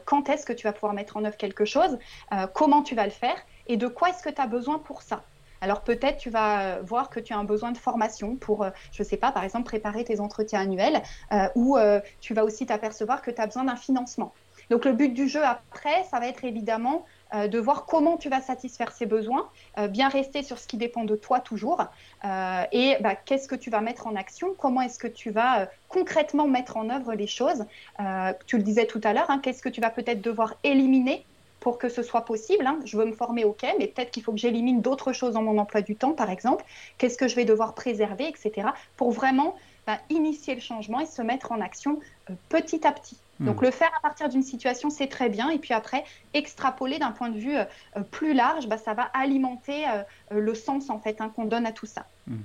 quand 0.04 0.28
est-ce 0.30 0.46
que 0.46 0.52
tu 0.52 0.68
vas 0.68 0.74
pouvoir 0.74 0.94
mettre 0.94 1.16
en 1.16 1.24
œuvre 1.24 1.38
quelque 1.38 1.64
chose, 1.64 1.98
comment 2.54 2.82
tu 2.82 2.96
vas 2.96 3.06
le 3.06 3.12
faire 3.12 3.38
et 3.68 3.78
de 3.78 3.88
quoi 3.88 4.10
est-ce 4.10 4.24
que 4.24 4.30
tu 4.30 4.42
as 4.42 4.48
besoin 4.48 4.80
pour 4.80 5.02
ça? 5.02 5.24
Alors 5.64 5.82
peut-être 5.82 6.18
tu 6.18 6.30
vas 6.30 6.76
euh, 6.76 6.82
voir 6.82 7.10
que 7.10 7.22
tu 7.22 7.32
as 7.32 7.38
un 7.38 7.46
besoin 7.46 7.72
de 7.72 7.78
formation 7.78 8.36
pour, 8.36 8.64
euh, 8.64 8.70
je 8.92 9.02
ne 9.02 9.08
sais 9.08 9.16
pas, 9.16 9.32
par 9.32 9.46
exemple 9.46 9.64
préparer 9.64 10.04
tes 10.04 10.20
entretiens 10.20 10.60
annuels, 10.60 11.02
euh, 11.32 11.48
ou 11.56 11.78
tu 12.20 12.34
vas 12.34 12.44
aussi 12.44 12.66
t'apercevoir 12.66 13.22
que 13.22 13.32
tu 13.32 13.42
as 13.42 13.46
besoin 13.46 13.64
d'un 13.64 13.78
financement. 13.78 14.34
Donc 14.70 14.84
le 14.84 14.92
but 14.92 15.14
du 15.14 15.30
jeu 15.30 15.42
après, 15.42 16.04
ça 16.12 16.20
va 16.20 16.28
être 16.28 16.44
évidemment 16.44 17.06
de 17.34 17.58
voir 17.60 17.86
comment 17.86 18.18
tu 18.18 18.30
vas 18.30 18.42
satisfaire 18.42 18.92
ces 18.92 19.06
besoins, 19.06 19.50
bien 19.90 20.08
rester 20.08 20.44
sur 20.44 20.60
ce 20.60 20.68
qui 20.68 20.78
dépend 20.78 21.04
de 21.04 21.16
toi 21.16 21.40
toujours, 21.40 21.84
et 22.24 22.98
bah, 23.02 23.16
qu'est-ce 23.16 23.48
que 23.48 23.56
tu 23.56 23.70
vas 23.70 23.82
mettre 23.82 24.08
en 24.08 24.16
action, 24.16 24.54
comment 24.58 24.82
est-ce 24.82 25.00
que 25.00 25.08
tu 25.08 25.32
vas 25.32 25.68
concrètement 25.88 26.48
mettre 26.48 26.78
en 26.78 26.90
œuvre 26.90 27.14
les 27.14 27.28
choses? 27.28 27.66
tu 28.46 28.58
le 28.58 28.64
disais 28.64 28.86
tout 28.86 29.02
à 29.04 29.14
l'heure, 29.14 29.30
hein, 29.30 29.40
qu'est-ce 29.42 29.62
que 29.62 29.70
tu 29.70 29.82
vas 29.82 29.90
peut-être 29.90 30.22
devoir 30.22 30.56
éliminer 30.64 31.28
pour 31.64 31.78
que 31.78 31.88
ce 31.88 32.04
soit 32.04 32.26
possible. 32.26 32.68
Hein. 32.68 32.78
Je 32.84 32.98
veux 32.98 33.06
me 33.06 33.14
former, 33.14 33.46
ok, 33.46 33.66
mais 33.80 33.88
peut-être 33.88 34.12
qu'il 34.12 34.22
faut 34.22 34.34
que 34.34 34.38
j'élimine 34.38 34.82
d'autres 34.82 35.14
choses 35.14 35.36
dans 35.36 35.42
mon 35.42 35.58
emploi 35.58 35.82
du 35.82 35.96
temps, 35.96 36.12
par 36.12 36.30
exemple. 36.30 36.66
Qu'est-ce 36.98 37.18
que 37.18 37.30
je 37.30 37.38
vais 37.38 37.46
devoir 37.46 37.74
préserver, 37.74 38.28
etc. 38.28 38.68
Pour 38.98 39.12
vraiment 39.12 39.56
bah, 39.88 39.98
initier 40.10 40.56
le 40.56 40.60
changement 40.60 41.00
et 41.00 41.06
se 41.06 41.22
mettre 41.22 41.54
en 41.54 41.62
action 41.62 42.02
euh, 42.30 42.34
petit 42.50 42.86
à 42.86 42.92
petit. 42.92 43.16
Hmm. 43.40 43.46
Donc 43.46 43.62
le 43.62 43.72
faire 43.72 43.92
à 43.98 44.02
partir 44.02 44.28
d'une 44.28 44.44
situation, 44.44 44.90
c'est 44.90 45.08
très 45.08 45.30
bien. 45.30 45.52
Et 45.52 45.58
puis 45.58 45.74
après, 45.74 46.04
extrapoler 46.34 47.00
d'un 47.00 47.12
point 47.12 47.30
de 47.30 47.40
vue 47.40 47.56
euh, 47.56 47.64
euh, 47.96 48.02
plus 48.02 48.34
large, 48.34 48.68
bah, 48.68 48.78
ça 48.78 48.94
va 48.94 49.04
alimenter 49.14 49.86
le 50.32 50.56
sens 50.56 50.90
en 50.90 51.00
fait 51.00 51.22
hein, 51.22 51.32
qu'on 51.34 51.46
donne 51.46 51.66
à 51.66 51.72
tout 51.72 51.86
ça. 51.86 52.06
Hmm. 52.28 52.42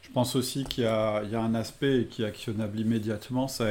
Je 0.00 0.10
pense 0.10 0.36
aussi 0.36 0.64
qu'il 0.64 0.84
y, 0.84 0.86
a 0.86 1.20
un 1.20 1.54
aspect 1.54 2.06
qui 2.10 2.22
est 2.22 2.26
actionnable 2.26 2.80
immédiatement. 2.80 3.46
Ça, 3.46 3.66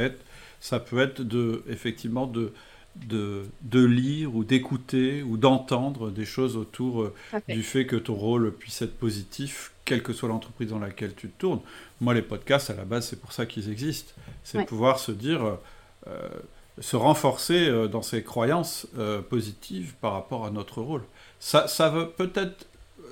ça 0.60 0.79
peut 0.79 1.01
être 1.01 1.21
de, 1.21 1.63
effectivement 1.67 2.27
de 2.27 2.53
de, 2.95 3.45
de, 3.62 3.84
lire 3.84 4.36
ou 4.36 4.43
d'écouter 4.43 5.23
ou 5.23 5.38
d'entendre 5.38 6.12
des 6.12 6.25
choses 6.25 6.58
autour 6.58 7.01
euh, 7.01 7.13
du 7.49 7.63
fait 7.63 7.86
que 7.86 7.95
ton 7.95 8.13
rôle 8.13 8.51
puisse 8.53 8.82
être 8.82 8.97
positif, 8.97 9.73
quelle 9.86 10.03
que 10.03 10.13
soit 10.13 10.29
l'entreprise 10.29 10.69
dans 10.69 10.79
laquelle 10.79 11.15
tu 11.15 11.29
te 11.29 11.39
tournes. 11.39 11.62
Moi, 12.01 12.13
les 12.13 12.21
podcasts, 12.21 12.69
à 12.69 12.75
la 12.75 12.86
base, 12.86 13.08
c'est 13.08 13.19
pour 13.19 13.34
ça 13.34 13.45
qu'ils 13.45 13.69
existent. 13.69 14.13
C'est 14.43 14.65
pouvoir 14.65 14.99
se 14.99 15.12
dire, 15.12 15.43
euh, 15.43 15.56
euh, 16.08 16.29
se 16.79 16.95
renforcer 16.95 17.88
dans 17.89 18.01
ses 18.01 18.23
croyances 18.23 18.88
positives 19.29 19.93
par 20.01 20.13
rapport 20.13 20.45
à 20.45 20.49
notre 20.49 20.82
rôle. 20.82 21.03
Ça, 21.39 21.67
ça 21.67 21.89
veut 21.89 22.10
peut-être 22.10 22.65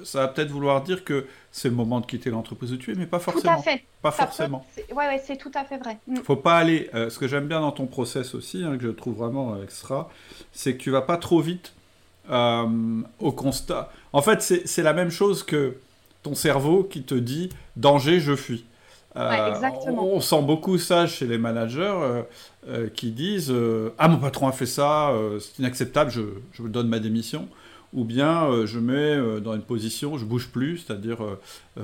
ça 0.03 0.19
va 0.19 0.27
peut-être 0.27 0.51
vouloir 0.51 0.81
dire 0.81 1.03
que 1.03 1.25
c'est 1.51 1.69
le 1.69 1.75
moment 1.75 1.99
de 1.99 2.05
quitter 2.05 2.29
l'entreprise 2.29 2.71
où 2.71 2.77
tu 2.77 2.91
es, 2.91 2.95
mais 2.95 3.05
pas 3.05 3.19
forcément. 3.19 3.53
Tout 3.55 3.59
à 3.59 3.63
fait. 3.63 3.83
Pas 4.01 4.11
forcément. 4.11 4.65
Oui, 4.77 4.83
ouais, 4.95 5.21
c'est 5.25 5.37
tout 5.37 5.51
à 5.53 5.63
fait 5.63 5.77
vrai. 5.77 5.97
Mm. 6.07 6.17
Faut 6.17 6.35
pas 6.35 6.57
aller. 6.57 6.89
Euh, 6.93 7.09
ce 7.09 7.19
que 7.19 7.27
j'aime 7.27 7.47
bien 7.47 7.61
dans 7.61 7.71
ton 7.71 7.85
process 7.85 8.33
aussi, 8.35 8.63
hein, 8.63 8.77
que 8.77 8.83
je 8.83 8.89
trouve 8.89 9.17
vraiment 9.17 9.61
extra, 9.61 10.09
c'est 10.51 10.75
que 10.75 10.81
tu 10.81 10.91
vas 10.91 11.01
pas 11.01 11.17
trop 11.17 11.41
vite 11.41 11.73
euh, 12.29 13.01
au 13.19 13.31
constat. 13.31 13.91
En 14.13 14.21
fait, 14.21 14.41
c'est 14.41 14.83
la 14.83 14.93
même 14.93 15.11
chose 15.11 15.43
que 15.43 15.77
ton 16.23 16.35
cerveau 16.35 16.83
qui 16.83 17.03
te 17.03 17.15
dit 17.15 17.49
danger, 17.75 18.19
je 18.19 18.35
fuis. 18.35 18.65
Euh, 19.17 19.53
exactement. 19.53 20.05
On, 20.05 20.21
sent 20.21 20.41
beaucoup 20.41 20.77
ça 20.77 21.05
chez 21.05 21.25
les 21.25 21.37
managers 21.37 22.23
qui 22.95 23.11
disent 23.11 23.53
Ah, 23.97 24.07
mon 24.07 24.17
patron 24.17 24.47
a 24.47 24.51
fait 24.53 24.65
ça, 24.65 25.11
c'est 25.39 25.59
inacceptable, 25.59 26.11
je, 26.11 26.21
je 26.53 26.63
donne 26.63 26.87
ma 26.87 26.99
démission 26.99 27.49
ou 27.93 28.05
bien 28.05 28.45
euh, 28.45 28.65
je 28.65 28.79
mets 28.79 28.93
euh, 28.93 29.39
dans 29.39 29.53
une 29.53 29.61
position, 29.61 30.17
je 30.17 30.25
bouge 30.25 30.49
plus, 30.49 30.79
c'est-à-dire 30.79 31.23
euh, 31.23 31.39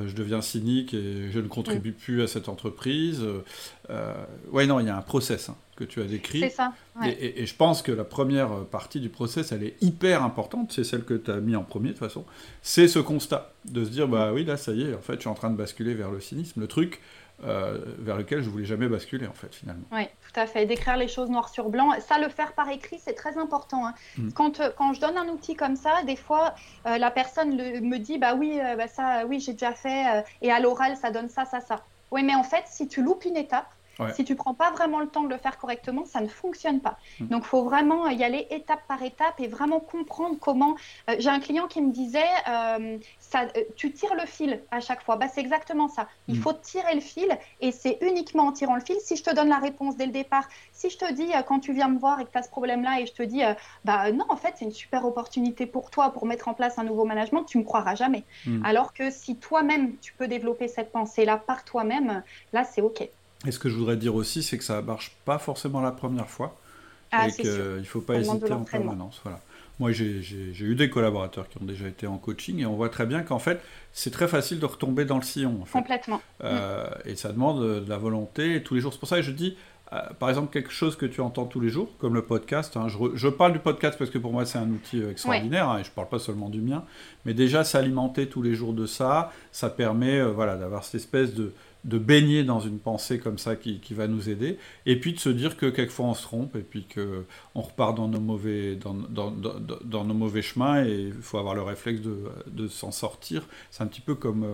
je 0.07 0.13
deviens 0.13 0.41
cynique 0.41 0.93
et 0.93 1.31
je 1.31 1.39
ne 1.39 1.47
contribue 1.47 1.91
plus 1.91 2.21
à 2.21 2.27
cette 2.27 2.49
entreprise. 2.49 3.23
oui, 4.51 4.67
non, 4.67 4.79
il 4.79 4.87
y 4.87 4.89
a 4.89 4.97
un 4.97 5.01
process 5.01 5.49
hein, 5.49 5.55
que 5.75 5.83
tu 5.83 6.01
as 6.01 6.05
décrit. 6.05 6.39
C'est 6.39 6.49
ça. 6.49 6.73
Et, 7.05 7.45
je 7.45 7.55
pense 7.55 7.81
que 7.81 7.91
la 7.91 8.03
première 8.03 8.65
partie 8.65 8.99
du 8.99 9.09
process, 9.09 9.51
elle 9.51 9.63
est 9.63 9.75
hyper 9.81 10.23
importante, 10.23 10.71
c'est 10.71 10.83
celle 10.83 11.03
que 11.03 11.13
tu 11.13 11.29
as 11.31 11.39
mis 11.39 11.55
en 11.55 11.63
premier 11.63 11.89
de 11.89 11.93
toute 11.93 11.99
façon, 11.99 12.25
c'est 12.61 12.87
ce 12.87 12.99
constat, 12.99 13.53
de 13.65 13.83
se 13.83 13.89
dire, 13.89 14.07
bah 14.07 14.31
oui, 14.33 14.45
là, 14.45 14.57
ça 14.57 14.71
y 14.71 14.83
est, 14.83 14.93
en 14.93 15.01
fait, 15.01 15.15
je 15.15 15.21
suis 15.21 15.29
en 15.29 15.35
train 15.35 15.49
de 15.49 15.57
basculer 15.57 15.93
vers 15.93 16.11
le 16.11 16.19
cynisme. 16.21 16.61
Le 16.61 16.67
truc, 16.67 17.01
euh, 17.43 17.77
vers 17.99 18.17
lequel 18.17 18.41
je 18.41 18.49
voulais 18.49 18.65
jamais 18.65 18.87
basculer 18.87 19.27
en 19.27 19.33
fait 19.33 19.53
finalement. 19.53 19.85
Oui, 19.91 20.05
tout 20.05 20.39
à 20.39 20.47
fait. 20.47 20.65
D'écrire 20.65 20.97
les 20.97 21.07
choses 21.07 21.29
noir 21.29 21.49
sur 21.49 21.69
blanc, 21.69 21.91
ça 21.99 22.17
le 22.17 22.29
faire 22.29 22.53
par 22.53 22.67
écrit, 22.69 22.99
c'est 22.99 23.13
très 23.13 23.37
important. 23.37 23.85
Hein. 23.85 23.93
Mm. 24.17 24.31
Quand, 24.31 24.59
euh, 24.59 24.71
quand 24.75 24.93
je 24.93 25.01
donne 25.01 25.17
un 25.17 25.27
outil 25.27 25.55
comme 25.55 25.75
ça, 25.75 26.01
des 26.07 26.15
fois 26.15 26.55
euh, 26.87 26.97
la 26.97 27.11
personne 27.11 27.55
me 27.55 27.97
dit 27.97 28.17
bah 28.17 28.33
oui, 28.33 28.59
bah 28.75 28.87
ça, 28.87 29.25
oui 29.27 29.39
j'ai 29.39 29.53
déjà 29.53 29.73
fait 29.73 30.23
et 30.41 30.51
à 30.51 30.59
l'oral 30.59 30.97
ça 30.97 31.11
donne 31.11 31.29
ça, 31.29 31.45
ça, 31.45 31.59
ça. 31.59 31.83
Oui, 32.09 32.23
mais 32.23 32.33
en 32.33 32.43
fait 32.43 32.63
si 32.65 32.87
tu 32.87 33.03
loupes 33.03 33.25
une 33.25 33.37
étape, 33.37 33.69
si 34.13 34.23
tu 34.23 34.35
prends 34.35 34.53
pas 34.53 34.71
vraiment 34.71 34.99
le 34.99 35.07
temps 35.07 35.23
de 35.23 35.29
le 35.29 35.37
faire 35.37 35.57
correctement, 35.57 36.05
ça 36.05 36.21
ne 36.21 36.27
fonctionne 36.27 36.79
pas. 36.79 36.97
Mm. 37.19 37.27
Donc, 37.27 37.43
il 37.43 37.47
faut 37.47 37.63
vraiment 37.63 38.07
y 38.07 38.23
aller 38.23 38.47
étape 38.49 38.81
par 38.87 39.01
étape 39.03 39.39
et 39.39 39.47
vraiment 39.47 39.79
comprendre 39.79 40.37
comment. 40.39 40.75
Euh, 41.09 41.15
j'ai 41.19 41.29
un 41.29 41.39
client 41.39 41.67
qui 41.67 41.81
me 41.81 41.91
disait, 41.91 42.19
euh, 42.47 42.97
ça, 43.19 43.43
euh, 43.43 43.63
tu 43.75 43.91
tires 43.91 44.15
le 44.15 44.25
fil 44.25 44.61
à 44.71 44.79
chaque 44.79 45.03
fois. 45.03 45.15
Bah, 45.15 45.27
c'est 45.27 45.41
exactement 45.41 45.87
ça. 45.87 46.07
Il 46.27 46.35
mm. 46.35 46.41
faut 46.41 46.53
tirer 46.53 46.93
le 46.95 47.01
fil 47.01 47.37
et 47.61 47.71
c'est 47.71 47.97
uniquement 48.01 48.47
en 48.47 48.51
tirant 48.51 48.75
le 48.75 48.81
fil. 48.81 48.97
Si 49.01 49.15
je 49.15 49.23
te 49.23 49.33
donne 49.33 49.49
la 49.49 49.59
réponse 49.59 49.97
dès 49.97 50.05
le 50.05 50.11
départ, 50.11 50.47
si 50.73 50.89
je 50.89 50.97
te 50.97 51.11
dis 51.13 51.31
quand 51.47 51.59
tu 51.59 51.73
viens 51.73 51.87
me 51.87 51.99
voir 51.99 52.19
et 52.19 52.25
que 52.25 52.31
tu 52.31 52.37
as 52.37 52.43
ce 52.43 52.49
problème-là 52.49 53.01
et 53.01 53.05
je 53.05 53.13
te 53.13 53.23
dis, 53.23 53.41
bah 53.85 54.11
non, 54.11 54.25
en 54.29 54.35
fait, 54.35 54.53
c'est 54.57 54.65
une 54.65 54.71
super 54.71 55.05
opportunité 55.05 55.65
pour 55.65 55.89
toi 55.89 56.11
pour 56.11 56.25
mettre 56.25 56.47
en 56.47 56.53
place 56.53 56.77
un 56.77 56.83
nouveau 56.83 57.05
management, 57.05 57.43
tu 57.43 57.57
me 57.57 57.63
croiras 57.63 57.95
jamais. 57.95 58.23
Mm. 58.45 58.65
Alors 58.65 58.93
que 58.93 59.09
si 59.11 59.35
toi-même 59.37 59.97
tu 59.97 60.13
peux 60.13 60.27
développer 60.27 60.67
cette 60.67 60.91
pensée-là 60.91 61.37
par 61.37 61.63
toi-même, 61.63 62.23
là, 62.53 62.63
c'est 62.63 62.81
OK. 62.81 63.09
Et 63.45 63.51
ce 63.51 63.59
que 63.59 63.69
je 63.69 63.75
voudrais 63.75 63.97
dire 63.97 64.15
aussi, 64.15 64.41
c'est 64.41 64.57
que 64.57 64.63
ça 64.63 64.81
ne 64.81 64.87
marche 64.87 65.15
pas 65.25 65.37
forcément 65.37 65.81
la 65.81 65.91
première 65.91 66.29
fois. 66.29 66.59
Ah, 67.11 67.27
et 67.27 67.31
qu'il 67.31 67.49
ne 67.49 67.83
faut 67.83 68.01
pas 68.01 68.15
hésiter 68.15 68.51
en 68.51 68.63
permanence. 68.63 69.21
Voilà. 69.23 69.39
Moi, 69.79 69.91
j'ai 69.91 70.23
eu 70.59 70.75
des 70.75 70.89
collaborateurs 70.89 71.47
qui 71.47 71.61
ont 71.61 71.65
déjà 71.65 71.87
été 71.87 72.07
en 72.07 72.17
coaching 72.17 72.59
et 72.59 72.65
on 72.65 72.75
voit 72.75 72.89
très 72.89 73.05
bien 73.05 73.21
qu'en 73.21 73.39
fait, 73.39 73.61
c'est 73.93 74.09
très 74.09 74.27
facile 74.27 74.59
de 74.59 74.65
retomber 74.65 75.05
dans 75.05 75.17
le 75.17 75.23
sillon. 75.23 75.63
Complètement. 75.71 76.21
Euh, 76.43 76.89
et 77.05 77.15
ça 77.15 77.31
demande 77.31 77.61
de 77.61 77.89
la 77.89 77.97
volonté 77.97 78.63
tous 78.63 78.73
les 78.73 78.81
jours. 78.81 78.91
C'est 78.91 78.99
pour 78.99 79.07
ça 79.07 79.17
que 79.17 79.21
je 79.21 79.31
dis, 79.31 79.55
euh, 79.93 79.99
par 80.19 80.29
exemple, 80.29 80.51
quelque 80.51 80.71
chose 80.71 80.95
que 80.95 81.05
tu 81.05 81.21
entends 81.21 81.45
tous 81.45 81.59
les 81.59 81.69
jours, 81.69 81.89
comme 81.99 82.15
le 82.15 82.23
podcast. 82.23 82.75
Hein. 82.75 82.87
je, 82.89 83.27
parle 83.27 83.53
du 83.53 83.59
podcast 83.59 83.99
parce 83.99 84.09
que 84.09 84.17
pour 84.17 84.33
moi, 84.33 84.47
c'est 84.47 84.57
un 84.57 84.69
outil 84.69 84.99
euh, 84.99 85.11
extraordinaire 85.11 85.69
hein, 85.69 85.77
et 85.77 85.83
je 85.83 85.89
ne 85.89 85.93
parle 85.93 86.09
pas 86.09 86.19
seulement 86.19 86.49
du 86.49 86.59
mien. 86.59 86.83
Mais 87.25 87.35
déjà, 87.35 87.63
s'alimenter 87.63 88.27
tous 88.27 88.41
les 88.41 88.55
jours 88.55 88.73
de 88.73 88.87
ça, 88.87 89.31
ça 89.51 89.69
permet 89.69 90.23
voilà, 90.23 90.55
d'avoir 90.55 90.83
cette 90.83 90.95
espèce 90.95 91.35
de, 91.35 91.53
de 91.83 91.97
baigner 91.97 92.43
dans 92.43 92.59
une 92.59 92.79
pensée 92.79 93.19
comme 93.19 93.37
ça 93.37 93.55
qui, 93.55 93.81
va 93.91 94.07
nous 94.07 94.29
aider, 94.29 94.57
et 94.85 94.99
puis 94.99 95.13
de 95.13 95.19
se 95.19 95.29
dire 95.29 95.57
que 95.57 95.67
quelquefois 95.67 96.07
on 96.07 96.13
se 96.13 96.23
trompe, 96.23 96.55
et 96.55 96.61
puis 96.61 96.85
qu'on 96.93 97.61
repart 97.61 97.95
dans 97.95 98.07
nos 98.07 98.19
mauvais, 98.19 98.75
dans, 98.75 98.93
dans, 98.93 100.03
nos 100.03 100.13
mauvais 100.13 100.41
chemins, 100.41 100.83
et 100.83 101.11
il 101.15 101.21
faut 101.21 101.37
avoir 101.37 101.55
le 101.55 101.61
réflexe 101.61 102.01
de, 102.01 102.67
s'en 102.67 102.91
sortir. 102.91 103.47
C'est 103.71 103.83
un 103.83 103.87
petit 103.87 104.01
peu 104.01 104.15
comme 104.15 104.43
euh, 104.43 104.53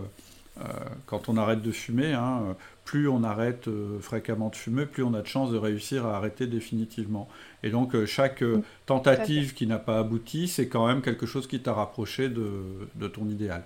euh, 0.60 0.68
quand 1.06 1.28
on 1.28 1.36
arrête 1.36 1.62
de 1.62 1.72
fumer, 1.72 2.12
hein, 2.12 2.56
plus 2.84 3.08
on 3.08 3.24
arrête 3.24 3.66
euh, 3.66 3.98
fréquemment 3.98 4.50
de 4.50 4.56
fumer, 4.56 4.86
plus 4.86 5.02
on 5.02 5.14
a 5.14 5.22
de 5.22 5.26
chances 5.26 5.50
de 5.50 5.58
réussir 5.58 6.06
à 6.06 6.16
arrêter 6.16 6.46
définitivement. 6.46 7.28
Et 7.64 7.70
donc 7.70 8.04
chaque 8.04 8.44
tentative 8.86 9.54
qui 9.54 9.66
n'a 9.66 9.78
pas 9.78 9.98
abouti, 9.98 10.46
c'est 10.46 10.68
quand 10.68 10.86
même 10.86 11.02
quelque 11.02 11.26
chose 11.26 11.48
qui 11.48 11.60
t'a 11.60 11.72
rapproché 11.72 12.28
de 12.28 13.08
ton 13.08 13.28
idéal. 13.28 13.64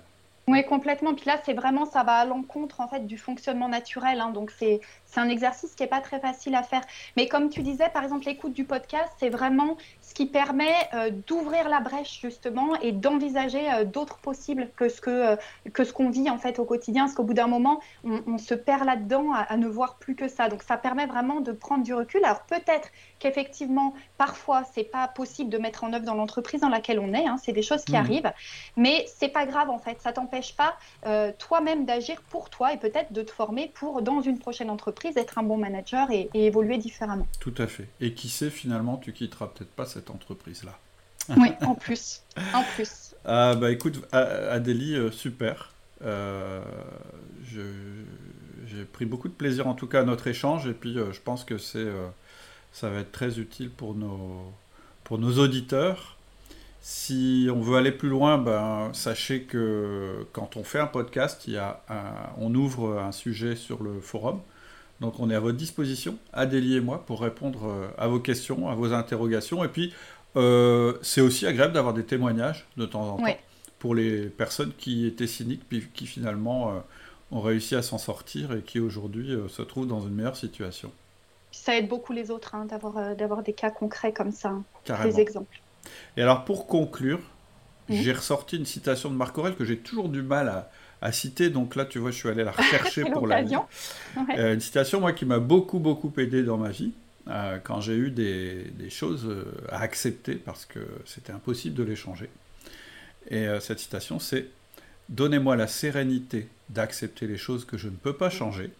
Oui, 0.49 0.65
complètement. 0.65 1.13
Puis 1.13 1.25
là, 1.27 1.39
c'est 1.45 1.53
vraiment, 1.53 1.85
ça 1.85 2.01
va 2.03 2.13
à 2.13 2.25
l'encontre 2.25 2.81
en 2.81 2.87
fait 2.87 3.05
du 3.05 3.19
fonctionnement 3.19 3.69
naturel. 3.69 4.19
Hein. 4.19 4.31
donc 4.31 4.49
c'est 4.49 4.81
c'est 5.05 5.19
un 5.19 5.29
exercice 5.29 5.75
qui 5.75 5.83
n'est 5.83 5.89
pas 5.89 6.01
très 6.01 6.19
facile 6.19 6.55
à 6.55 6.63
faire. 6.63 6.81
Mais 7.17 7.27
comme 7.27 7.49
tu 7.49 7.61
disais, 7.61 7.87
par 7.89 8.03
exemple, 8.03 8.25
l'écoute 8.25 8.53
du 8.53 8.65
podcast, 8.65 9.11
c'est 9.19 9.29
vraiment 9.29 9.77
ce 10.09 10.15
qui 10.15 10.25
permet 10.25 10.73
euh, 10.95 11.11
d'ouvrir 11.27 11.69
la 11.69 11.81
brèche 11.81 12.19
justement 12.19 12.75
et 12.81 12.91
d'envisager 12.91 13.71
euh, 13.71 13.83
d'autres 13.83 14.17
possibles 14.17 14.69
que 14.75 14.89
ce 14.89 15.01
que, 15.01 15.09
euh, 15.11 15.35
que 15.71 15.83
ce 15.83 15.93
qu'on 15.93 16.09
vit 16.09 16.31
en 16.31 16.39
fait 16.39 16.57
au 16.57 16.65
quotidien. 16.65 17.03
Parce 17.03 17.13
qu'au 17.13 17.23
bout 17.23 17.35
d'un 17.35 17.47
moment, 17.47 17.79
on, 18.03 18.39
se 18.39 18.55
perd 18.55 18.85
là-dedans 18.85 19.33
à, 19.33 19.55
ne 19.57 19.67
voir 19.67 19.97
plus 19.97 20.15
que 20.15 20.27
ça. 20.27 20.49
Donc 20.49 20.63
ça 20.63 20.77
permet 20.77 21.05
vraiment 21.05 21.41
de 21.41 21.51
prendre 21.51 21.83
du 21.83 21.93
recul. 21.93 22.23
Alors 22.23 22.41
peut-être 22.43 22.89
qu'effectivement, 23.19 23.93
parfois, 24.17 24.63
c'est 24.73 24.83
pas 24.83 25.07
possible 25.07 25.51
de 25.51 25.59
mettre 25.59 25.83
en 25.83 25.93
œuvre 25.93 26.05
dans 26.05 26.15
l'entreprise 26.15 26.61
dans 26.61 26.69
laquelle 26.69 26.99
on 26.99 27.13
est. 27.13 27.27
Hein. 27.27 27.37
c'est 27.37 27.51
des 27.51 27.61
choses 27.61 27.83
qui 27.83 27.91
mmh. 27.91 27.95
arrivent, 27.95 28.31
mais 28.77 29.05
c'est 29.15 29.27
pas 29.27 29.45
grave 29.45 29.69
en 29.69 29.77
fait. 29.77 30.01
Ça 30.01 30.11
t'empêche 30.13 30.29
t'empêche 30.29 30.55
pas 30.55 31.31
toi-même 31.37 31.85
d'agir 31.85 32.21
pour 32.29 32.49
toi 32.49 32.73
et 32.73 32.77
peut-être 32.77 33.13
de 33.13 33.21
te 33.21 33.31
former 33.31 33.71
pour, 33.73 34.01
dans 34.01 34.21
une 34.21 34.39
prochaine 34.39 34.69
entreprise, 34.69 35.17
être 35.17 35.37
un 35.37 35.43
bon 35.43 35.57
manager 35.57 36.09
et, 36.11 36.29
et 36.33 36.45
évoluer 36.45 36.77
différemment. 36.77 37.27
Tout 37.39 37.53
à 37.57 37.67
fait. 37.67 37.87
Et 37.99 38.13
qui 38.13 38.29
sait, 38.29 38.49
finalement, 38.49 38.97
tu 38.97 39.11
quitteras 39.11 39.47
peut-être 39.47 39.71
pas 39.71 39.85
cette 39.85 39.98
entreprise-là. 40.09 40.77
Oui, 41.37 41.49
en 41.61 41.75
plus. 41.75 42.23
En 42.53 42.63
plus. 42.75 43.05
Ah, 43.25 43.53
bah 43.53 43.69
écoute, 43.69 44.01
Adélie, 44.13 44.97
super. 45.11 45.73
j'ai 46.01 47.65
pris 48.93 49.05
beaucoup 49.05 49.27
de 49.27 49.33
plaisir 49.33 49.67
en 49.67 49.73
tout 49.73 49.87
cas 49.87 49.99
à 49.99 50.03
notre 50.03 50.27
échange 50.27 50.67
et 50.67 50.73
puis 50.73 50.93
je 50.95 51.19
pense 51.19 51.43
que 51.43 51.57
c'est 51.57 51.85
ça 52.71 52.89
va 52.89 52.99
être 52.99 53.11
très 53.11 53.37
utile 53.37 53.69
pour 53.69 53.93
nos, 53.93 54.53
pour 55.03 55.19
nos 55.19 55.37
auditeurs. 55.37 56.15
Si 56.81 57.49
on 57.53 57.59
veut 57.59 57.77
aller 57.77 57.91
plus 57.91 58.07
loin, 58.07 58.37
ben, 58.37 58.89
sachez 58.93 59.41
que 59.43 60.25
quand 60.31 60.55
on 60.55 60.63
fait 60.63 60.79
un 60.79 60.87
podcast, 60.87 61.43
il 61.45 61.55
y 61.55 61.57
a 61.57 61.81
on 62.37 62.55
ouvre 62.55 62.99
un 62.99 63.11
sujet 63.11 63.57
sur 63.57 63.83
le 63.83 63.99
forum. 63.99 64.39
Donc 65.01 65.19
on 65.19 65.29
est 65.29 65.35
à 65.35 65.39
votre 65.39 65.57
disposition, 65.57 66.17
Adélie 66.33 66.75
et 66.75 66.81
moi, 66.81 67.05
pour 67.05 67.21
répondre 67.21 67.67
euh, 67.67 67.87
à 67.97 68.07
vos 68.07 68.19
questions, 68.19 68.69
à 68.69 68.75
vos 68.75 68.93
interrogations. 68.93 69.63
Et 69.63 69.69
puis, 69.69 69.93
euh, 70.35 70.93
c'est 71.01 71.21
aussi 71.21 71.47
agréable 71.47 71.73
d'avoir 71.73 71.93
des 71.93 72.03
témoignages 72.03 72.67
de 72.77 72.85
temps 72.85 73.13
en 73.13 73.17
temps 73.17 73.23
pour 73.79 73.95
les 73.95 74.25
personnes 74.25 74.73
qui 74.77 75.07
étaient 75.07 75.27
cyniques, 75.27 75.63
puis 75.69 75.87
qui 75.93 76.05
finalement 76.05 76.71
euh, 76.71 76.79
ont 77.31 77.39
réussi 77.39 77.75
à 77.75 77.81
s'en 77.81 77.97
sortir 77.97 78.51
et 78.51 78.61
qui 78.61 78.79
aujourd'hui 78.79 79.37
se 79.47 79.61
trouvent 79.61 79.87
dans 79.87 80.01
une 80.01 80.13
meilleure 80.13 80.35
situation. 80.35 80.91
Ça 81.51 81.77
aide 81.77 81.87
beaucoup 81.87 82.11
les 82.11 82.29
autres 82.29 82.55
hein, 82.55 82.65
d'avoir, 82.65 83.41
des 83.41 83.53
cas 83.53 83.71
concrets 83.71 84.11
comme 84.11 84.33
ça, 84.33 84.49
hein, 84.49 85.03
des 85.05 85.21
exemples. 85.21 85.61
Et 86.17 86.21
alors 86.21 86.43
pour 86.43 86.67
conclure, 86.67 87.21
j'ai 87.87 88.11
ressorti 88.11 88.57
une 88.57 88.65
citation 88.65 89.09
de 89.09 89.15
Marc 89.15 89.37
Aurel 89.37 89.55
que 89.55 89.63
j'ai 89.63 89.77
toujours 89.77 90.09
du 90.09 90.21
mal 90.21 90.49
à, 90.49 90.69
à, 91.01 91.11
citer, 91.11 91.49
donc 91.49 91.75
là 91.75 91.85
tu 91.85 91.99
vois 91.99 92.11
je 92.11 92.17
suis 92.17 92.29
allé 92.29 92.43
la 92.43 92.51
rechercher 92.51 93.03
pour 93.13 93.27
la 93.27 93.41
euh, 93.41 94.53
une 94.53 94.59
citation 94.59 94.99
moi 94.99 95.13
qui 95.13 95.25
m'a 95.25 95.39
beaucoup 95.39 95.79
beaucoup 95.79 96.11
aidé 96.17 96.43
dans 96.43 96.57
ma 96.57 96.69
vie. 96.69 96.91
Euh, 97.27 97.59
quand 97.63 97.79
j'ai 97.79 97.95
eu 97.95 98.09
des, 98.09 98.63
des, 98.73 98.89
choses 98.89 99.29
à 99.69 99.81
accepter 99.81 100.33
parce 100.33 100.65
que 100.65 100.79
c'était 101.05 101.31
impossible 101.31 101.75
de 101.75 101.83
les 101.83 101.95
changer. 101.95 102.27
Et 103.29 103.45
cette 103.59 103.79
citation, 103.79 104.19
c'est 104.19 104.47
Donnez-moi 105.09 105.55
la 105.55 105.67
sérénité 105.67 106.47
d'accepter 106.69 107.27
les 107.27 107.37
choses 107.37 107.65
que 107.65 107.77
je 107.77 107.87
ne 107.87 107.95
peux 107.95 108.13
pas 108.13 108.29
changer 108.29 108.71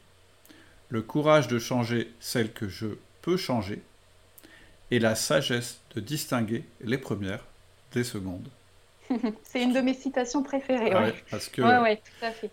le 0.90 1.02
courage 1.02 1.48
de 1.48 1.60
changer 1.60 2.12
celles 2.20 2.52
que 2.52 2.68
je 2.68 2.88
peux 3.22 3.38
changer, 3.38 3.82
et 4.92 5.00
la 5.00 5.16
sagesse 5.16 5.80
de 5.96 6.02
distinguer 6.02 6.66
les 6.82 6.98
premières 6.98 7.46
des 7.94 8.04
secondes. 8.04 8.50
C'est 9.44 9.64
une 9.64 9.74
de 9.74 9.82
mes 9.82 9.94
citations 9.94 10.44
préférées. 10.44 10.92
Ah 10.94 11.12
parce 11.32 11.48
que, 11.48 11.62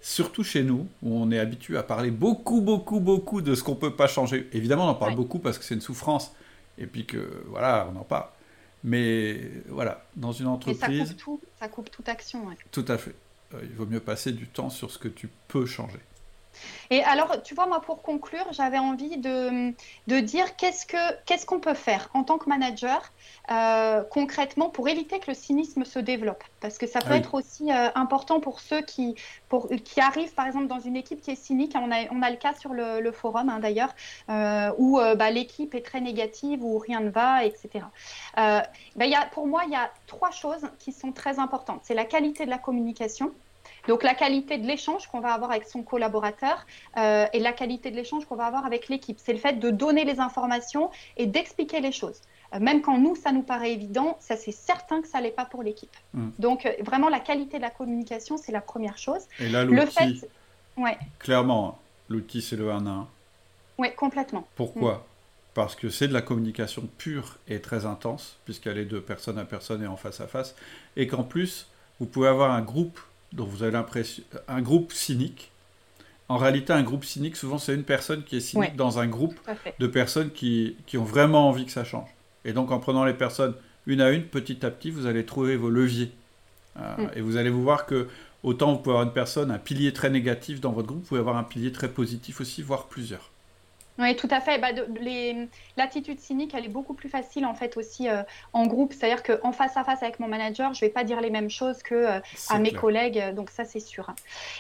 surtout 0.01 0.43
chez 0.43 0.63
nous, 0.63 0.87
où 1.03 1.17
on 1.19 1.31
est 1.31 1.39
habitué 1.39 1.77
à 1.77 1.83
parler 1.83 2.11
beaucoup, 2.11 2.61
beaucoup, 2.61 3.01
beaucoup 3.01 3.43
de 3.43 3.55
ce 3.55 3.63
qu'on 3.63 3.75
ne 3.75 3.81
peut 3.81 3.95
pas 3.95 4.09
changer. 4.09 4.49
Évidemment, 4.53 4.87
on 4.87 4.91
en 4.91 4.95
parle 4.95 5.15
beaucoup 5.15 5.39
parce 5.39 5.59
que 5.59 5.65
c'est 5.65 5.75
une 5.75 5.81
souffrance, 5.81 6.33
et 6.79 6.87
puis 6.87 7.07
que, 7.07 7.45
voilà, 7.49 7.89
on 7.95 7.99
en 7.99 8.05
parle. 8.05 8.27
Mais 8.85 9.41
voilà, 9.69 10.05
dans 10.15 10.33
une 10.33 10.47
entreprise... 10.47 10.99
ça 10.99 11.05
coupe, 11.05 11.17
tout, 11.17 11.41
ça 11.59 11.69
coupe 11.69 11.91
toute 11.91 12.09
action. 12.09 12.47
Tout 12.71 12.85
à 12.89 12.99
fait. 12.99 13.15
Euh, 13.55 13.61
il 13.63 13.75
vaut 13.75 13.87
mieux 13.87 14.01
passer 14.01 14.33
du 14.33 14.47
temps 14.47 14.71
sur 14.71 14.91
ce 14.91 14.99
que 14.99 15.09
tu 15.09 15.29
peux 15.49 15.67
changer. 15.67 15.99
Et 16.91 17.03
alors, 17.05 17.43
tu 17.43 17.55
vois, 17.55 17.67
moi, 17.67 17.81
pour 17.81 18.03
conclure, 18.03 18.47
j'avais 18.53 18.79
envie 18.79 19.17
de, 19.17 19.73
de 20.07 20.21
dire 20.21 20.57
qu'est-ce 20.57 20.87
qu'on 20.87 21.37
ce 21.39 21.47
qu'on 21.47 21.61
peut 21.61 21.75
faire 21.75 22.09
en 22.15 22.25
tant 22.25 22.39
que 22.39 22.49
manager 22.49 23.13
euh, 23.51 24.03
concrètement 24.11 24.71
pour 24.71 24.89
éviter 24.89 25.21
que 25.21 25.29
le 25.29 25.35
cynisme 25.35 25.85
se 25.85 25.99
développe. 25.99 26.43
Parce 26.61 26.79
que 26.79 26.87
ça 26.87 27.01
peut 27.01 27.15
être 27.15 27.35
aussi 27.35 27.71
euh, 27.71 27.89
important 27.95 28.41
pour 28.41 28.61
ceux 28.61 28.83
qui, 28.83 29.15
pour, 29.49 29.69
qui 29.69 30.01
arrivent, 30.01 30.35
par 30.35 30.47
exemple, 30.47 30.67
dans 30.67 30.81
une 30.81 30.97
équipe 30.97 31.21
qui 31.21 31.31
est 31.31 31.37
cynique. 31.37 31.75
On 31.77 31.93
a, 31.93 32.11
on 32.11 32.23
a 32.23 32.31
le 32.31 32.37
cas 32.37 32.55
sur 32.55 32.73
le, 32.73 33.13
forum, 33.13 33.49
hein, 33.49 33.61
d'ailleurs, 33.61 33.95
euh, 34.31 34.73
où 34.79 34.99
bah, 35.17 35.31
l'équipe 35.31 35.75
est 35.75 35.85
très 35.85 36.01
négative, 36.01 36.65
où 36.65 36.79
rien 36.79 37.01
ne 37.01 37.11
va, 37.11 37.45
etc. 37.45 37.85
Bah, 38.37 39.07
y 39.07 39.15
a, 39.15 39.27
pour 39.27 39.47
moi, 39.47 39.63
il 39.67 39.73
y 39.73 39.77
a 39.77 39.91
trois 40.07 40.31
choses 40.31 40.67
qui 40.79 40.93
sont 40.93 41.13
très 41.13 41.39
importantes. 41.39 41.81
C'est 41.85 41.95
la 41.95 42.05
qualité 42.05 42.45
de 42.45 42.51
la 42.51 42.59
communication. 42.59 43.33
Donc 43.87 44.03
la 44.03 44.15
qualité 44.15 44.59
de 44.59 44.67
l'échange 44.67 45.07
qu'on 45.07 45.21
va 45.21 45.33
avoir 45.33 45.51
avec 45.51 45.67
son 45.67 45.83
collaborateur 45.83 46.67
euh, 46.97 47.27
et 47.33 47.39
la 47.39 47.53
qualité 47.53 47.91
de 47.91 47.97
l'échange 47.97 48.25
qu'on 48.27 48.37
va 48.37 48.47
avoir 48.47 48.67
avec 48.67 48.89
l'équipe. 48.89 49.19
C'est 49.23 49.33
le 49.33 49.39
fait 49.39 49.55
de 49.55 49.71
donner 49.71 50.05
les 50.05 50.21
informations 50.21 50.91
et 51.17 51.27
d'expliquer 51.27 51.81
les 51.81 51.93
choses. 51.93 52.21
Euh, 52.55 52.61
même 52.61 52.83
quand 52.83 52.99
nous, 52.99 53.17
ça 53.17 53.33
nous 53.33 53.43
paraît 53.43 53.73
évident, 53.73 54.17
ça 54.21 54.37
c'est 54.37 54.53
certain 54.53 55.03
que 55.03 55.09
ça 55.09 55.21
l'est 55.21 55.31
pas 55.31 55.45
pour 55.45 55.63
l'équipe. 55.63 55.95
Mm. 56.15 56.29
Donc 56.39 56.67
euh, 56.67 56.73
vraiment 56.81 57.09
la 57.09 57.21
qualité 57.21 57.57
de 57.59 57.63
la 57.63 57.71
communication, 57.71 58.37
c'est 58.37 58.53
la 58.53 58.61
première 58.61 58.99
chose. 58.99 59.23
Et 59.41 59.49
là, 59.49 59.65
l'outil, 59.65 60.23
ouais. 60.77 60.97
clairement, 61.19 61.79
l'outil 62.09 62.43
c'est 62.43 62.57
le 62.57 62.71
1 62.71 62.87
à 62.87 62.91
1. 62.91 63.09
Oui, 63.79 63.89
complètement. 63.95 64.47
Pourquoi 64.57 64.95
mm. 64.95 65.01
parce 65.55 65.75
que 65.75 65.89
c'est 65.89 66.09
de 66.09 66.13
la 66.13 66.23
communication 66.23 66.89
pure 66.99 67.39
et 67.49 67.61
très 67.61 67.87
intense, 67.87 68.39
puisqu'elle 68.45 68.79
est 68.79 68.85
de 68.85 68.99
personne 68.99 69.39
à 69.39 69.45
personne 69.45 69.83
et 69.83 69.87
en 69.87 69.97
face 69.97 70.21
à 70.21 70.27
face, 70.27 70.55
et 70.97 71.07
qu'en 71.07 71.25
plus, 71.25 71.69
vous 71.99 72.07
pouvez 72.07 72.29
avoir 72.29 72.53
un 72.53 72.63
groupe 72.63 73.01
donc 73.33 73.49
vous 73.49 73.63
avez 73.63 73.73
l'impression. 73.73 74.23
Un 74.49 74.63
groupe 74.63 74.93
cynique. 74.93 75.51
En 76.29 76.39
réalité, 76.39 76.73
un 76.73 76.83
groupe 76.83 77.05
cynique, 77.05 77.37
souvent, 77.37 77.59
c'est 77.59 77.75
une 77.75 77.85
personne 77.85 78.25
qui 78.25 78.37
est 78.37 78.41
cynique 78.41 78.75
dans 78.75 78.99
un 78.99 79.07
groupe 79.07 79.39
de 79.79 79.87
personnes 79.87 80.31
qui, 80.33 80.77
qui, 80.87 80.99
ont 80.99 81.05
vraiment 81.05 81.49
envie 81.49 81.67
que 81.67 81.71
ça 81.71 81.85
change. 81.85 82.09
Et 82.45 82.53
donc, 82.53 82.73
en 82.73 82.81
prenant 82.81 83.05
les 83.05 83.15
personnes 83.15 83.55
une 83.87 84.01
à 84.01 84.11
une, 84.11 84.25
petit 84.25 84.67
à 84.67 84.71
petit, 84.71 84.91
vous 84.91 85.07
allez 85.07 85.25
trouver 85.25 85.57
vos 85.57 85.71
leviers. 85.71 86.11
Euh, 86.79 86.97
mm. 86.97 87.11
Et 87.15 87.21
vous 87.21 87.37
allez 87.37 87.51
vous 87.51 87.63
voir 87.63 87.87
que 87.87 88.09
autant 88.43 88.73
vous 88.73 88.79
pouvez 88.79 88.95
avoir 88.95 89.07
une 89.07 89.13
personne, 89.13 89.51
un 89.51 89.59
pilier 89.59 89.93
très 89.93 90.11
négatif 90.11 90.61
dans 90.61 90.73
votre 90.73 90.89
groupe, 90.89 91.03
vous 91.03 91.09
pouvez 91.09 91.21
avoir 91.21 91.37
un 91.37 91.45
pilier 91.45 91.73
très 91.73 91.89
positif 91.89 92.41
aussi, 92.41 92.63
voire 92.63 92.87
plusieurs. 92.87 93.31
Oui, 93.99 94.15
tout 94.15 94.29
à 94.31 94.41
fait. 94.41 94.59
Bah, 94.59 94.69
l'attitude 95.77 96.21
cynique, 96.21 96.53
elle 96.55 96.67
est 96.67 96.69
beaucoup 96.69 96.93
plus 96.93 97.09
facile 97.09 97.47
en 97.47 97.55
fait 97.55 97.77
aussi 97.77 98.09
euh, 98.09 98.23
en 98.53 98.67
groupe. 98.67 98.93
C'est-à-dire 98.93 99.23
qu'en 99.23 99.53
face 99.53 99.77
à 99.77 99.85
face 99.85 100.03
avec 100.03 100.21
mon 100.21 100.29
manager, 100.29 100.75
je 100.75 100.85
ne 100.85 100.89
vais 100.89 100.93
pas 100.93 101.05
dire 101.05 101.21
les 101.21 101.31
mêmes 101.31 101.49
choses 101.49 101.83
que 101.83 101.95
euh, 101.95 102.21
à 102.51 102.59
mes 102.59 102.73
collègues. 102.73 103.35
Donc 103.35 103.49
ça, 103.49 103.65
c'est 103.65 103.81
sûr. 103.81 104.11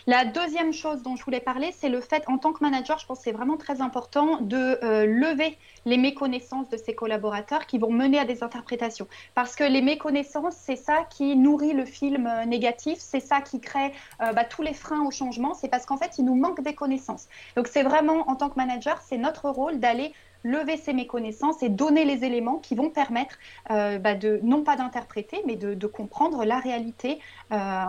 La 0.06 0.24
deuxième 0.24 0.72
chose 0.72 1.02
dont 1.02 1.16
je 1.16 1.24
voulais 1.24 1.40
parler, 1.40 1.74
c'est 1.76 1.90
le 1.90 2.00
fait, 2.00 2.24
en 2.28 2.38
tant 2.38 2.52
que 2.52 2.62
manager, 2.62 2.98
je 2.98 3.06
pense 3.06 3.18
que 3.18 3.24
c'est 3.24 3.32
vraiment 3.32 3.58
très 3.58 3.82
important 3.82 4.40
de 4.40 4.78
euh, 4.82 5.04
lever 5.04 5.58
les 5.84 5.98
méconnaissances 5.98 6.68
de 6.70 6.76
ses 6.76 6.94
collaborateurs 6.94 7.66
qui 7.66 7.78
vont 7.78 7.90
mener 7.90 8.18
à 8.18 8.24
des 8.24 8.42
interprétations. 8.42 9.06
Parce 9.34 9.54
que 9.54 9.64
les 9.64 9.82
méconnaissances, 9.82 10.56
c'est 10.56 10.76
ça 10.76 11.04
qui 11.10 11.36
nourrit 11.36 11.74
le 11.74 11.84
film 11.84 12.28
négatif, 12.46 12.98
c'est 12.98 13.20
ça 13.20 13.40
qui 13.40 13.60
crée 13.60 13.92
bah, 14.18 14.44
tous 14.44 14.62
les 14.62 14.74
freins 14.74 15.06
au 15.06 15.12
changement. 15.12 15.54
C'est 15.54 15.68
parce 15.68 15.86
qu'en 15.86 15.96
fait, 15.96 16.18
il 16.18 16.24
nous 16.24 16.34
manque 16.34 16.60
des 16.60 16.74
connaissances. 16.74 17.28
Donc 17.54 17.68
c'est 17.68 17.84
vraiment, 17.84 18.28
en 18.28 18.34
tant 18.34 18.48
que 18.48 18.56
manager, 18.56 19.00
c'est 19.00 19.16
notre 19.26 19.50
rôle 19.50 19.80
d'aller 19.80 20.12
lever 20.44 20.76
ces 20.76 20.92
méconnaissances 20.92 21.62
et 21.62 21.68
donner 21.68 22.04
les 22.04 22.24
éléments 22.24 22.58
qui 22.58 22.74
vont 22.74 22.90
permettre 22.90 23.36
euh, 23.70 23.98
bah, 23.98 24.14
de 24.14 24.40
non 24.42 24.62
pas 24.62 24.76
d'interpréter, 24.76 25.42
mais 25.46 25.56
de, 25.56 25.86
comprendre 25.86 26.44
la 26.44 26.60
réalité, 26.60 27.18
euh, 27.52 27.84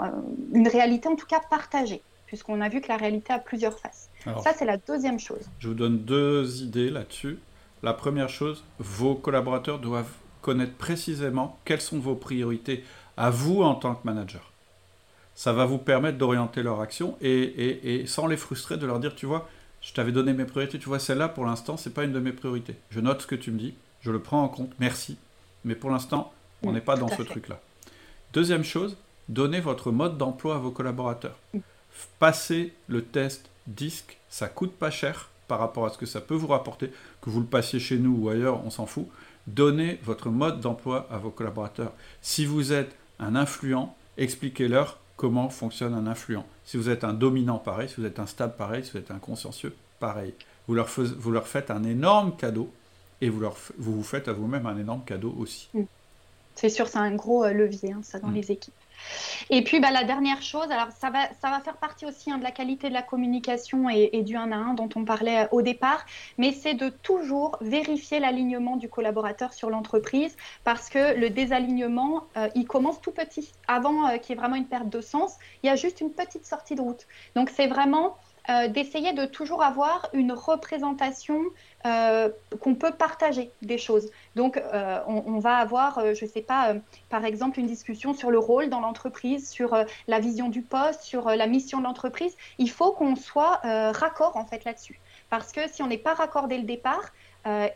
une 0.54 0.68
réalité 0.68 1.08
en 1.08 1.16
tout 1.16 1.26
cas 1.28 1.42
partagée, 1.50 2.02
puisqu'on 2.26 2.62
a 2.62 2.70
vu 2.70 2.82
que 2.82 2.88
la 2.88 2.98
réalité 2.98 3.34
a 3.34 3.40
plusieurs 3.40 3.78
faces. 3.78 4.10
Ça, 4.44 4.54
c'est 4.54 4.66
la 4.66 4.78
deuxième 4.78 5.20
chose. 5.20 5.50
Je 5.60 5.70
vous 5.70 5.74
donne 5.74 6.00
deux 6.00 6.62
idées 6.62 6.90
là-dessus. 6.90 7.40
La 7.82 7.94
première 7.94 8.30
chose, 8.30 8.66
vos 8.80 9.16
collaborateurs 9.16 9.80
doivent 9.80 10.12
connaître 10.42 10.74
précisément 10.74 11.58
quelles 11.64 11.82
sont 11.82 12.00
vos 12.00 12.16
priorités 12.16 12.84
à 13.16 13.30
vous 13.30 13.62
en 13.62 13.76
tant 13.76 13.96
que 13.96 14.02
manager. 14.04 14.52
Ça 15.36 15.54
va 15.54 15.66
vous 15.66 15.78
permettre 15.78 16.18
d'orienter 16.18 16.64
leur 16.64 16.82
action 16.82 17.16
et, 17.22 18.02
et 18.02 18.08
sans 18.08 18.28
les 18.28 18.38
frustrer, 18.38 18.78
de 18.78 18.88
leur 18.88 19.00
dire, 19.00 19.16
tu 19.16 19.28
vois, 19.28 19.48
je 19.88 19.94
t'avais 19.94 20.12
donné 20.12 20.34
mes 20.34 20.44
priorités, 20.44 20.80
tu 20.80 20.90
vois, 20.90 21.00
celle-là, 21.00 21.30
pour 21.30 21.46
l'instant, 21.46 21.78
c'est 21.78 21.94
pas 21.94 22.04
une 22.04 22.12
de 22.12 22.20
mes 22.20 22.34
priorités. 22.34 22.76
Je 22.90 23.00
note 23.00 23.22
ce 23.22 23.28
que 23.28 23.36
tu 23.36 23.52
me 23.52 23.58
dis, 23.58 23.74
je 24.02 24.12
le 24.12 24.20
prends 24.20 24.44
en 24.44 24.50
compte, 24.50 24.74
merci, 24.80 25.18
mais 25.64 25.76
pour 25.76 25.90
l'instant, 25.90 26.34
on 26.62 26.74
n'est 26.74 26.82
pas 26.82 26.98
dans 26.98 27.08
ce 27.08 27.22
truc-là. 27.22 27.62
Deuxième 28.34 28.66
chose, 28.66 28.98
donnez 29.30 29.62
votre 29.62 29.92
mode 29.92 30.18
d'emploi 30.18 30.56
à 30.56 30.60
vos 30.60 30.72
collaborateurs. 30.72 31.40
Passez 32.20 32.74
le 32.88 33.02
test 33.02 33.50
disque, 33.66 34.18
ça 34.28 34.50
coûte 34.50 34.74
pas 34.74 34.92
cher 34.92 35.30
par 35.48 35.60
rapport 35.60 35.86
à 35.86 35.90
ce 35.90 35.98
que 35.98 36.06
ça 36.06 36.20
peut 36.20 36.36
vous 36.36 36.48
rapporter, 36.48 36.92
que 37.22 37.30
vous 37.30 37.40
le 37.40 37.46
passiez 37.46 37.80
chez 37.80 37.98
nous 37.98 38.18
ou 38.18 38.30
ailleurs, 38.30 38.66
on 38.66 38.70
s'en 38.70 38.88
fout. 38.88 39.08
Donnez 39.48 40.02
votre 40.04 40.30
mode 40.30 40.60
d'emploi 40.60 41.08
à 41.10 41.18
vos 41.18 41.32
collaborateurs. 41.32 41.94
Si 42.22 42.46
vous 42.46 42.74
êtes 42.74 42.94
un 43.20 43.38
influent, 43.38 43.96
expliquez-leur 44.18 45.00
comment 45.16 45.50
fonctionne 45.50 45.94
un 45.94 46.08
influent. 46.08 46.46
Si 46.68 46.76
vous 46.76 46.90
êtes 46.90 47.06
un 47.06 47.14
dominant, 47.14 47.60
pareil. 47.60 47.88
Si 47.88 47.96
vous 47.96 48.06
êtes 48.06 48.20
un 48.20 48.26
stable, 48.26 48.54
pareil. 48.58 48.84
Si 48.84 48.92
vous 48.92 48.98
êtes 48.98 49.10
un 49.10 49.20
consciencieux, 49.20 49.74
pareil. 50.02 50.34
Vous 50.68 50.76
leur, 50.76 50.88
vous 50.88 51.32
leur 51.32 51.48
faites 51.48 51.72
un 51.72 51.86
énorme 51.86 52.36
cadeau 52.36 52.70
et 53.22 53.30
vous, 53.30 53.40
leur, 53.40 53.56
vous 53.78 53.96
vous 53.96 54.04
faites 54.04 54.28
à 54.28 54.34
vous-même 54.34 54.66
un 54.66 54.78
énorme 54.78 55.02
cadeau 55.06 55.34
aussi. 55.40 55.70
Mm. 55.74 55.84
C'est 56.56 56.68
sûr, 56.70 56.88
c'est 56.90 56.98
un 56.98 57.16
gros 57.16 57.46
euh, 57.46 57.54
levier, 57.54 57.94
hein, 57.94 58.02
ça, 58.04 58.20
dans 58.20 58.28
mm. 58.28 58.34
les 58.34 58.52
équipes. 58.52 58.74
Et 59.50 59.64
puis 59.64 59.80
bah, 59.80 59.92
la 59.92 60.04
dernière 60.04 60.42
chose, 60.42 60.70
alors 60.72 60.92
ça 60.92 61.10
va, 61.10 61.30
ça 61.42 61.50
va 61.50 61.60
faire 61.62 61.78
partie 61.78 62.06
aussi 62.06 62.32
hein, 62.32 62.38
de 62.38 62.44
la 62.44 62.52
qualité 62.52 62.90
de 62.90 62.94
la 62.94 63.02
communication 63.02 63.90
et, 63.90 64.22
du 64.24 64.36
1 64.36 64.52
à 64.52 64.56
1 64.56 64.74
dont 64.74 64.90
on 64.96 65.06
parlait 65.06 65.46
euh, 65.46 65.48
au 65.52 65.62
départ, 65.62 66.06
mais 66.38 66.52
c'est 66.52 66.74
de 66.74 66.90
toujours 66.90 67.58
vérifier 67.62 68.20
l'alignement 68.20 68.76
du 68.76 68.90
collaborateur 68.90 69.54
sur 69.54 69.70
l'entreprise 69.70 70.36
parce 70.64 70.90
que 70.90 71.18
le 71.18 71.30
désalignement, 71.30 72.26
euh, 72.38 72.50
il 72.56 72.68
commence 72.68 73.02
tout 73.02 73.12
petit. 73.12 73.52
Avant 73.68 74.08
euh, 74.08 74.18
qu'il 74.18 74.36
y 74.36 74.38
ait 74.38 74.42
vraiment 74.42 74.56
une 74.56 74.68
perte 74.68 74.90
de 74.90 75.02
sens, 75.02 75.36
il 75.64 75.68
y 75.68 75.70
a 75.70 75.76
juste 75.76 76.02
une 76.02 76.12
petite 76.12 76.46
sortie 76.46 76.76
de 76.76 76.82
route. 76.82 77.08
Donc 77.36 77.50
c'est 77.50 77.68
vraiment 77.68 78.18
euh, 78.50 78.70
d'essayer 78.70 79.12
de 79.12 79.26
toujours 79.26 79.62
avoir 79.62 80.08
une 80.14 80.32
représentation 80.32 81.42
euh, 81.86 82.30
qu'on 82.62 82.76
peut 82.76 82.92
partager 82.92 83.52
des 83.62 83.78
choses. 83.78 84.10
Donc, 84.36 84.56
euh, 84.56 85.00
on, 85.08 85.40
va 85.40 85.58
avoir, 85.58 86.16
je 86.16 86.24
ne 86.24 86.30
sais 86.30 86.42
pas, 86.42 86.76
par 87.10 87.26
exemple, 87.26 87.60
une 87.60 87.68
discussion 87.68 88.14
sur 88.14 88.32
le 88.32 88.40
rôle 88.40 88.70
dans 88.70 88.80
l'entreprise, 88.80 89.50
sur 89.50 89.78
la 90.08 90.20
vision 90.20 90.48
du 90.48 90.62
poste, 90.62 91.02
sur 91.02 91.30
la 91.30 91.48
mission 91.48 91.80
de 91.80 91.84
l'entreprise. 91.84 92.38
Il 92.58 92.70
faut 92.70 92.94
qu'on 92.94 93.16
soit 93.18 93.60
raccord 93.64 94.38
en 94.38 94.46
fait 94.46 94.64
là-dessus. 94.64 95.00
Parce 95.30 95.52
que 95.52 95.62
si 95.70 95.84
on 95.84 95.88
n'est 95.88 95.98
pas 95.98 96.14
raccord 96.14 96.48
dès 96.48 96.58
le 96.58 96.64
départ, 96.64 97.12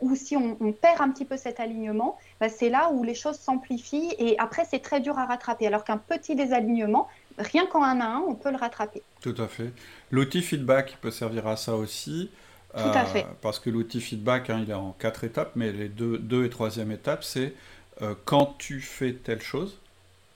ou 0.00 0.14
si 0.16 0.36
on, 0.36 0.72
perd 0.72 1.00
un 1.00 1.10
petit 1.10 1.24
peu 1.24 1.36
cet 1.36 1.60
alignement, 1.60 2.18
bah, 2.40 2.48
c'est 2.48 2.68
là 2.68 2.90
où 2.90 3.04
les 3.04 3.14
choses 3.14 3.38
s'amplifient 3.38 4.14
et 4.18 4.38
après 4.38 4.64
c'est 4.64 4.80
très 4.80 5.00
dur 5.00 5.18
à 5.18 5.26
rattraper. 5.26 5.66
Alors 5.66 5.84
qu'un 5.84 5.98
petit 5.98 6.34
désalignement, 6.34 7.08
rien 7.38 7.66
qu'en 7.66 7.82
un 7.82 8.00
à 8.00 8.06
un, 8.06 8.20
on 8.20 8.34
peut 8.34 8.50
le 8.50 8.56
rattraper. 8.56 9.02
Tout 9.20 9.34
à 9.38 9.48
fait. 9.48 9.72
L'outil 10.10 10.42
feedback 10.42 10.98
peut 11.00 11.10
servir 11.10 11.46
à 11.46 11.56
ça 11.56 11.74
aussi. 11.74 12.30
Tout 12.74 12.80
à 12.80 13.02
euh, 13.02 13.06
fait. 13.06 13.26
Parce 13.40 13.58
que 13.58 13.70
l'outil 13.70 14.00
feedback, 14.00 14.50
hein, 14.50 14.60
il 14.62 14.70
est 14.70 14.74
en 14.74 14.92
quatre 14.98 15.24
étapes, 15.24 15.52
mais 15.56 15.72
les 15.72 15.88
deux, 15.88 16.18
deux 16.18 16.44
et 16.44 16.50
troisième 16.50 16.90
étape, 16.90 17.22
c'est 17.22 17.54
euh, 18.00 18.14
quand 18.24 18.54
tu 18.58 18.80
fais 18.80 19.12
telle 19.12 19.42
chose, 19.42 19.78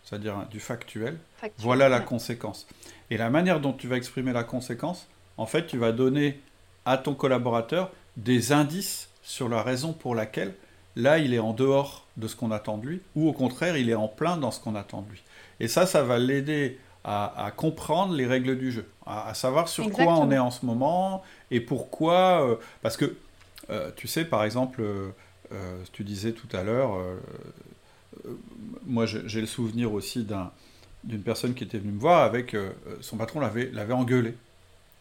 c'est-à-dire 0.05 0.47
du 0.51 0.61
factuel, 0.61 1.19
voilà 1.59 1.89
la 1.89 2.01
conséquence. 2.01 2.67
Et 3.11 3.17
la 3.17 3.31
manière 3.31 3.61
dont 3.61 3.73
tu 3.73 3.89
vas 3.89 3.97
exprimer 3.97 4.33
la 4.33 4.45
conséquence, 4.45 5.09
en 5.37 5.47
fait, 5.47 5.67
tu 5.67 5.79
vas 5.79 5.93
donner 5.93 6.41
à 6.85 6.97
ton 6.99 7.15
collaborateur 7.15 7.91
des 8.17 8.53
indices 8.53 9.09
sur 9.23 9.49
la 9.49 9.63
raison 9.63 9.93
pour 9.93 10.15
laquelle 10.15 10.55
là, 10.95 11.19
il 11.19 11.35
est 11.35 11.39
en 11.39 11.53
dehors 11.53 12.07
de 12.17 12.29
ce 12.29 12.37
qu'on 12.37 12.51
attend 12.51 12.79
de 12.79 12.87
lui, 12.87 13.01
ou 13.15 13.29
au 13.29 13.33
contraire, 13.33 13.77
il 13.77 13.91
est 13.91 13.95
en 13.95 14.09
plein 14.09 14.37
dans 14.37 14.51
ce 14.51 14.61
qu'on 14.61 14.75
attend 14.75 15.03
de 15.03 15.11
lui. 15.11 15.23
Et 15.61 15.69
ça, 15.69 15.87
ça 15.87 16.03
va 16.03 16.19
l'aider 16.19 16.79
à, 17.07 17.53
comprendre 17.55 18.15
les 18.15 18.27
règles 18.27 18.59
du 18.59 18.73
jeu, 18.73 18.85
à, 19.07 19.33
savoir 19.35 19.69
sur 19.69 19.91
quoi 19.91 20.19
on 20.19 20.31
est 20.33 20.39
en 20.39 20.51
ce 20.51 20.67
moment 20.67 21.23
et 21.53 21.61
pourquoi. 21.61 22.45
Euh, 22.45 22.57
parce 22.83 22.97
que, 22.97 23.17
euh, 23.71 23.91
tu 23.95 24.09
sais, 24.09 24.25
par 24.25 24.45
exemple, 24.45 24.83
euh, 24.83 25.83
tu 25.93 26.03
disais 26.03 26.33
tout 26.33 26.49
à 26.53 26.65
l'heure, 26.65 26.99
moi 28.87 29.07
j'ai 29.07 29.41
le 29.41 29.47
souvenir 29.47 29.93
aussi 29.93 30.27
d'une 31.05 31.23
personne 31.23 31.55
qui 31.55 31.63
était 31.63 31.79
venue 31.79 31.93
me 31.93 32.01
voir 32.01 32.25
avec 32.25 32.57
son 33.01 33.17
patron 33.17 33.41
l'avait 33.41 33.93
engueulé. 33.93 34.35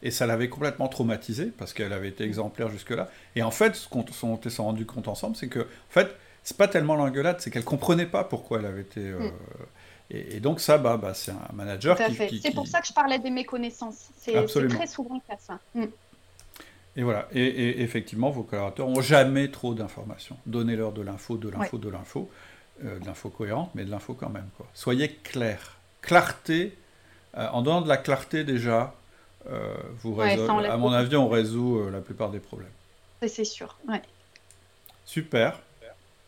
Et 0.04 0.12
ça 0.12 0.28
l'avait 0.28 0.50
complètement 0.50 0.88
traumatisé 0.88 1.46
parce 1.58 1.74
qu'elle 1.74 1.94
avait 1.94 2.10
été 2.10 2.24
exemplaire 2.24 2.70
jusque-là. 2.70 3.10
Et 3.36 3.42
en 3.42 3.50
fait, 3.50 3.76
ce 3.76 3.88
qu'on 3.90 4.06
s'est 4.06 4.62
rendu 4.62 4.86
compte 4.86 5.08
ensemble, 5.08 5.36
c'est 5.36 5.48
que, 5.48 5.62
en 5.62 5.90
fait, 5.90 6.16
c'est 6.44 6.58
pas 6.58 6.68
tellement 6.68 6.96
l'engueulade, 6.96 7.38
c'est 7.40 7.50
qu'elle 7.50 7.64
comprenait 7.64 8.06
pas 8.06 8.24
pourquoi 8.24 8.60
elle 8.60 8.68
avait 8.68 8.82
été. 8.82 9.00
Mm. 9.00 9.32
Et, 10.12 10.40
donc 10.40 10.60
ça, 10.60 10.78
bah, 10.78 10.98
bah, 10.98 11.14
c'est 11.14 11.32
un 11.32 11.54
manager 11.54 11.98
qui, 11.98 12.40
C'est 12.40 12.54
pour 12.54 12.68
ça 12.68 12.80
que 12.80 12.88
je 12.88 12.94
parlais 12.94 13.18
des 13.20 13.32
méconnaissances. 13.32 14.10
C'est 14.18 14.34
très 14.68 14.88
souvent 14.88 15.16
le 15.16 15.22
cas, 15.28 15.40
ça. 15.40 15.60
Mm. 15.74 15.86
Et 16.98 17.04
voilà. 17.04 17.28
Et, 17.34 17.82
effectivement, 17.82 18.30
vos 18.30 18.44
collaborateurs 18.44 18.88
n'ont 18.88 19.02
jamais 19.02 19.50
trop 19.50 19.74
d'informations. 19.74 20.38
Donnez-leur 20.46 20.92
de 20.92 21.02
l'info, 21.02 21.38
de 21.38 21.50
l'info, 21.50 21.78
de 21.78 21.90
l'info. 21.90 22.30
Euh, 22.84 23.00
de 23.00 23.06
l'info 23.06 23.30
cohérente, 23.30 23.72
mais 23.74 23.86
de 23.86 23.92
l'info 23.92 24.14
quand 24.16 24.30
même. 24.30 24.50
Quoi. 24.58 24.66
Soyez 24.74 25.10
clair. 25.10 25.78
Clarté. 26.02 26.78
Euh, 27.38 27.48
en 27.54 27.62
donnant 27.62 27.80
de 27.80 27.88
la 27.88 27.96
clarté 27.96 28.44
déjà, 28.44 28.94
euh, 29.50 29.74
vous 30.00 30.20
à 30.20 30.76
mon 30.76 30.92
avis, 30.92 31.16
on 31.16 31.30
résout 31.30 31.90
la 31.90 32.02
plupart 32.02 32.32
des 32.32 32.40
problèmes. 32.40 32.72
C'est 33.26 33.46
sûr. 33.46 33.78
Ouais. 33.88 34.02
Super. 35.06 35.62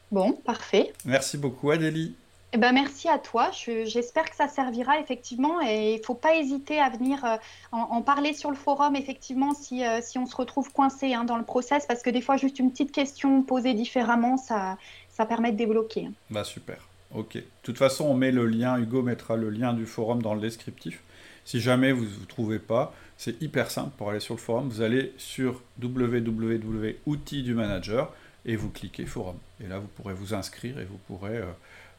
Bon, 0.10 0.32
parfait. 0.32 0.94
Merci 1.04 1.38
beaucoup, 1.38 1.70
Adélie. 1.70 2.16
Eh 2.54 2.58
ben, 2.58 2.72
merci 2.72 3.10
à 3.10 3.18
toi. 3.18 3.52
J'espère 3.52 4.30
que 4.30 4.36
ça 4.36 4.48
servira 4.48 5.00
effectivement 5.00 5.62
et 5.62 5.96
il 5.96 6.00
ne 6.00 6.04
faut 6.04 6.16
pas 6.16 6.36
hésiter 6.36 6.80
à 6.80 6.90
venir 6.90 7.24
euh, 7.26 7.36
en, 7.74 8.02
parler 8.02 8.34
sur 8.34 8.52
le 8.52 8.56
forum 8.56 8.96
effectivement 8.96 9.54
si, 9.54 9.86
euh, 9.86 10.00
si 10.02 10.18
on 10.18 10.26
se 10.26 10.36
retrouve 10.36 10.72
coincé 10.72 11.14
hein, 11.14 11.26
dans 11.26 11.36
le 11.36 11.44
process 11.44 11.86
parce 11.86 12.02
que 12.02 12.10
des 12.10 12.22
fois 12.22 12.38
juste 12.38 12.60
une 12.60 12.72
petite 12.72 12.94
question 12.94 13.42
posée 13.42 13.74
différemment 13.74 14.38
ça, 14.38 14.78
ça 15.10 15.26
permet 15.26 15.52
de 15.52 15.58
débloquer. 15.58 16.10
Bah 16.30 16.46
super. 16.46 16.88
Ok. 17.14 17.34
De 17.36 17.44
toute 17.64 17.78
façon 17.78 18.06
on 18.06 18.14
met 18.14 18.32
le 18.32 18.46
lien, 18.46 18.78
Hugo 18.78 19.02
mettra 19.02 19.36
le 19.36 19.50
lien 19.50 19.74
du 19.74 19.86
forum 19.86 20.22
dans 20.22 20.34
le 20.34 20.40
descriptif. 20.40 21.04
Si 21.44 21.60
jamais 21.60 21.92
vous 21.92 22.06
ne 22.06 22.26
trouvez 22.28 22.60
pas, 22.60 22.94
c'est 23.18 23.42
hyper 23.42 23.72
simple 23.72 23.92
pour 23.98 24.10
aller 24.10 24.22
sur 24.22 24.36
le 24.36 24.40
forum. 24.40 24.70
Vous 24.70 24.82
allez 24.82 25.14
sur 25.18 25.62
www.outils 25.82 27.44
du 27.44 27.54
manager 27.54 28.14
et 28.46 28.56
vous 28.56 28.70
cliquez 28.70 29.06
forum. 29.06 29.38
Et 29.62 29.68
là 29.68 29.80
vous 29.80 29.88
pourrez 29.88 30.14
vous 30.14 30.34
inscrire 30.34 30.80
et 30.80 30.86
vous 30.86 31.00
pourrez... 31.08 31.40
Euh, 31.40 31.52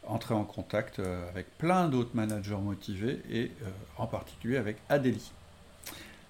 entrer 0.09 0.35
en 0.35 0.45
contact 0.45 0.99
euh, 0.99 1.29
avec 1.31 1.47
plein 1.59 1.89
d'autres 1.89 2.15
managers 2.15 2.57
motivés 2.57 3.21
et 3.31 3.51
euh, 3.63 3.71
en 3.97 4.07
particulier 4.07 4.57
avec 4.57 4.77
Adélie. 4.89 5.33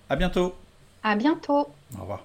À 0.08 0.16
bientôt. 0.16 0.54
À 1.02 1.16
bientôt. 1.16 1.68
Au 1.96 2.00
revoir. 2.00 2.24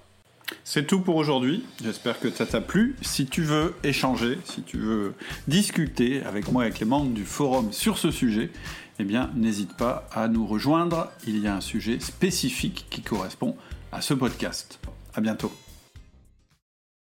C'est 0.62 0.86
tout 0.86 1.00
pour 1.00 1.16
aujourd'hui. 1.16 1.64
J'espère 1.82 2.20
que 2.20 2.30
ça 2.30 2.46
t'a 2.46 2.60
plu. 2.60 2.96
Si 3.02 3.26
tu 3.26 3.42
veux 3.42 3.74
échanger, 3.82 4.38
si 4.44 4.62
tu 4.62 4.78
veux 4.78 5.14
discuter 5.48 6.22
avec 6.22 6.50
moi 6.50 6.64
et 6.64 6.66
avec 6.66 6.80
les 6.80 6.86
membres 6.86 7.12
du 7.12 7.24
forum 7.24 7.72
sur 7.72 7.98
ce 7.98 8.10
sujet, 8.10 8.50
eh 8.98 9.04
bien, 9.04 9.30
n'hésite 9.34 9.76
pas 9.76 10.06
à 10.12 10.28
nous 10.28 10.46
rejoindre. 10.46 11.10
Il 11.26 11.38
y 11.38 11.48
a 11.48 11.56
un 11.56 11.60
sujet 11.60 11.98
spécifique 12.00 12.86
qui 12.90 13.02
correspond 13.02 13.56
à 13.92 14.00
ce 14.00 14.14
podcast. 14.14 14.78
À 15.14 15.20
bientôt. 15.20 15.52